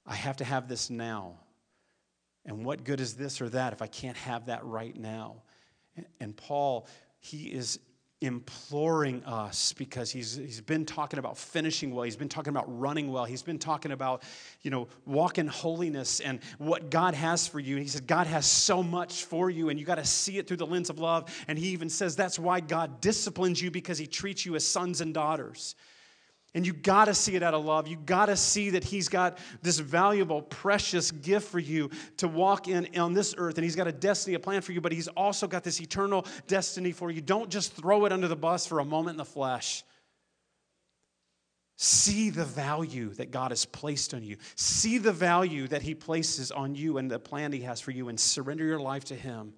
I 0.07 0.15
have 0.15 0.39
to 0.39 0.45
have 0.45 0.67
this 0.67 0.89
now. 0.89 1.35
And 2.47 2.65
what 2.65 2.85
good 2.85 3.01
is 3.01 3.15
this 3.15 3.43
or 3.43 3.51
that 3.51 3.75
if 3.75 3.83
I 3.83 3.87
can't 3.87 4.17
have 4.17 4.47
that 4.47 4.65
right 4.65 4.97
now? 4.97 5.43
And 6.21 6.35
Paul, 6.35 6.89
he 7.19 7.45
is 7.45 7.79
imploring 8.21 9.25
us 9.25 9.73
because 9.73 10.11
he's, 10.11 10.37
he's 10.37 10.61
been 10.61 10.85
talking 10.85 11.19
about 11.19 11.39
finishing 11.39 11.95
well. 11.95 12.05
He's 12.05 12.17
been 12.17 12.29
talking 12.29 12.51
about 12.51 12.67
running 12.79 13.11
well. 13.11 13.25
He's 13.25 13.43
been 13.43 13.59
talking 13.59 13.93
about 13.93 14.23
you 14.63 14.71
know 14.71 14.89
walk 15.07 15.39
in 15.39 15.47
holiness 15.47 16.21
and 16.21 16.41
what 16.59 16.91
god 16.91 17.15
has 17.15 17.49
for 17.49 17.61
you. 17.61 17.77
And 17.77 17.83
he 17.83 17.89
said 17.89 18.07
god 18.07 18.27
has 18.27 18.45
so 18.45 18.83
much 18.83 19.25
for 19.25 19.49
you 19.49 19.71
and 19.71 19.81
you 19.81 19.87
got 19.87 19.95
to 19.95 20.05
see 20.05 20.39
it 20.39 20.47
through 20.47 20.59
the 20.59 20.67
lens 20.67 20.91
of 20.91 20.99
love. 20.99 21.35
And 21.49 21.59
he 21.59 21.69
even 21.69 21.89
says 21.89 22.15
that's 22.15 22.39
why 22.39 22.61
god 22.61 23.01
disciplines 23.01 23.63
you 23.63 23.71
because 23.71 23.97
he 23.97 24.07
treats 24.07 24.45
you 24.45 24.55
as 24.55 24.67
sons 24.67 25.01
and 25.01 25.15
daughters 25.15 25.75
and 26.55 26.67
you 26.67 26.73
got 26.73 27.05
to 27.05 27.15
see 27.15 27.37
it 27.37 27.43
out 27.43 27.55
of 27.55 27.65
love. 27.65 27.87
You 27.87 27.97
got 27.97 28.27
to 28.27 28.37
see 28.37 28.71
that 28.71 28.83
He's 28.83 29.09
got 29.09 29.39
this 29.63 29.79
valuable, 29.79 30.43
precious 30.43 31.11
gift 31.13 31.49
for 31.49 31.61
you 31.61 31.91
to 32.17 32.27
walk 32.27 32.67
in 32.67 32.89
on 32.99 33.13
this 33.13 33.35
earth. 33.39 33.57
And 33.57 33.65
He's 33.65 33.77
got 33.77 33.87
a 33.87 33.93
destiny, 33.93 34.35
a 34.35 34.41
plan 34.41 34.61
for 34.61 34.73
you, 34.73 34.81
but 34.81 34.91
He's 34.91 35.09
also 35.09 35.47
got 35.47 35.63
this 35.63 35.81
eternal 35.81 36.27
destiny 36.49 36.91
for 36.93 37.11
you. 37.11 37.21
Don't 37.21 37.51
just 37.51 37.75
throw 37.75 38.05
it 38.05 38.13
under 38.13 38.27
the 38.27 38.37
bus 38.37 38.67
for 38.67 38.81
a 38.81 38.85
moment 38.85 39.15
in 39.15 39.19
the 39.19 39.25
flesh. 39.25 39.85
See 41.77 42.31
the 42.31 42.45
value 42.45 43.11
that 43.15 43.31
God 43.31 43.53
has 43.53 43.65
placed 43.65 44.13
on 44.13 44.23
you. 44.23 44.37
See 44.57 44.99
the 44.99 45.13
value 45.13 45.69
that 45.69 45.83
He 45.83 45.95
places 45.95 46.51
on 46.51 46.75
you 46.75 46.99
and 46.99 47.11
the 47.11 47.21
plan 47.21 47.53
He 47.53 47.61
has 47.61 47.81
for 47.81 47.93
you, 47.93 48.09
and 48.09 48.19
surrender 48.19 48.65
your 48.65 48.81
life 48.81 49.05
to 49.05 49.15
Him. 49.15 49.55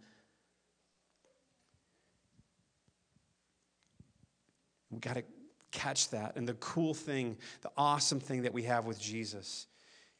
We 4.91 4.99
got 4.99 5.14
to 5.14 5.25
catch 5.73 6.11
that. 6.11 6.37
And 6.37 6.49
the 6.49 6.55
cool 6.55 6.95
thing, 6.95 7.37
the 7.62 7.70
awesome 7.77 8.20
thing 8.20 8.43
that 8.43 8.53
we 8.53 8.62
have 8.64 8.87
with 8.87 9.01
Jesus 9.01 9.66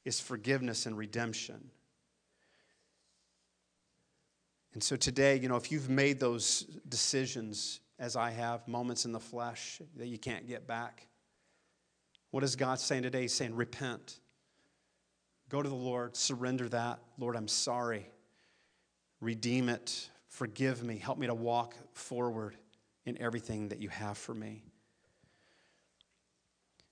is 0.05 0.21
forgiveness 0.21 0.87
and 0.87 0.99
redemption. 0.99 1.71
And 4.75 4.83
so 4.83 4.97
today, 4.97 5.39
you 5.39 5.49
know, 5.49 5.57
if 5.57 5.71
you've 5.71 5.89
made 5.89 6.19
those 6.19 6.63
decisions, 6.89 7.81
as 7.99 8.17
I 8.17 8.31
have, 8.31 8.67
moments 8.67 9.05
in 9.05 9.13
the 9.13 9.21
flesh 9.21 9.81
that 9.97 10.07
you 10.07 10.19
can't 10.19 10.49
get 10.49 10.67
back, 10.67 11.07
what 12.31 12.43
is 12.43 12.57
God 12.57 12.81
saying 12.81 13.03
today? 13.03 13.23
He's 13.23 13.35
saying, 13.35 13.55
repent. 13.55 14.19
Go 15.51 15.63
to 15.63 15.69
the 15.69 15.75
Lord, 15.75 16.17
surrender 16.17 16.69
that. 16.71 16.99
Lord, 17.19 17.37
I'm 17.37 17.49
sorry. 17.49 18.09
Redeem 19.21 19.69
it, 19.69 20.09
Forgive 20.33 20.83
me. 20.83 20.97
Help 20.97 21.19
me 21.19 21.27
to 21.27 21.35
walk 21.35 21.77
forward 21.93 22.57
in 23.05 23.21
everything 23.21 23.69
that 23.69 23.83
you 23.83 23.91
have 23.91 24.17
for 24.17 24.33
me. 24.33 24.65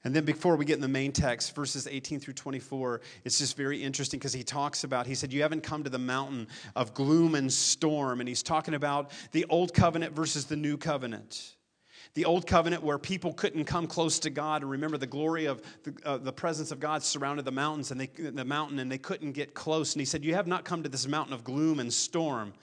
And 0.02 0.16
then 0.16 0.24
before 0.24 0.56
we 0.56 0.64
get 0.64 0.76
in 0.76 0.80
the 0.80 0.88
main 0.88 1.12
text, 1.12 1.54
verses 1.54 1.86
18 1.86 2.20
through 2.20 2.32
24, 2.34 3.02
it's 3.24 3.38
just 3.38 3.54
very 3.54 3.82
interesting 3.82 4.18
because 4.18 4.32
he 4.32 4.42
talks 4.42 4.82
about, 4.82 5.06
he 5.06 5.14
said, 5.14 5.30
You 5.30 5.42
haven't 5.42 5.62
come 5.62 5.84
to 5.84 5.90
the 5.90 5.98
mountain 5.98 6.48
of 6.74 6.94
gloom 6.94 7.34
and 7.34 7.52
storm. 7.52 8.20
And 8.20 8.28
he's 8.28 8.42
talking 8.42 8.74
about 8.74 9.10
the 9.32 9.44
old 9.50 9.74
covenant 9.74 10.14
versus 10.14 10.46
the 10.46 10.56
new 10.56 10.78
covenant. 10.78 11.56
The 12.14 12.24
old 12.24 12.46
covenant 12.46 12.82
where 12.82 12.98
people 12.98 13.34
couldn't 13.34 13.66
come 13.66 13.86
close 13.86 14.18
to 14.20 14.30
God 14.30 14.62
and 14.62 14.70
remember 14.70 14.96
the 14.96 15.06
glory 15.06 15.44
of 15.44 15.62
the, 15.84 15.94
uh, 16.04 16.16
the 16.16 16.32
presence 16.32 16.72
of 16.72 16.80
God 16.80 17.02
surrounded 17.02 17.44
the 17.44 17.52
mountains 17.52 17.90
and 17.90 18.00
they, 18.00 18.06
the 18.06 18.44
mountain 18.44 18.78
and 18.78 18.90
they 18.90 18.98
couldn't 18.98 19.32
get 19.32 19.52
close. 19.52 19.92
And 19.92 20.00
he 20.00 20.06
said, 20.06 20.24
You 20.24 20.34
have 20.34 20.46
not 20.46 20.64
come 20.64 20.82
to 20.82 20.88
this 20.88 21.06
mountain 21.06 21.34
of 21.34 21.44
gloom 21.44 21.78
and 21.78 21.92
storm 21.92 22.54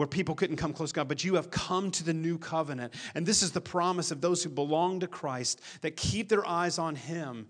where 0.00 0.06
people 0.06 0.34
couldn't 0.34 0.56
come 0.56 0.72
close 0.72 0.92
to 0.92 0.94
God, 0.94 1.08
but 1.08 1.24
you 1.24 1.34
have 1.34 1.50
come 1.50 1.90
to 1.90 2.02
the 2.02 2.14
new 2.14 2.38
covenant. 2.38 2.94
And 3.14 3.26
this 3.26 3.42
is 3.42 3.52
the 3.52 3.60
promise 3.60 4.10
of 4.10 4.22
those 4.22 4.42
who 4.42 4.48
belong 4.48 5.00
to 5.00 5.06
Christ 5.06 5.60
that 5.82 5.94
keep 5.94 6.30
their 6.30 6.48
eyes 6.48 6.78
on 6.78 6.94
Him, 6.94 7.48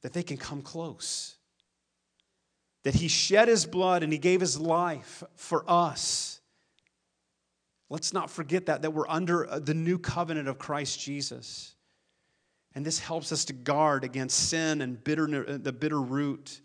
that 0.00 0.14
they 0.14 0.22
can 0.22 0.38
come 0.38 0.62
close. 0.62 1.36
That 2.84 2.94
He 2.94 3.08
shed 3.08 3.48
His 3.48 3.66
blood 3.66 4.02
and 4.02 4.10
He 4.10 4.18
gave 4.18 4.40
His 4.40 4.58
life 4.58 5.22
for 5.36 5.62
us. 5.68 6.40
Let's 7.90 8.14
not 8.14 8.30
forget 8.30 8.64
that, 8.64 8.80
that 8.80 8.92
we're 8.92 9.06
under 9.06 9.46
uh, 9.46 9.58
the 9.58 9.74
new 9.74 9.98
covenant 9.98 10.48
of 10.48 10.58
Christ 10.58 10.98
Jesus. 10.98 11.74
And 12.74 12.82
this 12.82 12.98
helps 12.98 13.30
us 13.30 13.44
to 13.44 13.52
guard 13.52 14.04
against 14.04 14.48
sin 14.48 14.80
and 14.80 15.04
bitter, 15.04 15.46
uh, 15.46 15.58
the 15.58 15.74
bitter 15.74 16.00
root 16.00 16.62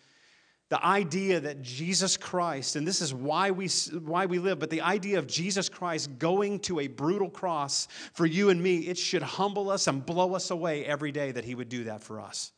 the 0.70 0.86
idea 0.86 1.40
that 1.40 1.64
Jesus 1.64 2.16
Christ, 2.16 2.76
and 2.76 2.88
this 2.88 3.02
is 3.02 3.12
why 3.12 3.50
we, 3.50 3.68
why 4.04 4.28
we 4.28 4.38
live, 4.38 4.60
but 4.60 4.70
the 4.70 4.82
idea 4.82 5.18
of 5.18 5.26
Jesus 5.26 5.68
Christ 5.68 6.20
going 6.20 6.60
to 6.62 6.80
a 6.80 6.88
brutal 6.88 7.30
cross 7.30 7.88
for 8.14 8.28
you 8.28 8.50
and 8.50 8.62
me, 8.62 8.78
it 8.78 8.98
should 8.98 9.24
humble 9.24 9.72
us 9.72 9.88
and 9.88 10.06
blow 10.06 10.36
us 10.36 10.52
away 10.52 10.86
every 10.86 11.12
day 11.12 11.32
that 11.32 11.44
he 11.44 11.56
would 11.56 11.70
do 11.70 11.86
that 11.86 12.04
for 12.04 12.22
us. 12.22 12.52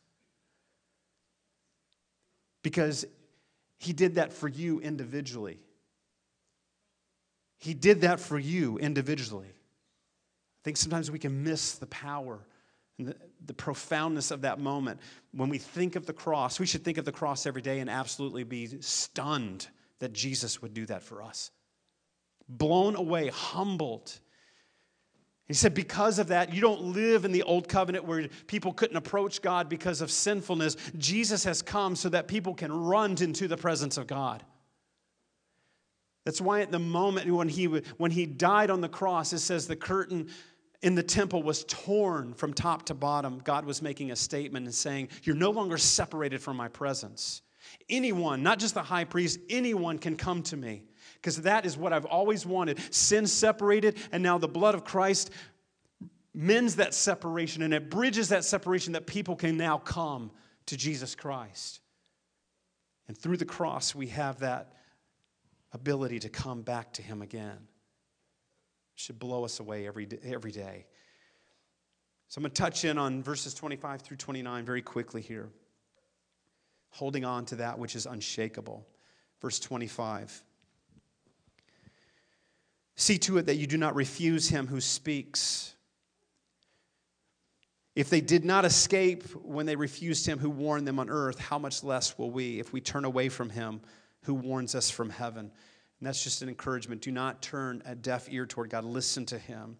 Because 2.62 3.06
he 3.78 3.94
did 3.94 4.16
that 4.16 4.32
for 4.32 4.46
you 4.46 4.78
individually. 4.80 5.58
He 7.58 7.72
did 7.72 8.02
that 8.02 8.20
for 8.20 8.38
you 8.38 8.76
individually. 8.76 9.48
I 9.48 10.60
think 10.64 10.76
sometimes 10.76 11.10
we 11.10 11.18
can 11.18 11.42
miss 11.42 11.74
the 11.76 11.86
power 11.86 12.40
and 12.98 13.08
the, 13.08 13.16
the 13.46 13.54
profoundness 13.54 14.30
of 14.30 14.42
that 14.42 14.58
moment. 14.58 15.00
When 15.32 15.48
we 15.48 15.58
think 15.58 15.96
of 15.96 16.06
the 16.06 16.12
cross, 16.12 16.60
we 16.60 16.66
should 16.66 16.84
think 16.84 16.98
of 16.98 17.04
the 17.04 17.12
cross 17.12 17.46
every 17.46 17.62
day 17.62 17.80
and 17.80 17.90
absolutely 17.90 18.44
be 18.44 18.80
stunned 18.80 19.68
that 19.98 20.12
Jesus 20.12 20.60
would 20.62 20.74
do 20.74 20.86
that 20.86 21.02
for 21.02 21.22
us. 21.22 21.50
Blown 22.48 22.96
away, 22.96 23.28
humbled. 23.28 24.18
He 25.46 25.54
said, 25.54 25.74
because 25.74 26.18
of 26.18 26.28
that, 26.28 26.54
you 26.54 26.60
don't 26.60 26.92
live 26.92 27.24
in 27.24 27.32
the 27.32 27.42
old 27.42 27.68
covenant 27.68 28.04
where 28.04 28.28
people 28.46 28.72
couldn't 28.72 28.96
approach 28.96 29.42
God 29.42 29.68
because 29.68 30.00
of 30.00 30.10
sinfulness. 30.10 30.76
Jesus 30.96 31.44
has 31.44 31.62
come 31.62 31.94
so 31.96 32.08
that 32.08 32.28
people 32.28 32.54
can 32.54 32.72
run 32.72 33.16
into 33.20 33.48
the 33.48 33.56
presence 33.56 33.96
of 33.96 34.06
God. 34.06 34.42
That's 36.24 36.40
why 36.40 36.60
at 36.60 36.70
the 36.70 36.78
moment 36.78 37.30
when 37.30 37.48
he, 37.48 37.64
when 37.66 38.12
he 38.12 38.26
died 38.26 38.70
on 38.70 38.80
the 38.80 38.88
cross, 38.88 39.32
it 39.32 39.40
says 39.40 39.66
the 39.66 39.76
curtain 39.76 40.28
in 40.82 40.96
the 40.96 41.02
temple 41.02 41.42
was 41.42 41.64
torn 41.64 42.34
from 42.34 42.52
top 42.52 42.86
to 42.86 42.94
bottom, 42.94 43.40
God 43.44 43.64
was 43.64 43.80
making 43.80 44.10
a 44.10 44.16
statement 44.16 44.66
and 44.66 44.74
saying, 44.74 45.08
You're 45.22 45.36
no 45.36 45.50
longer 45.50 45.78
separated 45.78 46.42
from 46.42 46.56
my 46.56 46.68
presence. 46.68 47.42
Anyone, 47.88 48.42
not 48.42 48.58
just 48.58 48.74
the 48.74 48.82
high 48.82 49.04
priest, 49.04 49.38
anyone 49.48 49.98
can 49.98 50.16
come 50.16 50.42
to 50.44 50.56
me 50.56 50.82
because 51.14 51.42
that 51.42 51.64
is 51.64 51.76
what 51.76 51.92
I've 51.92 52.04
always 52.04 52.44
wanted. 52.44 52.80
Sin 52.92 53.26
separated, 53.26 53.96
and 54.10 54.22
now 54.22 54.38
the 54.38 54.48
blood 54.48 54.74
of 54.74 54.84
Christ 54.84 55.30
mends 56.34 56.76
that 56.76 56.94
separation 56.94 57.62
and 57.62 57.72
it 57.72 57.90
bridges 57.90 58.30
that 58.30 58.44
separation 58.44 58.94
that 58.94 59.06
people 59.06 59.36
can 59.36 59.56
now 59.56 59.78
come 59.78 60.30
to 60.66 60.76
Jesus 60.76 61.14
Christ. 61.14 61.80
And 63.06 63.16
through 63.16 63.36
the 63.36 63.44
cross, 63.44 63.94
we 63.94 64.08
have 64.08 64.40
that 64.40 64.72
ability 65.72 66.18
to 66.20 66.28
come 66.28 66.62
back 66.62 66.92
to 66.94 67.02
Him 67.02 67.22
again 67.22 67.68
should 69.02 69.18
blow 69.18 69.44
us 69.44 69.58
away 69.58 69.86
every 69.86 70.06
day, 70.06 70.18
every 70.24 70.52
day. 70.52 70.86
So 72.28 72.38
I'm 72.38 72.44
going 72.44 72.52
to 72.52 72.62
touch 72.62 72.84
in 72.84 72.98
on 72.98 73.22
verses 73.22 73.52
25 73.52 74.02
through 74.02 74.16
29 74.16 74.64
very 74.64 74.80
quickly 74.80 75.20
here. 75.20 75.50
Holding 76.90 77.24
on 77.24 77.44
to 77.46 77.56
that 77.56 77.78
which 77.78 77.96
is 77.96 78.06
unshakable. 78.06 78.86
Verse 79.40 79.58
25. 79.58 80.42
See 82.94 83.18
to 83.18 83.38
it 83.38 83.46
that 83.46 83.56
you 83.56 83.66
do 83.66 83.76
not 83.76 83.96
refuse 83.96 84.48
him 84.48 84.66
who 84.68 84.80
speaks. 84.80 85.74
If 87.96 88.08
they 88.08 88.20
did 88.20 88.44
not 88.44 88.64
escape 88.64 89.24
when 89.44 89.66
they 89.66 89.76
refused 89.76 90.26
him 90.26 90.38
who 90.38 90.48
warned 90.48 90.86
them 90.86 90.98
on 90.98 91.10
earth, 91.10 91.38
how 91.38 91.58
much 91.58 91.82
less 91.82 92.16
will 92.16 92.30
we 92.30 92.60
if 92.60 92.72
we 92.72 92.80
turn 92.80 93.04
away 93.04 93.28
from 93.28 93.50
him 93.50 93.80
who 94.22 94.34
warns 94.34 94.74
us 94.74 94.90
from 94.90 95.10
heaven? 95.10 95.50
And 96.02 96.08
that's 96.08 96.24
just 96.24 96.42
an 96.42 96.48
encouragement. 96.48 97.00
Do 97.00 97.12
not 97.12 97.42
turn 97.42 97.80
a 97.86 97.94
deaf 97.94 98.26
ear 98.28 98.44
toward 98.44 98.70
God. 98.70 98.82
Listen 98.82 99.24
to 99.26 99.38
him 99.38 99.76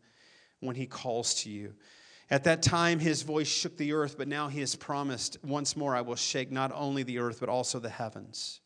when 0.61 0.77
he 0.77 0.87
calls 0.87 1.43
to 1.43 1.51
you. 1.51 1.75
At 2.31 2.45
that 2.45 2.63
time, 2.63 3.01
his 3.01 3.23
voice 3.23 3.49
shook 3.49 3.77
the 3.77 3.93
earth, 3.93 4.15
but 4.17 4.29
now 4.29 4.47
he 4.47 4.61
has 4.61 4.77
promised, 4.77 5.39
Once 5.43 5.77
more 5.77 5.97
I 5.97 6.01
will 6.03 6.15
shake 6.15 6.53
not 6.53 6.71
only 6.77 7.03
the 7.03 7.19
earth, 7.19 7.41
but 7.41 7.49
also 7.49 7.81
the 7.81 7.89
heavens. 7.89 8.61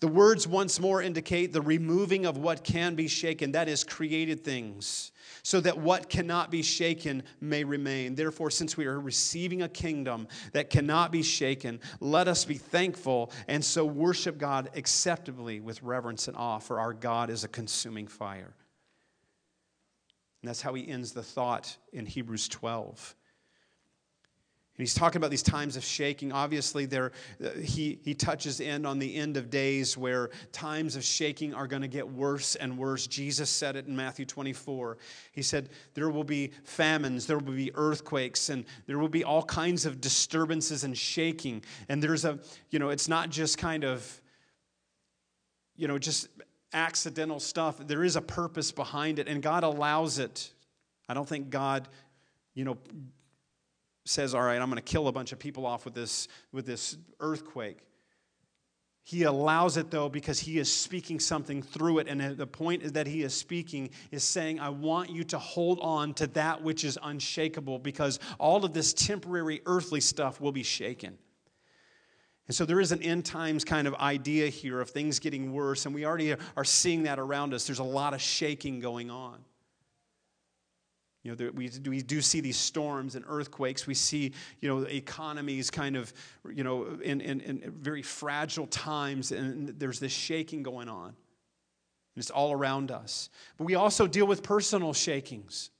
The 0.00 0.08
words 0.08 0.46
once 0.46 0.80
more 0.80 1.02
indicate 1.02 1.52
the 1.52 1.62
removing 1.62 2.26
of 2.26 2.36
what 2.36 2.64
can 2.64 2.94
be 2.94 3.08
shaken, 3.08 3.52
that 3.52 3.68
is, 3.68 3.84
created 3.84 4.44
things 4.44 5.12
so 5.42 5.60
that 5.60 5.78
what 5.78 6.08
cannot 6.08 6.50
be 6.50 6.62
shaken 6.62 7.22
may 7.40 7.64
remain. 7.64 8.14
Therefore, 8.14 8.50
since 8.50 8.76
we 8.76 8.86
are 8.86 9.00
receiving 9.00 9.62
a 9.62 9.68
kingdom 9.68 10.28
that 10.52 10.70
cannot 10.70 11.10
be 11.10 11.22
shaken, 11.22 11.80
let 12.00 12.28
us 12.28 12.44
be 12.44 12.54
thankful 12.54 13.32
and 13.48 13.64
so 13.64 13.84
worship 13.84 14.38
God 14.38 14.70
acceptably 14.76 15.60
with 15.60 15.82
reverence 15.82 16.28
and 16.28 16.36
awe, 16.36 16.58
for 16.58 16.78
our 16.78 16.92
God 16.92 17.28
is 17.28 17.44
a 17.44 17.48
consuming 17.48 18.06
fire. 18.06 18.54
And 20.42 20.48
that's 20.48 20.62
how 20.62 20.74
he 20.74 20.88
ends 20.88 21.12
the 21.12 21.22
thought 21.22 21.76
in 21.92 22.06
Hebrews 22.06 22.48
12. 22.48 23.14
He's 24.82 24.94
talking 24.94 25.18
about 25.18 25.30
these 25.30 25.42
times 25.42 25.76
of 25.76 25.84
shaking. 25.84 26.32
Obviously, 26.32 26.86
there, 26.86 27.12
uh, 27.44 27.50
he, 27.50 27.98
he 28.02 28.14
touches 28.14 28.60
in 28.60 28.84
on 28.84 28.98
the 28.98 29.14
end 29.14 29.36
of 29.36 29.50
days 29.50 29.96
where 29.96 30.30
times 30.52 30.96
of 30.96 31.04
shaking 31.04 31.54
are 31.54 31.66
going 31.66 31.82
to 31.82 31.88
get 31.88 32.08
worse 32.08 32.54
and 32.56 32.76
worse. 32.76 33.06
Jesus 33.06 33.48
said 33.48 33.76
it 33.76 33.86
in 33.86 33.94
Matthew 33.94 34.24
24. 34.24 34.98
He 35.32 35.42
said, 35.42 35.70
There 35.94 36.10
will 36.10 36.24
be 36.24 36.52
famines, 36.64 37.26
there 37.26 37.38
will 37.38 37.54
be 37.54 37.70
earthquakes, 37.74 38.48
and 38.48 38.64
there 38.86 38.98
will 38.98 39.08
be 39.08 39.24
all 39.24 39.42
kinds 39.42 39.86
of 39.86 40.00
disturbances 40.00 40.84
and 40.84 40.96
shaking. 40.96 41.62
And 41.88 42.02
there's 42.02 42.24
a, 42.24 42.38
you 42.70 42.78
know, 42.78 42.90
it's 42.90 43.08
not 43.08 43.30
just 43.30 43.58
kind 43.58 43.84
of, 43.84 44.20
you 45.76 45.88
know, 45.88 45.98
just 45.98 46.28
accidental 46.72 47.40
stuff. 47.40 47.76
There 47.86 48.04
is 48.04 48.16
a 48.16 48.22
purpose 48.22 48.72
behind 48.72 49.18
it, 49.18 49.28
and 49.28 49.42
God 49.42 49.64
allows 49.64 50.18
it. 50.18 50.52
I 51.08 51.14
don't 51.14 51.28
think 51.28 51.50
God, 51.50 51.88
you 52.54 52.64
know, 52.64 52.78
says, 54.04 54.34
All 54.34 54.42
right, 54.42 54.60
I'm 54.60 54.68
going 54.68 54.76
to 54.76 54.82
kill 54.82 55.08
a 55.08 55.12
bunch 55.12 55.32
of 55.32 55.38
people 55.38 55.66
off 55.66 55.84
with 55.84 55.94
this, 55.94 56.28
with 56.52 56.66
this 56.66 56.96
earthquake. 57.20 57.78
He 59.04 59.24
allows 59.24 59.76
it 59.76 59.90
though 59.90 60.08
because 60.08 60.38
he 60.38 60.58
is 60.58 60.72
speaking 60.72 61.18
something 61.18 61.60
through 61.60 61.98
it. 61.98 62.08
And 62.08 62.36
the 62.36 62.46
point 62.46 62.94
that 62.94 63.06
he 63.06 63.22
is 63.22 63.34
speaking 63.34 63.90
is 64.12 64.22
saying, 64.22 64.60
I 64.60 64.68
want 64.68 65.10
you 65.10 65.24
to 65.24 65.38
hold 65.38 65.80
on 65.80 66.14
to 66.14 66.28
that 66.28 66.62
which 66.62 66.84
is 66.84 66.98
unshakable 67.02 67.80
because 67.80 68.20
all 68.38 68.64
of 68.64 68.72
this 68.72 68.92
temporary 68.92 69.60
earthly 69.66 70.00
stuff 70.00 70.40
will 70.40 70.52
be 70.52 70.62
shaken. 70.62 71.18
And 72.46 72.54
so 72.54 72.64
there 72.64 72.80
is 72.80 72.92
an 72.92 73.02
end 73.02 73.24
times 73.24 73.64
kind 73.64 73.88
of 73.88 73.94
idea 73.94 74.48
here 74.48 74.80
of 74.80 74.90
things 74.90 75.18
getting 75.18 75.52
worse. 75.52 75.86
And 75.86 75.94
we 75.94 76.04
already 76.04 76.34
are 76.56 76.64
seeing 76.64 77.04
that 77.04 77.18
around 77.18 77.54
us. 77.54 77.66
There's 77.66 77.78
a 77.78 77.84
lot 77.84 78.14
of 78.14 78.20
shaking 78.20 78.78
going 78.78 79.10
on. 79.10 79.44
You 81.22 81.36
know, 81.36 81.50
we, 81.54 81.70
we 81.86 82.02
do 82.02 82.20
see 82.20 82.40
these 82.40 82.56
storms 82.56 83.14
and 83.14 83.24
earthquakes. 83.28 83.86
We 83.86 83.94
see, 83.94 84.32
you 84.60 84.68
know, 84.68 84.82
economies 84.82 85.70
kind 85.70 85.96
of, 85.96 86.12
you 86.52 86.64
know, 86.64 86.98
in, 87.02 87.20
in, 87.20 87.40
in 87.40 87.72
very 87.78 88.02
fragile 88.02 88.66
times, 88.66 89.30
and 89.30 89.68
there's 89.78 90.00
this 90.00 90.12
shaking 90.12 90.64
going 90.64 90.88
on. 90.88 91.08
And 91.08 92.22
it's 92.22 92.30
all 92.30 92.52
around 92.52 92.90
us. 92.90 93.30
But 93.56 93.64
we 93.64 93.76
also 93.76 94.06
deal 94.08 94.26
with 94.26 94.42
personal 94.42 94.92
shakings. 94.92 95.70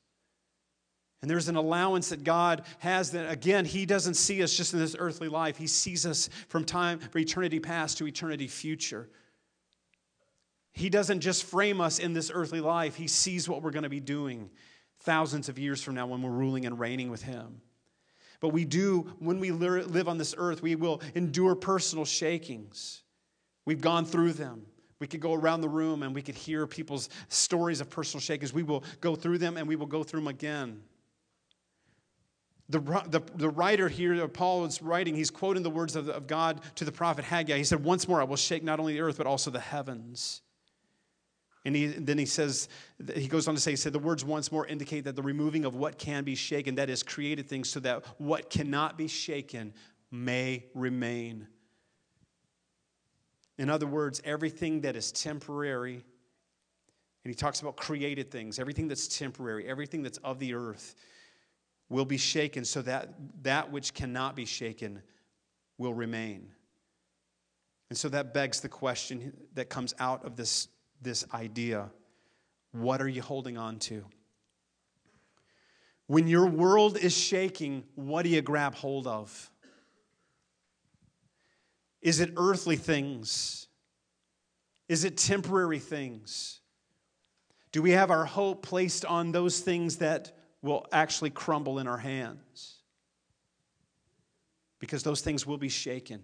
And 1.22 1.30
there's 1.30 1.48
an 1.48 1.56
allowance 1.56 2.10
that 2.10 2.22
God 2.22 2.64
has 2.78 3.10
that, 3.10 3.30
again, 3.30 3.64
He 3.64 3.84
doesn't 3.84 4.14
see 4.14 4.44
us 4.44 4.56
just 4.56 4.74
in 4.74 4.78
this 4.78 4.94
earthly 4.98 5.28
life. 5.28 5.56
He 5.56 5.66
sees 5.66 6.06
us 6.06 6.30
from 6.48 6.64
time, 6.64 7.00
from 7.00 7.20
eternity 7.20 7.58
past 7.58 7.98
to 7.98 8.06
eternity 8.06 8.46
future. 8.46 9.08
He 10.72 10.88
doesn't 10.88 11.20
just 11.20 11.44
frame 11.44 11.80
us 11.80 11.98
in 11.98 12.12
this 12.12 12.30
earthly 12.32 12.60
life, 12.60 12.94
He 12.94 13.08
sees 13.08 13.48
what 13.48 13.60
we're 13.60 13.72
going 13.72 13.82
to 13.82 13.88
be 13.88 14.00
doing 14.00 14.48
thousands 15.02 15.48
of 15.48 15.58
years 15.58 15.82
from 15.82 15.94
now 15.94 16.06
when 16.06 16.22
we're 16.22 16.30
ruling 16.30 16.66
and 16.66 16.78
reigning 16.78 17.10
with 17.10 17.22
Him. 17.22 17.60
But 18.40 18.48
we 18.48 18.64
do, 18.64 19.12
when 19.20 19.38
we 19.38 19.52
live 19.52 20.08
on 20.08 20.18
this 20.18 20.34
earth, 20.36 20.62
we 20.62 20.74
will 20.74 21.00
endure 21.14 21.54
personal 21.54 22.04
shakings. 22.04 23.02
We've 23.64 23.80
gone 23.80 24.04
through 24.04 24.32
them. 24.32 24.66
We 24.98 25.06
could 25.06 25.20
go 25.20 25.34
around 25.34 25.60
the 25.60 25.68
room 25.68 26.02
and 26.02 26.14
we 26.14 26.22
could 26.22 26.34
hear 26.34 26.66
people's 26.66 27.08
stories 27.28 27.80
of 27.80 27.90
personal 27.90 28.20
shakings. 28.20 28.52
We 28.52 28.62
will 28.62 28.84
go 29.00 29.14
through 29.14 29.38
them 29.38 29.56
and 29.56 29.68
we 29.68 29.76
will 29.76 29.86
go 29.86 30.02
through 30.02 30.20
them 30.20 30.28
again. 30.28 30.82
The, 32.68 32.80
the, 32.80 33.20
the 33.34 33.48
writer 33.48 33.88
here, 33.88 34.26
Paul 34.28 34.64
is 34.64 34.80
writing, 34.80 35.14
he's 35.14 35.30
quoting 35.30 35.62
the 35.62 35.70
words 35.70 35.94
of, 35.94 36.08
of 36.08 36.26
God 36.26 36.60
to 36.76 36.84
the 36.84 36.92
prophet 36.92 37.24
Haggai. 37.24 37.58
He 37.58 37.64
said, 37.64 37.84
Once 37.84 38.08
more 38.08 38.20
I 38.20 38.24
will 38.24 38.36
shake 38.36 38.62
not 38.62 38.80
only 38.80 38.94
the 38.94 39.00
earth, 39.00 39.18
but 39.18 39.26
also 39.26 39.50
the 39.50 39.60
heavens. 39.60 40.42
And 41.64 41.76
he, 41.76 41.86
then 41.86 42.18
he 42.18 42.26
says, 42.26 42.68
he 43.14 43.28
goes 43.28 43.46
on 43.46 43.54
to 43.54 43.60
say, 43.60 43.70
he 43.70 43.76
said, 43.76 43.92
the 43.92 43.98
words 44.00 44.24
once 44.24 44.50
more 44.50 44.66
indicate 44.66 45.04
that 45.04 45.14
the 45.14 45.22
removing 45.22 45.64
of 45.64 45.76
what 45.76 45.96
can 45.96 46.24
be 46.24 46.34
shaken, 46.34 46.74
that 46.74 46.90
is, 46.90 47.02
created 47.02 47.48
things, 47.48 47.70
so 47.70 47.78
that 47.80 48.04
what 48.18 48.50
cannot 48.50 48.98
be 48.98 49.06
shaken 49.06 49.72
may 50.10 50.64
remain. 50.74 51.46
In 53.58 53.70
other 53.70 53.86
words, 53.86 54.20
everything 54.24 54.80
that 54.80 54.96
is 54.96 55.12
temporary, 55.12 55.94
and 57.24 57.30
he 57.30 57.34
talks 57.34 57.60
about 57.60 57.76
created 57.76 58.30
things, 58.30 58.58
everything 58.58 58.88
that's 58.88 59.06
temporary, 59.06 59.68
everything 59.68 60.02
that's 60.02 60.18
of 60.18 60.40
the 60.40 60.54
earth 60.54 60.96
will 61.88 62.04
be 62.04 62.16
shaken 62.16 62.64
so 62.64 62.82
that 62.82 63.14
that 63.42 63.70
which 63.70 63.94
cannot 63.94 64.34
be 64.34 64.46
shaken 64.46 65.00
will 65.78 65.94
remain. 65.94 66.48
And 67.90 67.98
so 67.98 68.08
that 68.08 68.32
begs 68.32 68.60
the 68.60 68.68
question 68.68 69.32
that 69.54 69.68
comes 69.68 69.94
out 69.98 70.24
of 70.24 70.34
this, 70.34 70.68
this 71.02 71.24
idea 71.32 71.90
what 72.72 73.02
are 73.02 73.08
you 73.08 73.22
holding 73.22 73.58
on 73.58 73.78
to? 73.80 74.04
When 76.06 76.26
your 76.26 76.46
world 76.46 76.96
is 76.96 77.16
shaking, 77.16 77.84
what 77.94 78.22
do 78.22 78.30
you 78.30 78.42
grab 78.42 78.74
hold 78.74 79.06
of? 79.06 79.50
Is 82.00 82.20
it 82.20 82.32
earthly 82.36 82.76
things? 82.76 83.68
Is 84.88 85.04
it 85.04 85.16
temporary 85.16 85.78
things? 85.78 86.60
Do 87.70 87.80
we 87.80 87.92
have 87.92 88.10
our 88.10 88.24
hope 88.24 88.62
placed 88.62 89.04
on 89.04 89.32
those 89.32 89.60
things 89.60 89.98
that 89.98 90.36
will 90.60 90.86
actually 90.92 91.30
crumble 91.30 91.78
in 91.78 91.86
our 91.86 91.98
hands? 91.98 92.80
Because 94.78 95.02
those 95.02 95.20
things 95.20 95.46
will 95.46 95.58
be 95.58 95.68
shaken. 95.68 96.22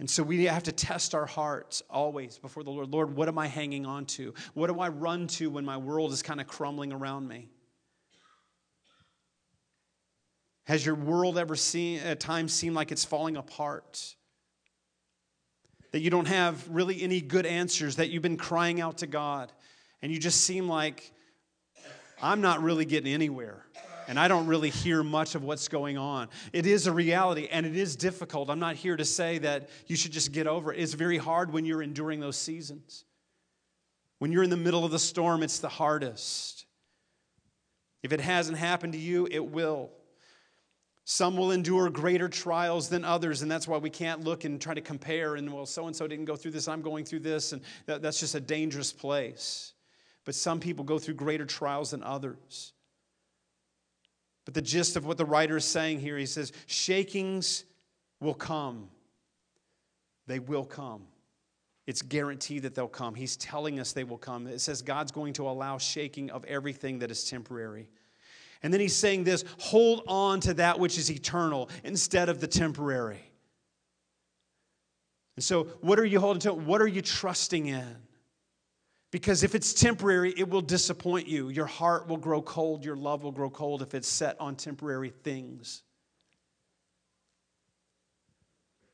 And 0.00 0.10
so 0.10 0.22
we 0.22 0.44
have 0.46 0.64
to 0.64 0.72
test 0.72 1.14
our 1.14 1.26
hearts 1.26 1.82
always 1.88 2.38
before 2.38 2.64
the 2.64 2.70
Lord. 2.70 2.88
Lord, 2.88 3.14
what 3.14 3.28
am 3.28 3.38
I 3.38 3.46
hanging 3.46 3.86
on 3.86 4.06
to? 4.06 4.34
What 4.54 4.66
do 4.66 4.80
I 4.80 4.88
run 4.88 5.28
to 5.28 5.50
when 5.50 5.64
my 5.64 5.76
world 5.76 6.12
is 6.12 6.22
kind 6.22 6.40
of 6.40 6.48
crumbling 6.48 6.92
around 6.92 7.28
me? 7.28 7.48
Has 10.64 10.84
your 10.84 10.94
world 10.94 11.38
ever 11.38 11.54
seen 11.54 12.00
at 12.00 12.18
times 12.18 12.52
seemed 12.52 12.74
like 12.74 12.90
it's 12.90 13.04
falling 13.04 13.36
apart? 13.36 14.16
that 15.92 16.00
you 16.00 16.10
don't 16.10 16.28
have 16.28 16.68
really 16.68 17.02
any 17.02 17.20
good 17.20 17.46
answers, 17.46 17.96
that 17.96 18.10
you've 18.10 18.22
been 18.22 18.36
crying 18.36 18.80
out 18.80 18.98
to 18.98 19.06
God, 19.06 19.52
and 20.02 20.12
you 20.12 20.18
just 20.18 20.42
seem 20.42 20.68
like, 20.68 21.12
I'm 22.22 22.40
not 22.40 22.62
really 22.62 22.84
getting 22.84 23.12
anywhere. 23.12 23.64
And 24.08 24.18
I 24.18 24.26
don't 24.28 24.46
really 24.46 24.70
hear 24.70 25.02
much 25.02 25.34
of 25.34 25.44
what's 25.44 25.68
going 25.68 25.96
on. 25.96 26.28
It 26.52 26.66
is 26.66 26.86
a 26.86 26.92
reality 26.92 27.48
and 27.50 27.64
it 27.64 27.76
is 27.76 27.94
difficult. 27.94 28.50
I'm 28.50 28.58
not 28.58 28.76
here 28.76 28.96
to 28.96 29.04
say 29.04 29.38
that 29.38 29.68
you 29.86 29.96
should 29.96 30.12
just 30.12 30.32
get 30.32 30.46
over 30.46 30.72
it. 30.72 30.80
It's 30.80 30.94
very 30.94 31.18
hard 31.18 31.52
when 31.52 31.64
you're 31.64 31.82
enduring 31.82 32.18
those 32.18 32.36
seasons. 32.36 33.04
When 34.18 34.32
you're 34.32 34.42
in 34.42 34.50
the 34.50 34.56
middle 34.56 34.84
of 34.84 34.90
the 34.90 34.98
storm, 34.98 35.42
it's 35.42 35.60
the 35.60 35.68
hardest. 35.68 36.66
If 38.02 38.12
it 38.12 38.20
hasn't 38.20 38.58
happened 38.58 38.94
to 38.94 38.98
you, 38.98 39.28
it 39.30 39.44
will. 39.44 39.90
Some 41.04 41.36
will 41.36 41.50
endure 41.50 41.90
greater 41.90 42.28
trials 42.28 42.88
than 42.88 43.04
others, 43.04 43.42
and 43.42 43.50
that's 43.50 43.66
why 43.66 43.78
we 43.78 43.90
can't 43.90 44.22
look 44.22 44.44
and 44.44 44.60
try 44.60 44.74
to 44.74 44.80
compare 44.80 45.34
and, 45.34 45.52
well, 45.52 45.66
so 45.66 45.86
and 45.86 45.96
so 45.96 46.06
didn't 46.06 46.26
go 46.26 46.36
through 46.36 46.52
this, 46.52 46.68
I'm 46.68 46.82
going 46.82 47.04
through 47.04 47.20
this, 47.20 47.52
and 47.52 47.62
that's 47.86 48.20
just 48.20 48.34
a 48.34 48.40
dangerous 48.40 48.92
place. 48.92 49.72
But 50.24 50.34
some 50.34 50.60
people 50.60 50.84
go 50.84 50.98
through 50.98 51.14
greater 51.14 51.46
trials 51.46 51.90
than 51.90 52.02
others. 52.02 52.72
But 54.44 54.54
the 54.54 54.62
gist 54.62 54.96
of 54.96 55.06
what 55.06 55.18
the 55.18 55.24
writer 55.24 55.56
is 55.56 55.64
saying 55.64 56.00
here, 56.00 56.16
he 56.16 56.26
says, 56.26 56.52
shakings 56.66 57.64
will 58.20 58.34
come. 58.34 58.88
They 60.26 60.38
will 60.38 60.64
come. 60.64 61.02
It's 61.86 62.02
guaranteed 62.02 62.62
that 62.62 62.74
they'll 62.74 62.88
come. 62.88 63.14
He's 63.14 63.36
telling 63.36 63.80
us 63.80 63.92
they 63.92 64.04
will 64.04 64.18
come. 64.18 64.46
It 64.46 64.60
says 64.60 64.82
God's 64.82 65.10
going 65.10 65.32
to 65.34 65.48
allow 65.48 65.78
shaking 65.78 66.30
of 66.30 66.44
everything 66.44 67.00
that 67.00 67.10
is 67.10 67.28
temporary. 67.28 67.88
And 68.62 68.72
then 68.72 68.80
he's 68.80 68.94
saying 68.94 69.24
this 69.24 69.44
hold 69.58 70.02
on 70.06 70.40
to 70.40 70.54
that 70.54 70.78
which 70.78 70.98
is 70.98 71.10
eternal 71.10 71.68
instead 71.82 72.28
of 72.28 72.40
the 72.40 72.46
temporary. 72.46 73.24
And 75.36 75.44
so, 75.44 75.64
what 75.80 75.98
are 75.98 76.04
you 76.04 76.20
holding 76.20 76.40
to? 76.42 76.52
What 76.52 76.82
are 76.82 76.86
you 76.86 77.00
trusting 77.02 77.66
in? 77.66 77.96
Because 79.10 79.42
if 79.42 79.54
it's 79.54 79.74
temporary, 79.74 80.32
it 80.36 80.48
will 80.48 80.60
disappoint 80.60 81.26
you. 81.26 81.48
Your 81.48 81.66
heart 81.66 82.06
will 82.06 82.16
grow 82.16 82.40
cold, 82.40 82.84
your 82.84 82.96
love 82.96 83.22
will 83.22 83.32
grow 83.32 83.50
cold 83.50 83.82
if 83.82 83.94
it's 83.94 84.08
set 84.08 84.40
on 84.40 84.54
temporary 84.54 85.12
things. 85.24 85.82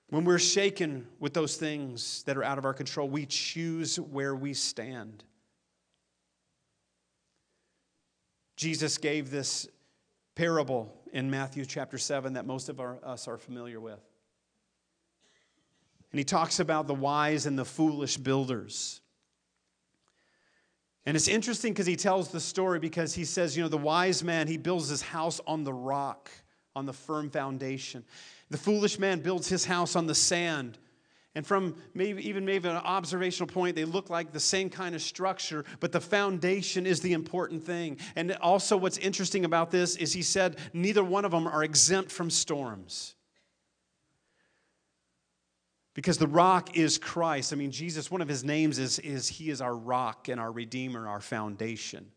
When 0.08 0.24
we're 0.24 0.38
shaken 0.38 1.06
with 1.18 1.34
those 1.34 1.56
things 1.56 2.22
that 2.24 2.36
are 2.36 2.44
out 2.44 2.58
of 2.58 2.64
our 2.64 2.72
control, 2.72 3.08
we 3.08 3.26
choose 3.26 3.98
where 3.98 4.34
we 4.34 4.54
stand. 4.54 5.24
Jesus 8.56 8.96
gave 8.96 9.30
this 9.30 9.68
parable 10.34 10.94
in 11.12 11.30
Matthew 11.30 11.64
chapter 11.64 11.98
7 11.98 12.34
that 12.34 12.46
most 12.46 12.68
of 12.68 12.80
our, 12.80 12.98
us 13.04 13.28
are 13.28 13.36
familiar 13.36 13.80
with. 13.80 14.00
And 16.12 16.18
he 16.18 16.24
talks 16.24 16.60
about 16.60 16.86
the 16.86 16.94
wise 16.94 17.46
and 17.46 17.58
the 17.58 17.64
foolish 17.64 18.16
builders. 18.16 19.00
And 21.06 21.16
it's 21.16 21.28
interesting 21.28 21.72
because 21.72 21.86
he 21.86 21.96
tells 21.96 22.28
the 22.28 22.40
story 22.40 22.80
because 22.80 23.14
he 23.14 23.24
says, 23.24 23.56
you 23.56 23.62
know, 23.62 23.68
the 23.68 23.78
wise 23.78 24.24
man, 24.24 24.48
he 24.48 24.56
builds 24.56 24.88
his 24.88 25.02
house 25.02 25.40
on 25.46 25.62
the 25.62 25.72
rock, 25.72 26.30
on 26.74 26.84
the 26.84 26.92
firm 26.92 27.30
foundation. 27.30 28.04
The 28.50 28.58
foolish 28.58 28.98
man 28.98 29.20
builds 29.20 29.48
his 29.48 29.64
house 29.64 29.94
on 29.94 30.06
the 30.06 30.14
sand. 30.14 30.78
And 31.36 31.46
from 31.46 31.76
maybe 31.94 32.26
even 32.26 32.46
maybe 32.46 32.68
an 32.68 32.76
observational 32.76 33.46
point, 33.46 33.76
they 33.76 33.84
look 33.84 34.08
like 34.08 34.32
the 34.32 34.40
same 34.40 34.70
kind 34.70 34.94
of 34.94 35.02
structure, 35.02 35.66
but 35.80 35.92
the 35.92 36.00
foundation 36.00 36.86
is 36.86 37.00
the 37.02 37.12
important 37.12 37.62
thing. 37.62 37.98
And 38.16 38.32
also, 38.40 38.76
what's 38.76 38.96
interesting 38.96 39.44
about 39.44 39.70
this 39.70 39.96
is 39.96 40.14
he 40.14 40.22
said 40.22 40.56
neither 40.72 41.04
one 41.04 41.26
of 41.26 41.32
them 41.32 41.46
are 41.46 41.62
exempt 41.62 42.10
from 42.10 42.30
storms. 42.30 43.15
Because 45.96 46.18
the 46.18 46.26
rock 46.26 46.76
is 46.76 46.98
Christ. 46.98 47.54
I 47.54 47.56
mean, 47.56 47.70
Jesus, 47.70 48.10
one 48.10 48.20
of 48.20 48.28
his 48.28 48.44
names 48.44 48.78
is, 48.78 48.98
is 48.98 49.28
He 49.28 49.48
is 49.48 49.62
our 49.62 49.74
rock 49.74 50.28
and 50.28 50.38
our 50.38 50.52
Redeemer, 50.52 51.08
our 51.08 51.22
foundation. 51.22 52.12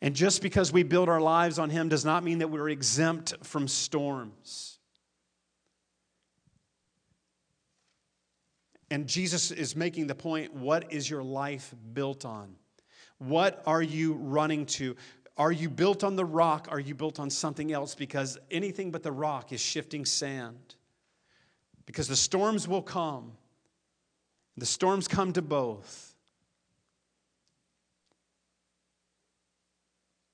And 0.00 0.16
just 0.16 0.40
because 0.40 0.72
we 0.72 0.82
build 0.82 1.10
our 1.10 1.20
lives 1.20 1.58
on 1.58 1.68
Him 1.68 1.90
does 1.90 2.06
not 2.06 2.24
mean 2.24 2.38
that 2.38 2.48
we're 2.48 2.70
exempt 2.70 3.34
from 3.42 3.68
storms. 3.68 4.78
And 8.90 9.06
Jesus 9.06 9.50
is 9.50 9.76
making 9.76 10.06
the 10.06 10.14
point 10.14 10.54
what 10.54 10.90
is 10.90 11.08
your 11.08 11.22
life 11.22 11.74
built 11.92 12.24
on? 12.24 12.54
What 13.18 13.62
are 13.66 13.82
you 13.82 14.14
running 14.14 14.64
to? 14.66 14.96
Are 15.36 15.52
you 15.52 15.68
built 15.68 16.02
on 16.02 16.16
the 16.16 16.24
rock? 16.24 16.68
Are 16.70 16.80
you 16.80 16.94
built 16.94 17.20
on 17.20 17.28
something 17.28 17.72
else? 17.72 17.94
Because 17.94 18.38
anything 18.50 18.90
but 18.90 19.02
the 19.02 19.12
rock 19.12 19.52
is 19.52 19.60
shifting 19.60 20.06
sand. 20.06 20.76
Because 21.86 22.08
the 22.08 22.16
storms 22.16 22.68
will 22.68 22.82
come. 22.82 23.32
The 24.56 24.66
storms 24.66 25.08
come 25.08 25.32
to 25.32 25.42
both. 25.42 26.14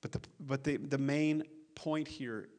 But 0.01 0.11
the, 0.11 0.21
but 0.39 0.63
the, 0.63 0.77
the 0.77 0.97
main 0.97 1.43
point 1.75 2.07
here 2.07 2.49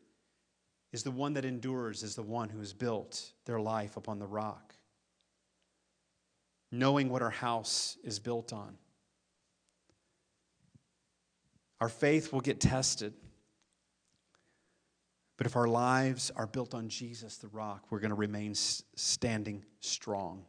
is 0.93 1.03
the 1.03 1.11
one 1.11 1.35
that 1.35 1.45
endures 1.45 2.03
is 2.03 2.15
the 2.15 2.23
one 2.23 2.49
who 2.49 2.59
has 2.59 2.73
built 2.73 3.33
their 3.47 3.61
life 3.61 3.97
upon 3.97 4.19
the 4.19 4.27
rock 4.27 4.75
knowing 6.73 7.09
what 7.09 7.23
our 7.23 7.31
house 7.31 7.97
is 8.05 8.19
built 8.19 8.53
on. 8.53 8.77
Our 11.81 11.89
faith 11.89 12.33
will 12.33 12.41
get 12.41 12.61
tested. 12.61 13.15
But 15.41 15.47
if 15.47 15.57
our 15.57 15.67
lives 15.67 16.31
are 16.37 16.47
built 16.47 16.75
on 16.75 16.91
Jesus, 16.91 17.39
the 17.39 17.49
rock, 17.49 17.87
we're 17.89 17.99
going 17.99 18.11
to 18.11 18.15
remain 18.15 18.55
standing 18.55 19.65
strong. 19.81 20.45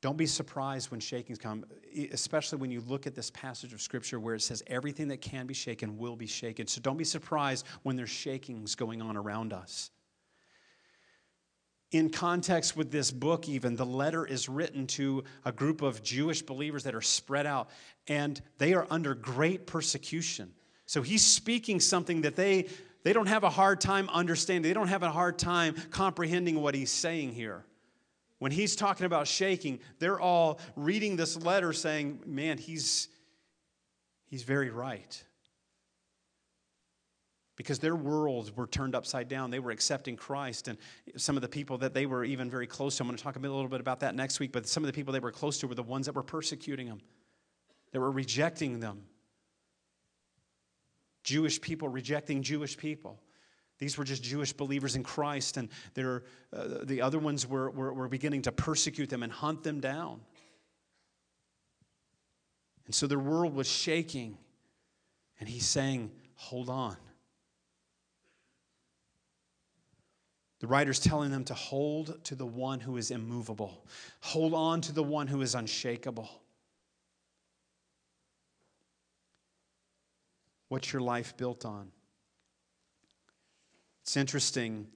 Don't 0.00 0.16
be 0.16 0.26
surprised 0.26 0.90
when 0.90 0.98
shakings 0.98 1.38
come, 1.38 1.64
especially 2.10 2.58
when 2.58 2.72
you 2.72 2.80
look 2.80 3.06
at 3.06 3.14
this 3.14 3.30
passage 3.30 3.72
of 3.72 3.80
Scripture 3.80 4.18
where 4.18 4.34
it 4.34 4.42
says 4.42 4.60
everything 4.66 5.06
that 5.06 5.20
can 5.20 5.46
be 5.46 5.54
shaken 5.54 5.98
will 5.98 6.16
be 6.16 6.26
shaken. 6.26 6.66
So 6.66 6.80
don't 6.80 6.96
be 6.96 7.04
surprised 7.04 7.64
when 7.84 7.94
there's 7.94 8.10
shakings 8.10 8.74
going 8.74 9.00
on 9.00 9.16
around 9.16 9.52
us 9.52 9.92
in 11.92 12.10
context 12.10 12.76
with 12.76 12.90
this 12.90 13.12
book, 13.12 13.48
even, 13.48 13.76
the 13.76 13.86
letter 13.86 14.26
is 14.26 14.48
written 14.48 14.88
to 14.88 15.22
a 15.44 15.52
group 15.52 15.82
of 15.82 16.02
Jewish 16.02 16.42
believers 16.42 16.82
that 16.82 16.96
are 16.96 17.00
spread 17.00 17.46
out, 17.46 17.70
and 18.08 18.42
they 18.58 18.74
are 18.74 18.88
under 18.90 19.14
great 19.14 19.68
persecution. 19.68 20.52
So 20.86 21.02
he's 21.02 21.24
speaking 21.24 21.80
something 21.80 22.22
that 22.22 22.36
they, 22.36 22.66
they 23.02 23.12
don't 23.12 23.28
have 23.28 23.44
a 23.44 23.50
hard 23.50 23.80
time 23.80 24.08
understanding, 24.10 24.68
they 24.68 24.74
don't 24.74 24.88
have 24.88 25.02
a 25.02 25.10
hard 25.10 25.38
time 25.38 25.74
comprehending 25.90 26.60
what 26.60 26.74
he's 26.74 26.90
saying 26.90 27.32
here. 27.32 27.64
when 28.38 28.52
he's 28.52 28.76
talking 28.76 29.06
about 29.06 29.26
shaking, 29.26 29.80
they're 29.98 30.20
all 30.20 30.60
reading 30.74 31.16
this 31.16 31.36
letter 31.36 31.72
saying, 31.72 32.20
man, 32.26 32.58
he's, 32.58 33.08
he's 34.26 34.42
very 34.42 34.70
right. 34.70 35.22
Because 37.56 37.78
their 37.78 37.96
worlds 37.96 38.54
were 38.54 38.66
turned 38.66 38.94
upside 38.94 39.28
down. 39.28 39.50
They 39.50 39.60
were 39.60 39.70
accepting 39.70 40.16
Christ. 40.16 40.68
And 40.68 40.76
some 41.16 41.36
of 41.36 41.42
the 41.42 41.48
people 41.48 41.78
that 41.78 41.94
they 41.94 42.04
were 42.04 42.22
even 42.22 42.50
very 42.50 42.66
close 42.66 42.96
to, 42.98 43.02
I'm 43.02 43.08
going 43.08 43.16
to 43.16 43.22
talk 43.22 43.36
a 43.36 43.38
little 43.38 43.66
bit 43.68 43.80
about 43.80 44.00
that 44.00 44.14
next 44.14 44.40
week, 44.40 44.52
but 44.52 44.66
some 44.66 44.82
of 44.82 44.88
the 44.88 44.92
people 44.92 45.14
they 45.14 45.20
were 45.20 45.32
close 45.32 45.58
to 45.60 45.66
were 45.66 45.74
the 45.74 45.82
ones 45.82 46.04
that 46.04 46.14
were 46.14 46.22
persecuting 46.22 46.86
them, 46.86 47.00
that 47.92 48.00
were 48.00 48.10
rejecting 48.10 48.80
them. 48.80 49.04
Jewish 51.26 51.60
people 51.60 51.88
rejecting 51.88 52.40
Jewish 52.40 52.76
people. 52.76 53.20
These 53.80 53.98
were 53.98 54.04
just 54.04 54.22
Jewish 54.22 54.52
believers 54.52 54.94
in 54.94 55.02
Christ, 55.02 55.56
and 55.56 55.68
uh, 55.98 56.20
the 56.84 57.02
other 57.02 57.18
ones 57.18 57.48
were, 57.48 57.68
were, 57.70 57.92
were 57.92 58.08
beginning 58.08 58.42
to 58.42 58.52
persecute 58.52 59.10
them 59.10 59.24
and 59.24 59.32
hunt 59.32 59.64
them 59.64 59.80
down. 59.80 60.20
And 62.86 62.94
so 62.94 63.08
their 63.08 63.18
world 63.18 63.56
was 63.56 63.68
shaking, 63.68 64.38
and 65.40 65.48
he's 65.48 65.66
saying, 65.66 66.12
Hold 66.36 66.70
on. 66.70 66.96
The 70.60 70.68
writer's 70.68 71.00
telling 71.00 71.32
them 71.32 71.44
to 71.44 71.54
hold 71.54 72.22
to 72.24 72.36
the 72.36 72.46
one 72.46 72.78
who 72.78 72.98
is 72.98 73.10
immovable, 73.10 73.84
hold 74.20 74.54
on 74.54 74.80
to 74.82 74.92
the 74.92 75.02
one 75.02 75.26
who 75.26 75.42
is 75.42 75.56
unshakable. 75.56 76.30
What's 80.68 80.92
your 80.92 81.02
life 81.02 81.36
built 81.36 81.64
on? 81.64 81.90
It's 84.02 84.16
interesting 84.16 84.88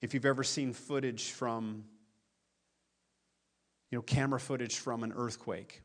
if 0.00 0.14
you've 0.14 0.26
ever 0.26 0.44
seen 0.44 0.72
footage 0.72 1.30
from, 1.30 1.84
you 3.90 3.98
know, 3.98 4.02
camera 4.02 4.38
footage 4.38 4.76
from 4.76 5.02
an 5.02 5.12
earthquake. 5.16 5.82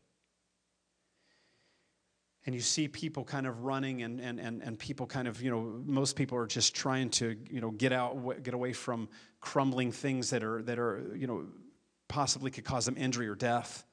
And 2.46 2.54
you 2.54 2.62
see 2.62 2.88
people 2.90 3.24
kind 3.24 3.48
of 3.48 3.64
running 3.64 4.04
and, 4.04 4.20
and, 4.20 4.40
and, 4.40 4.62
and 4.62 4.78
people 4.78 5.08
kind 5.08 5.28
of, 5.28 5.42
you 5.42 5.50
know, 5.50 5.82
most 5.86 6.16
people 6.16 6.38
are 6.38 6.46
just 6.46 6.76
trying 6.76 7.10
to, 7.12 7.38
you 7.50 7.62
know, 7.62 7.72
get 7.72 7.94
out, 7.94 8.44
get 8.44 8.54
away 8.54 8.74
from 8.74 9.08
crumbling 9.40 9.92
things 9.92 10.32
that 10.32 10.44
are, 10.44 10.62
that 10.64 10.78
are, 10.78 11.16
you 11.16 11.26
know, 11.26 11.46
possibly 12.10 12.52
could 12.52 12.66
cause 12.66 12.86
them 12.86 12.98
injury 12.98 13.30
or 13.30 13.36
death. 13.36 13.86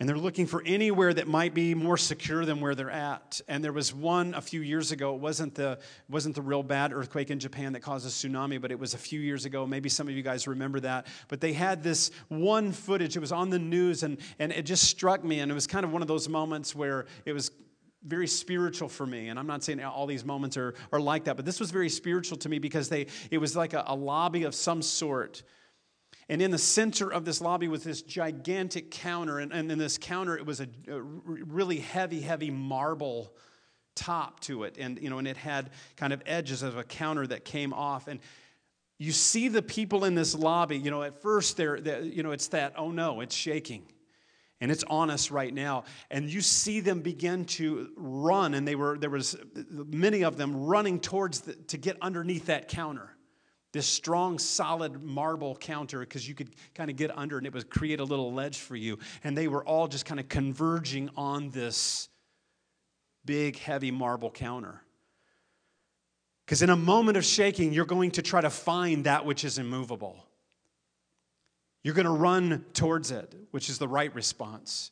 And 0.00 0.08
they're 0.08 0.16
looking 0.16 0.46
for 0.46 0.62
anywhere 0.64 1.12
that 1.12 1.26
might 1.26 1.54
be 1.54 1.74
more 1.74 1.96
secure 1.96 2.44
than 2.44 2.60
where 2.60 2.76
they're 2.76 2.90
at. 2.90 3.40
And 3.48 3.64
there 3.64 3.72
was 3.72 3.92
one 3.92 4.32
a 4.34 4.40
few 4.40 4.60
years 4.60 4.92
ago. 4.92 5.12
It 5.16 5.20
wasn't 5.20 5.56
the, 5.56 5.80
wasn't 6.08 6.36
the 6.36 6.42
real 6.42 6.62
bad 6.62 6.92
earthquake 6.92 7.30
in 7.30 7.40
Japan 7.40 7.72
that 7.72 7.80
caused 7.80 8.06
a 8.06 8.10
tsunami, 8.10 8.60
but 8.60 8.70
it 8.70 8.78
was 8.78 8.94
a 8.94 8.98
few 8.98 9.18
years 9.18 9.44
ago. 9.44 9.66
Maybe 9.66 9.88
some 9.88 10.06
of 10.06 10.14
you 10.14 10.22
guys 10.22 10.46
remember 10.46 10.78
that. 10.80 11.08
But 11.26 11.40
they 11.40 11.52
had 11.52 11.82
this 11.82 12.12
one 12.28 12.70
footage. 12.70 13.16
It 13.16 13.20
was 13.20 13.32
on 13.32 13.50
the 13.50 13.58
news, 13.58 14.04
and, 14.04 14.18
and 14.38 14.52
it 14.52 14.62
just 14.62 14.84
struck 14.84 15.24
me. 15.24 15.40
And 15.40 15.50
it 15.50 15.54
was 15.54 15.66
kind 15.66 15.84
of 15.84 15.92
one 15.92 16.02
of 16.02 16.08
those 16.08 16.28
moments 16.28 16.76
where 16.76 17.06
it 17.24 17.32
was 17.32 17.50
very 18.04 18.28
spiritual 18.28 18.88
for 18.88 19.04
me. 19.04 19.30
And 19.30 19.38
I'm 19.38 19.48
not 19.48 19.64
saying 19.64 19.82
all 19.82 20.06
these 20.06 20.24
moments 20.24 20.56
are, 20.56 20.74
are 20.92 21.00
like 21.00 21.24
that, 21.24 21.34
but 21.34 21.44
this 21.44 21.58
was 21.58 21.72
very 21.72 21.88
spiritual 21.88 22.38
to 22.38 22.48
me 22.48 22.60
because 22.60 22.88
they, 22.88 23.08
it 23.32 23.38
was 23.38 23.56
like 23.56 23.72
a, 23.72 23.82
a 23.88 23.96
lobby 23.96 24.44
of 24.44 24.54
some 24.54 24.80
sort 24.80 25.42
and 26.28 26.42
in 26.42 26.50
the 26.50 26.58
center 26.58 27.10
of 27.10 27.24
this 27.24 27.40
lobby 27.40 27.68
was 27.68 27.84
this 27.84 28.02
gigantic 28.02 28.90
counter. 28.90 29.38
And, 29.38 29.52
and 29.52 29.72
in 29.72 29.78
this 29.78 29.96
counter, 29.96 30.36
it 30.36 30.44
was 30.44 30.60
a, 30.60 30.68
a 30.88 31.00
really 31.00 31.78
heavy, 31.78 32.20
heavy 32.20 32.50
marble 32.50 33.32
top 33.94 34.40
to 34.40 34.64
it. 34.64 34.76
And, 34.78 35.00
you 35.00 35.08
know, 35.08 35.18
and 35.18 35.26
it 35.26 35.38
had 35.38 35.70
kind 35.96 36.12
of 36.12 36.22
edges 36.26 36.62
of 36.62 36.76
a 36.76 36.84
counter 36.84 37.26
that 37.26 37.44
came 37.44 37.72
off. 37.72 38.08
And 38.08 38.20
you 38.98 39.12
see 39.12 39.48
the 39.48 39.62
people 39.62 40.04
in 40.04 40.14
this 40.14 40.34
lobby, 40.34 40.76
you 40.76 40.90
know, 40.90 41.02
at 41.02 41.22
first 41.22 41.56
they're, 41.56 41.80
they're 41.80 42.02
you 42.02 42.22
know, 42.22 42.32
it's 42.32 42.48
that, 42.48 42.74
oh 42.76 42.90
no, 42.90 43.20
it's 43.20 43.34
shaking 43.34 43.84
and 44.60 44.70
it's 44.70 44.84
on 44.84 45.08
us 45.08 45.30
right 45.30 45.54
now 45.54 45.84
and 46.10 46.28
you 46.28 46.40
see 46.40 46.80
them 46.80 47.00
begin 47.00 47.44
to 47.44 47.90
run 47.96 48.54
and 48.54 48.66
they 48.66 48.74
were 48.74 48.98
there 48.98 49.08
was 49.08 49.36
many 49.70 50.24
of 50.24 50.36
them 50.36 50.64
running 50.66 50.98
towards 50.98 51.42
the, 51.42 51.54
to 51.54 51.76
get 51.76 51.96
underneath 52.02 52.46
that 52.46 52.66
counter 52.66 53.14
this 53.72 53.86
strong, 53.86 54.38
solid 54.38 55.02
marble 55.02 55.54
counter 55.56 56.00
because 56.00 56.26
you 56.26 56.34
could 56.34 56.50
kind 56.74 56.90
of 56.90 56.96
get 56.96 57.16
under 57.16 57.36
and 57.36 57.46
it 57.46 57.52
would 57.52 57.68
create 57.68 58.00
a 58.00 58.04
little 58.04 58.32
ledge 58.32 58.58
for 58.58 58.76
you. 58.76 58.98
And 59.24 59.36
they 59.36 59.48
were 59.48 59.64
all 59.64 59.88
just 59.88 60.06
kind 60.06 60.18
of 60.18 60.28
converging 60.28 61.10
on 61.16 61.50
this 61.50 62.08
big, 63.24 63.58
heavy 63.58 63.90
marble 63.90 64.30
counter. 64.30 64.82
Because 66.46 66.62
in 66.62 66.70
a 66.70 66.76
moment 66.76 67.18
of 67.18 67.26
shaking, 67.26 67.74
you're 67.74 67.84
going 67.84 68.12
to 68.12 68.22
try 68.22 68.40
to 68.40 68.48
find 68.48 69.04
that 69.04 69.26
which 69.26 69.44
is 69.44 69.58
immovable. 69.58 70.24
You're 71.84 71.94
going 71.94 72.06
to 72.06 72.10
run 72.10 72.64
towards 72.72 73.10
it, 73.10 73.34
which 73.50 73.68
is 73.68 73.78
the 73.78 73.86
right 73.86 74.14
response. 74.14 74.90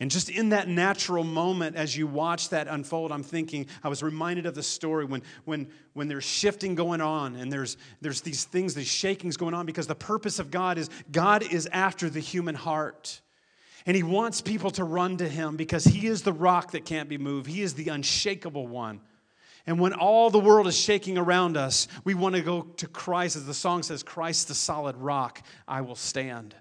And 0.00 0.10
just 0.10 0.30
in 0.30 0.48
that 0.48 0.66
natural 0.66 1.24
moment, 1.24 1.76
as 1.76 1.94
you 1.94 2.06
watch 2.06 2.48
that 2.48 2.68
unfold, 2.68 3.12
I'm 3.12 3.22
thinking, 3.22 3.66
I 3.84 3.90
was 3.90 4.02
reminded 4.02 4.46
of 4.46 4.54
the 4.54 4.62
story 4.62 5.04
when, 5.04 5.22
when, 5.44 5.68
when 5.92 6.08
there's 6.08 6.24
shifting 6.24 6.74
going 6.74 7.02
on 7.02 7.36
and 7.36 7.52
there's, 7.52 7.76
there's 8.00 8.22
these 8.22 8.44
things, 8.44 8.74
these 8.74 8.86
shakings 8.86 9.36
going 9.36 9.52
on, 9.52 9.66
because 9.66 9.86
the 9.86 9.94
purpose 9.94 10.38
of 10.38 10.50
God 10.50 10.78
is 10.78 10.88
God 11.12 11.42
is 11.42 11.68
after 11.70 12.08
the 12.08 12.20
human 12.20 12.54
heart. 12.54 13.20
And 13.84 13.94
He 13.94 14.02
wants 14.02 14.40
people 14.40 14.70
to 14.72 14.84
run 14.84 15.18
to 15.18 15.28
Him 15.28 15.56
because 15.56 15.84
He 15.84 16.06
is 16.06 16.22
the 16.22 16.32
rock 16.32 16.72
that 16.72 16.86
can't 16.86 17.10
be 17.10 17.18
moved, 17.18 17.46
He 17.46 17.60
is 17.60 17.74
the 17.74 17.90
unshakable 17.90 18.66
one. 18.66 19.02
And 19.66 19.78
when 19.78 19.92
all 19.92 20.30
the 20.30 20.38
world 20.38 20.66
is 20.66 20.78
shaking 20.78 21.18
around 21.18 21.58
us, 21.58 21.88
we 22.04 22.14
want 22.14 22.34
to 22.36 22.40
go 22.40 22.62
to 22.62 22.88
Christ, 22.88 23.36
as 23.36 23.44
the 23.44 23.52
song 23.52 23.82
says, 23.82 24.02
Christ 24.02 24.48
the 24.48 24.54
solid 24.54 24.96
rock, 24.96 25.42
I 25.68 25.82
will 25.82 25.94
stand. 25.94 26.54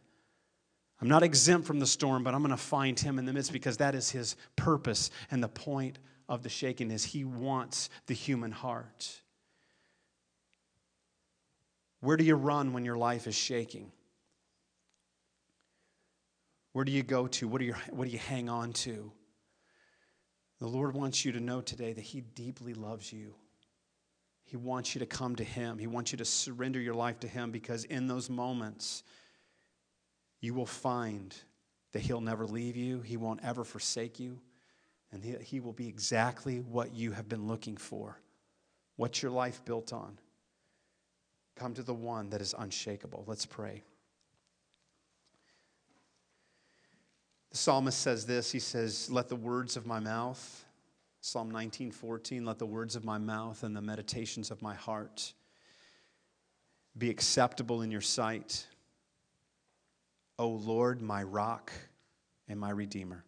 I'm 1.02 1.08
not 1.08 1.24
exempt 1.24 1.66
from 1.66 1.80
the 1.80 1.88
storm, 1.88 2.24
but 2.24 2.34
I'm 2.34 2.42
going 2.42 2.52
to 2.52 2.58
find 2.58 3.00
him 3.00 3.20
in 3.20 3.26
the 3.26 3.32
midst 3.32 3.54
because 3.54 3.78
that 3.78 3.96
is 3.96 4.10
his 4.10 4.36
purpose. 4.56 5.12
And 5.32 5.42
the 5.42 5.48
point 5.48 5.98
of 6.28 6.44
the 6.44 6.50
shaking 6.50 6.92
is 6.92 7.06
he 7.06 7.24
wants 7.24 7.90
the 8.08 8.14
human 8.14 8.52
heart. 8.52 9.22
Where 12.02 12.18
do 12.18 12.24
you 12.24 12.36
run 12.36 12.74
when 12.74 12.86
your 12.86 12.98
life 12.98 13.28
is 13.28 13.36
shaking? 13.36 13.92
Where 16.74 16.86
do 16.86 16.92
you 16.92 17.04
go 17.04 17.28
to? 17.28 17.48
What 17.48 17.60
do 17.60 17.66
you, 17.66 17.76
what 17.90 18.06
do 18.06 18.12
you 18.12 18.20
hang 18.20 18.50
on 18.50 18.74
to? 18.74 19.12
The 20.60 20.68
Lord 20.68 20.94
wants 20.94 21.24
you 21.24 21.32
to 21.32 21.40
know 21.40 21.62
today 21.62 21.94
that 21.94 22.02
He 22.02 22.22
deeply 22.22 22.74
loves 22.74 23.12
you. 23.12 23.34
He 24.44 24.58
wants 24.58 24.96
you 24.96 25.00
to 25.00 25.06
come 25.06 25.36
to 25.38 25.44
Him. 25.44 25.78
He 25.78 25.88
wants 25.88 26.12
you 26.12 26.18
to 26.18 26.26
surrender 26.26 26.80
your 26.80 26.94
life 26.94 27.20
to 27.22 27.28
Him 27.28 27.52
because 27.52 27.86
in 27.86 28.08
those 28.08 28.30
moments, 28.30 29.04
you 30.42 30.54
will 30.54 30.66
find 30.66 31.36
that 31.92 32.00
He'll 32.00 32.22
never 32.22 32.46
leave 32.46 32.76
you, 32.76 33.02
He 33.02 33.18
won't 33.18 33.42
ever 33.44 33.64
forsake 33.64 34.20
you, 34.20 34.40
and 35.12 35.24
He, 35.24 35.36
he 35.42 35.60
will 35.60 35.74
be 35.74 35.88
exactly 35.88 36.60
what 36.60 36.94
you 36.94 37.12
have 37.12 37.28
been 37.28 37.48
looking 37.48 37.78
for. 37.78 38.20
What's 38.96 39.22
your 39.22 39.32
life 39.32 39.64
built 39.66 39.94
on? 39.94 40.18
Come 41.56 41.74
to 41.74 41.84
the 41.84 41.94
one 41.94 42.30
that 42.30 42.42
is 42.42 42.56
unshakable. 42.58 43.24
Let's 43.28 43.46
pray. 43.46 43.84
The 47.52 47.58
psalmist 47.58 48.00
says 48.00 48.26
this 48.26 48.52
He 48.52 48.60
says, 48.60 49.10
Let 49.10 49.30
the 49.30 49.36
words 49.36 49.76
of 49.76 49.86
my 49.86 50.00
mouth, 50.00 50.66
Psalm 51.22 51.52
19 51.52 51.92
14, 51.92 52.46
let 52.46 52.60
the 52.60 52.66
words 52.66 52.96
of 52.96 53.04
my 53.04 53.18
mouth 53.18 53.64
and 53.64 53.76
the 53.76 53.82
meditations 53.82 54.52
of 54.52 54.62
my 54.62 54.74
heart 54.74 55.34
be 56.98 57.10
acceptable 57.10 57.82
in 57.82 57.92
your 57.92 58.02
sight. 58.02 58.66
O 60.40 60.48
Lord, 60.48 61.02
my 61.02 61.22
rock 61.22 61.72
and 62.48 62.58
my 62.58 62.70
redeemer. 62.70 63.26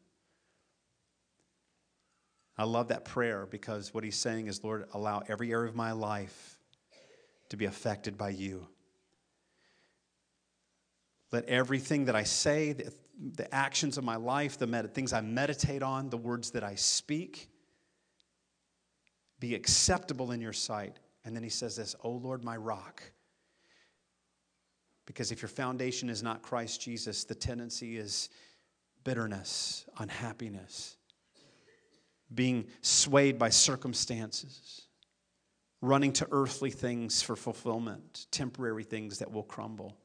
I 2.58 2.64
love 2.64 2.88
that 2.88 3.04
prayer 3.04 3.46
because 3.46 3.94
what 3.94 4.04
he's 4.04 4.16
saying 4.16 4.48
is, 4.48 4.64
Lord, 4.64 4.86
allow 4.94 5.22
every 5.28 5.52
area 5.52 5.70
of 5.70 5.76
my 5.76 5.92
life 5.92 6.58
to 7.50 7.58
be 7.58 7.66
affected 7.66 8.18
by 8.18 8.30
you. 8.30 8.66
Let 11.32 11.46
everything 11.46 12.06
that 12.06 12.16
I 12.16 12.24
say, 12.24 12.74
the, 12.74 12.94
the 13.36 13.54
actions 13.54 13.98
of 13.98 14.04
my 14.04 14.16
life, 14.16 14.58
the 14.58 14.68
med- 14.68 14.94
things 14.94 15.12
I 15.12 15.22
meditate 15.22 15.84
on, 15.84 16.10
the 16.10 16.18
words 16.18 16.52
that 16.52 16.64
I 16.64 16.76
speak, 16.76 17.50
be 19.40 19.54
acceptable 19.54 20.32
in 20.32 20.40
your 20.40 20.54
sight. 20.54 21.00
And 21.26 21.36
then 21.36 21.44
he 21.44 21.50
says 21.50 21.76
this, 21.76 21.94
O 22.04 22.12
Lord, 22.12 22.44
my 22.44 22.56
rock 22.56 23.04
because 25.06 25.32
if 25.32 25.42
your 25.42 25.50
foundation 25.50 26.10
is 26.10 26.24
not 26.24 26.42
Christ 26.42 26.82
Jesus, 26.82 27.24
the 27.24 27.36
tendency 27.36 27.98
is 27.98 28.30
bitterness, 29.04 29.86
unhappiness, 29.98 30.98
being 32.34 32.68
swayed 32.82 33.38
by 33.38 33.50
circumstances, 33.50 34.84
running 35.82 36.14
to 36.14 36.28
earthly 36.32 36.70
things 36.70 37.22
for 37.22 37.36
fulfillment, 37.36 38.28
temporary 38.32 38.84
things 38.84 39.20
that 39.20 39.32
will 39.32 39.44
crumble. 39.44 39.98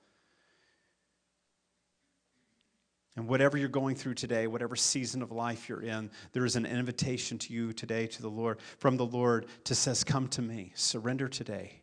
And 3.14 3.28
whatever 3.28 3.56
you're 3.56 3.68
going 3.68 3.96
through 3.96 4.14
today, 4.14 4.46
whatever 4.46 4.76
season 4.76 5.22
of 5.22 5.32
life 5.32 5.68
you're 5.68 5.82
in, 5.82 6.10
there 6.32 6.44
is 6.44 6.56
an 6.56 6.66
invitation 6.66 7.38
to 7.38 7.52
you 7.52 7.72
today 7.72 8.06
to 8.08 8.22
the 8.22 8.28
Lord 8.28 8.60
from 8.78 8.96
the 8.96 9.06
Lord 9.06 9.46
to 9.64 9.74
says, 9.74 10.04
"Come 10.04 10.28
to 10.28 10.42
me, 10.42 10.72
surrender 10.74 11.28
today." 11.28 11.82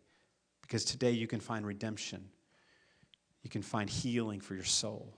because 0.64 0.86
today 0.86 1.12
you 1.12 1.28
can 1.28 1.40
find 1.40 1.68
redemption, 1.68 2.30
you 3.44 3.50
can 3.50 3.62
find 3.62 3.90
healing 3.90 4.40
for 4.40 4.56
your 4.56 4.64
soul. 4.64 5.14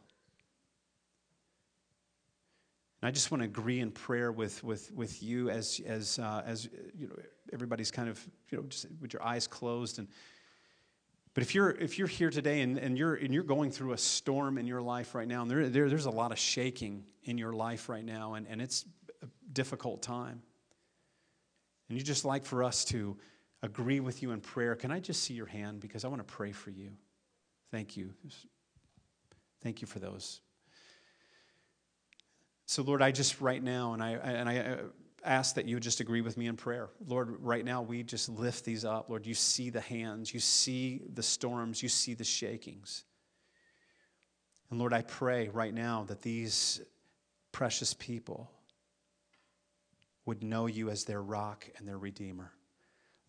And 3.01 3.07
I 3.07 3.11
just 3.11 3.29
want 3.29 3.41
to 3.41 3.45
agree 3.45 3.81
in 3.81 3.91
prayer 3.91 4.31
with, 4.31 4.63
with, 4.63 4.91
with 4.91 5.21
you 5.21 5.49
as, 5.49 5.79
as, 5.85 6.17
uh, 6.17 6.41
as 6.45 6.67
you 6.97 7.07
know, 7.07 7.15
everybody's 7.53 7.91
kind 7.91 8.09
of, 8.09 8.19
you 8.49 8.57
know, 8.57 8.63
just 8.63 8.87
with 8.99 9.13
your 9.13 9.21
eyes 9.21 9.45
closed. 9.45 9.99
And, 9.99 10.07
but 11.35 11.43
if 11.43 11.53
you're, 11.53 11.71
if 11.71 11.99
you're 11.99 12.07
here 12.07 12.31
today 12.31 12.61
and, 12.61 12.79
and, 12.79 12.97
you're, 12.97 13.15
and 13.15 13.33
you're 13.33 13.43
going 13.43 13.69
through 13.69 13.93
a 13.93 13.97
storm 13.97 14.57
in 14.57 14.65
your 14.65 14.81
life 14.81 15.13
right 15.13 15.27
now, 15.27 15.43
and 15.43 15.51
there, 15.51 15.69
there, 15.69 15.87
there's 15.89 16.07
a 16.07 16.11
lot 16.11 16.31
of 16.31 16.39
shaking 16.39 17.03
in 17.25 17.37
your 17.37 17.53
life 17.53 17.89
right 17.89 18.05
now, 18.05 18.33
and, 18.33 18.47
and 18.47 18.61
it's 18.61 18.85
a 19.21 19.27
difficult 19.53 20.01
time, 20.01 20.41
and 21.89 21.97
you 21.97 22.03
just 22.03 22.25
like 22.25 22.43
for 22.43 22.63
us 22.63 22.85
to 22.85 23.17
agree 23.61 23.99
with 23.99 24.23
you 24.23 24.31
in 24.31 24.39
prayer, 24.39 24.75
can 24.75 24.91
I 24.91 24.99
just 24.99 25.23
see 25.23 25.33
your 25.33 25.45
hand? 25.45 25.79
Because 25.79 26.05
I 26.05 26.07
want 26.07 26.25
to 26.25 26.33
pray 26.33 26.51
for 26.51 26.71
you. 26.71 26.91
Thank 27.75 27.97
you. 27.97 28.13
Thank 29.61 29.81
you 29.81 29.85
for 29.85 29.99
those. 29.99 30.39
So, 32.67 32.83
Lord, 32.83 33.01
I 33.01 33.11
just 33.11 33.41
right 33.41 33.61
now, 33.61 33.91
and 33.91 34.01
I, 34.01 34.11
and 34.11 34.47
I 34.47 34.57
uh, 34.59 34.77
ask 35.25 35.55
that 35.55 35.65
you 35.65 35.77
just 35.81 35.99
agree 35.99 36.21
with 36.21 36.37
me 36.37 36.47
in 36.47 36.55
prayer. 36.55 36.87
Lord, 37.05 37.35
right 37.41 37.65
now, 37.65 37.81
we 37.81 38.01
just 38.01 38.29
lift 38.29 38.63
these 38.63 38.85
up. 38.85 39.09
Lord, 39.09 39.27
you 39.27 39.33
see 39.33 39.69
the 39.71 39.81
hands, 39.81 40.33
you 40.33 40.39
see 40.39 41.01
the 41.15 41.21
storms, 41.21 41.83
you 41.83 41.89
see 41.89 42.13
the 42.13 42.23
shakings. 42.23 43.03
And 44.69 44.79
Lord, 44.79 44.93
I 44.93 45.01
pray 45.01 45.49
right 45.49 45.73
now 45.73 46.05
that 46.07 46.21
these 46.21 46.79
precious 47.51 47.93
people 47.93 48.49
would 50.25 50.45
know 50.45 50.67
you 50.67 50.89
as 50.89 51.03
their 51.03 51.21
rock 51.21 51.69
and 51.77 51.85
their 51.85 51.97
redeemer. 51.97 52.53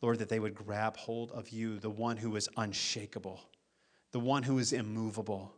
Lord, 0.03 0.20
that 0.20 0.28
they 0.28 0.38
would 0.38 0.55
grab 0.55 0.97
hold 0.97 1.32
of 1.32 1.49
you, 1.49 1.80
the 1.80 1.90
one 1.90 2.16
who 2.16 2.36
is 2.36 2.49
unshakable, 2.57 3.40
the 4.17 4.21
one 4.21 4.43
who 4.43 4.57
is 4.59 4.73
immovable 4.73 5.53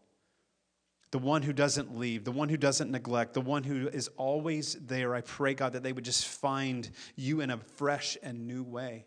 the 1.12 1.18
one 1.18 1.42
who 1.42 1.52
doesn't 1.52 1.96
leave, 1.96 2.24
the 2.24 2.32
one 2.32 2.48
who 2.48 2.56
doesn't 2.56 2.90
neglect, 2.90 3.32
the 3.32 3.40
one 3.40 3.62
who 3.62 3.88
is 3.88 4.08
always 4.16 4.74
there. 4.74 5.14
I 5.14 5.20
pray, 5.22 5.54
God, 5.54 5.72
that 5.74 5.82
they 5.82 5.92
would 5.92 6.04
just 6.04 6.26
find 6.26 6.90
you 7.16 7.40
in 7.40 7.50
a 7.50 7.56
fresh 7.56 8.18
and 8.22 8.46
new 8.46 8.62
way. 8.62 9.06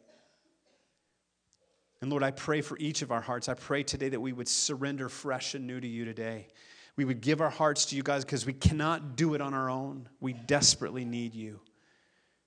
And 2.02 2.10
Lord, 2.10 2.24
I 2.24 2.32
pray 2.32 2.62
for 2.62 2.76
each 2.80 3.04
of 3.04 3.12
our 3.12 3.22
hearts. 3.22 3.50
I 3.50 3.54
pray 3.54 3.84
today 3.84 4.10
that 4.10 4.20
we 4.20 4.34
would 4.34 4.48
surrender 4.48 5.10
fresh 5.10 5.54
and 5.54 5.68
new 5.68 5.80
to 5.80 5.88
you 5.88 6.06
today. 6.06 6.48
We 6.96 7.06
would 7.06 7.22
give 7.22 7.42
our 7.42 7.52
hearts 7.52 7.86
to 7.88 7.96
you 7.96 8.02
guys 8.02 8.26
because 8.26 8.48
we 8.48 8.54
cannot 8.54 9.16
do 9.16 9.36
it 9.36 9.42
on 9.42 9.54
our 9.54 9.70
own. 9.70 10.10
We 10.22 10.34
desperately 10.34 11.06
need 11.06 11.36
you. 11.36 11.60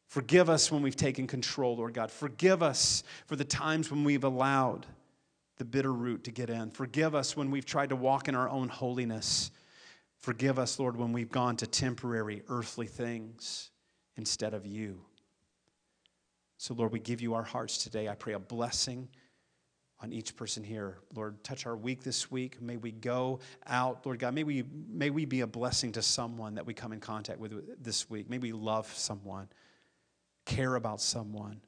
Forgive 0.08 0.50
us 0.50 0.72
when 0.72 0.82
we've 0.82 0.96
taken 0.96 1.28
control, 1.28 1.76
Lord 1.76 1.94
God. 1.94 2.10
Forgive 2.10 2.60
us 2.60 3.04
for 3.26 3.36
the 3.36 3.44
times 3.44 3.88
when 3.88 4.02
we've 4.02 4.24
allowed 4.24 4.86
the 5.56 5.64
bitter 5.64 5.92
root 5.92 6.24
to 6.24 6.30
get 6.30 6.50
in. 6.50 6.70
Forgive 6.70 7.14
us 7.14 7.36
when 7.36 7.50
we've 7.50 7.66
tried 7.66 7.90
to 7.90 7.96
walk 7.96 8.28
in 8.28 8.34
our 8.34 8.48
own 8.48 8.68
holiness. 8.68 9.50
Forgive 10.18 10.58
us, 10.58 10.78
Lord, 10.78 10.96
when 10.96 11.12
we've 11.12 11.30
gone 11.30 11.56
to 11.58 11.66
temporary 11.66 12.42
earthly 12.48 12.86
things 12.86 13.70
instead 14.16 14.54
of 14.54 14.66
you. 14.66 15.00
So, 16.56 16.74
Lord, 16.74 16.92
we 16.92 16.98
give 16.98 17.20
you 17.20 17.34
our 17.34 17.42
hearts 17.42 17.78
today. 17.78 18.08
I 18.08 18.14
pray 18.14 18.32
a 18.32 18.38
blessing 18.38 19.08
on 20.00 20.12
each 20.12 20.36
person 20.36 20.64
here. 20.64 20.98
Lord, 21.14 21.42
touch 21.44 21.66
our 21.66 21.76
week 21.76 22.02
this 22.02 22.30
week. 22.30 22.60
May 22.60 22.76
we 22.76 22.90
go 22.90 23.40
out, 23.66 24.04
Lord 24.04 24.18
God, 24.18 24.34
may 24.34 24.44
we, 24.44 24.64
may 24.88 25.10
we 25.10 25.24
be 25.24 25.40
a 25.42 25.46
blessing 25.46 25.92
to 25.92 26.02
someone 26.02 26.54
that 26.54 26.66
we 26.66 26.74
come 26.74 26.92
in 26.92 27.00
contact 27.00 27.38
with 27.38 27.82
this 27.82 28.10
week. 28.10 28.28
May 28.28 28.38
we 28.38 28.52
love 28.52 28.86
someone, 28.94 29.48
care 30.46 30.74
about 30.74 31.00
someone, 31.00 31.60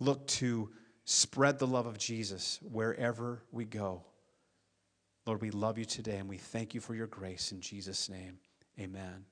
look 0.00 0.26
to 0.28 0.70
spread 1.06 1.58
the 1.58 1.66
love 1.66 1.86
of 1.86 1.96
Jesus 1.96 2.60
wherever 2.70 3.42
we 3.52 3.64
go. 3.64 4.02
Lord, 5.24 5.40
we 5.40 5.50
love 5.50 5.78
you 5.78 5.84
today 5.84 6.18
and 6.18 6.28
we 6.28 6.36
thank 6.36 6.74
you 6.74 6.80
for 6.80 6.94
your 6.94 7.06
grace 7.06 7.52
in 7.52 7.60
Jesus' 7.60 8.08
name. 8.08 8.38
Amen. 8.78 9.24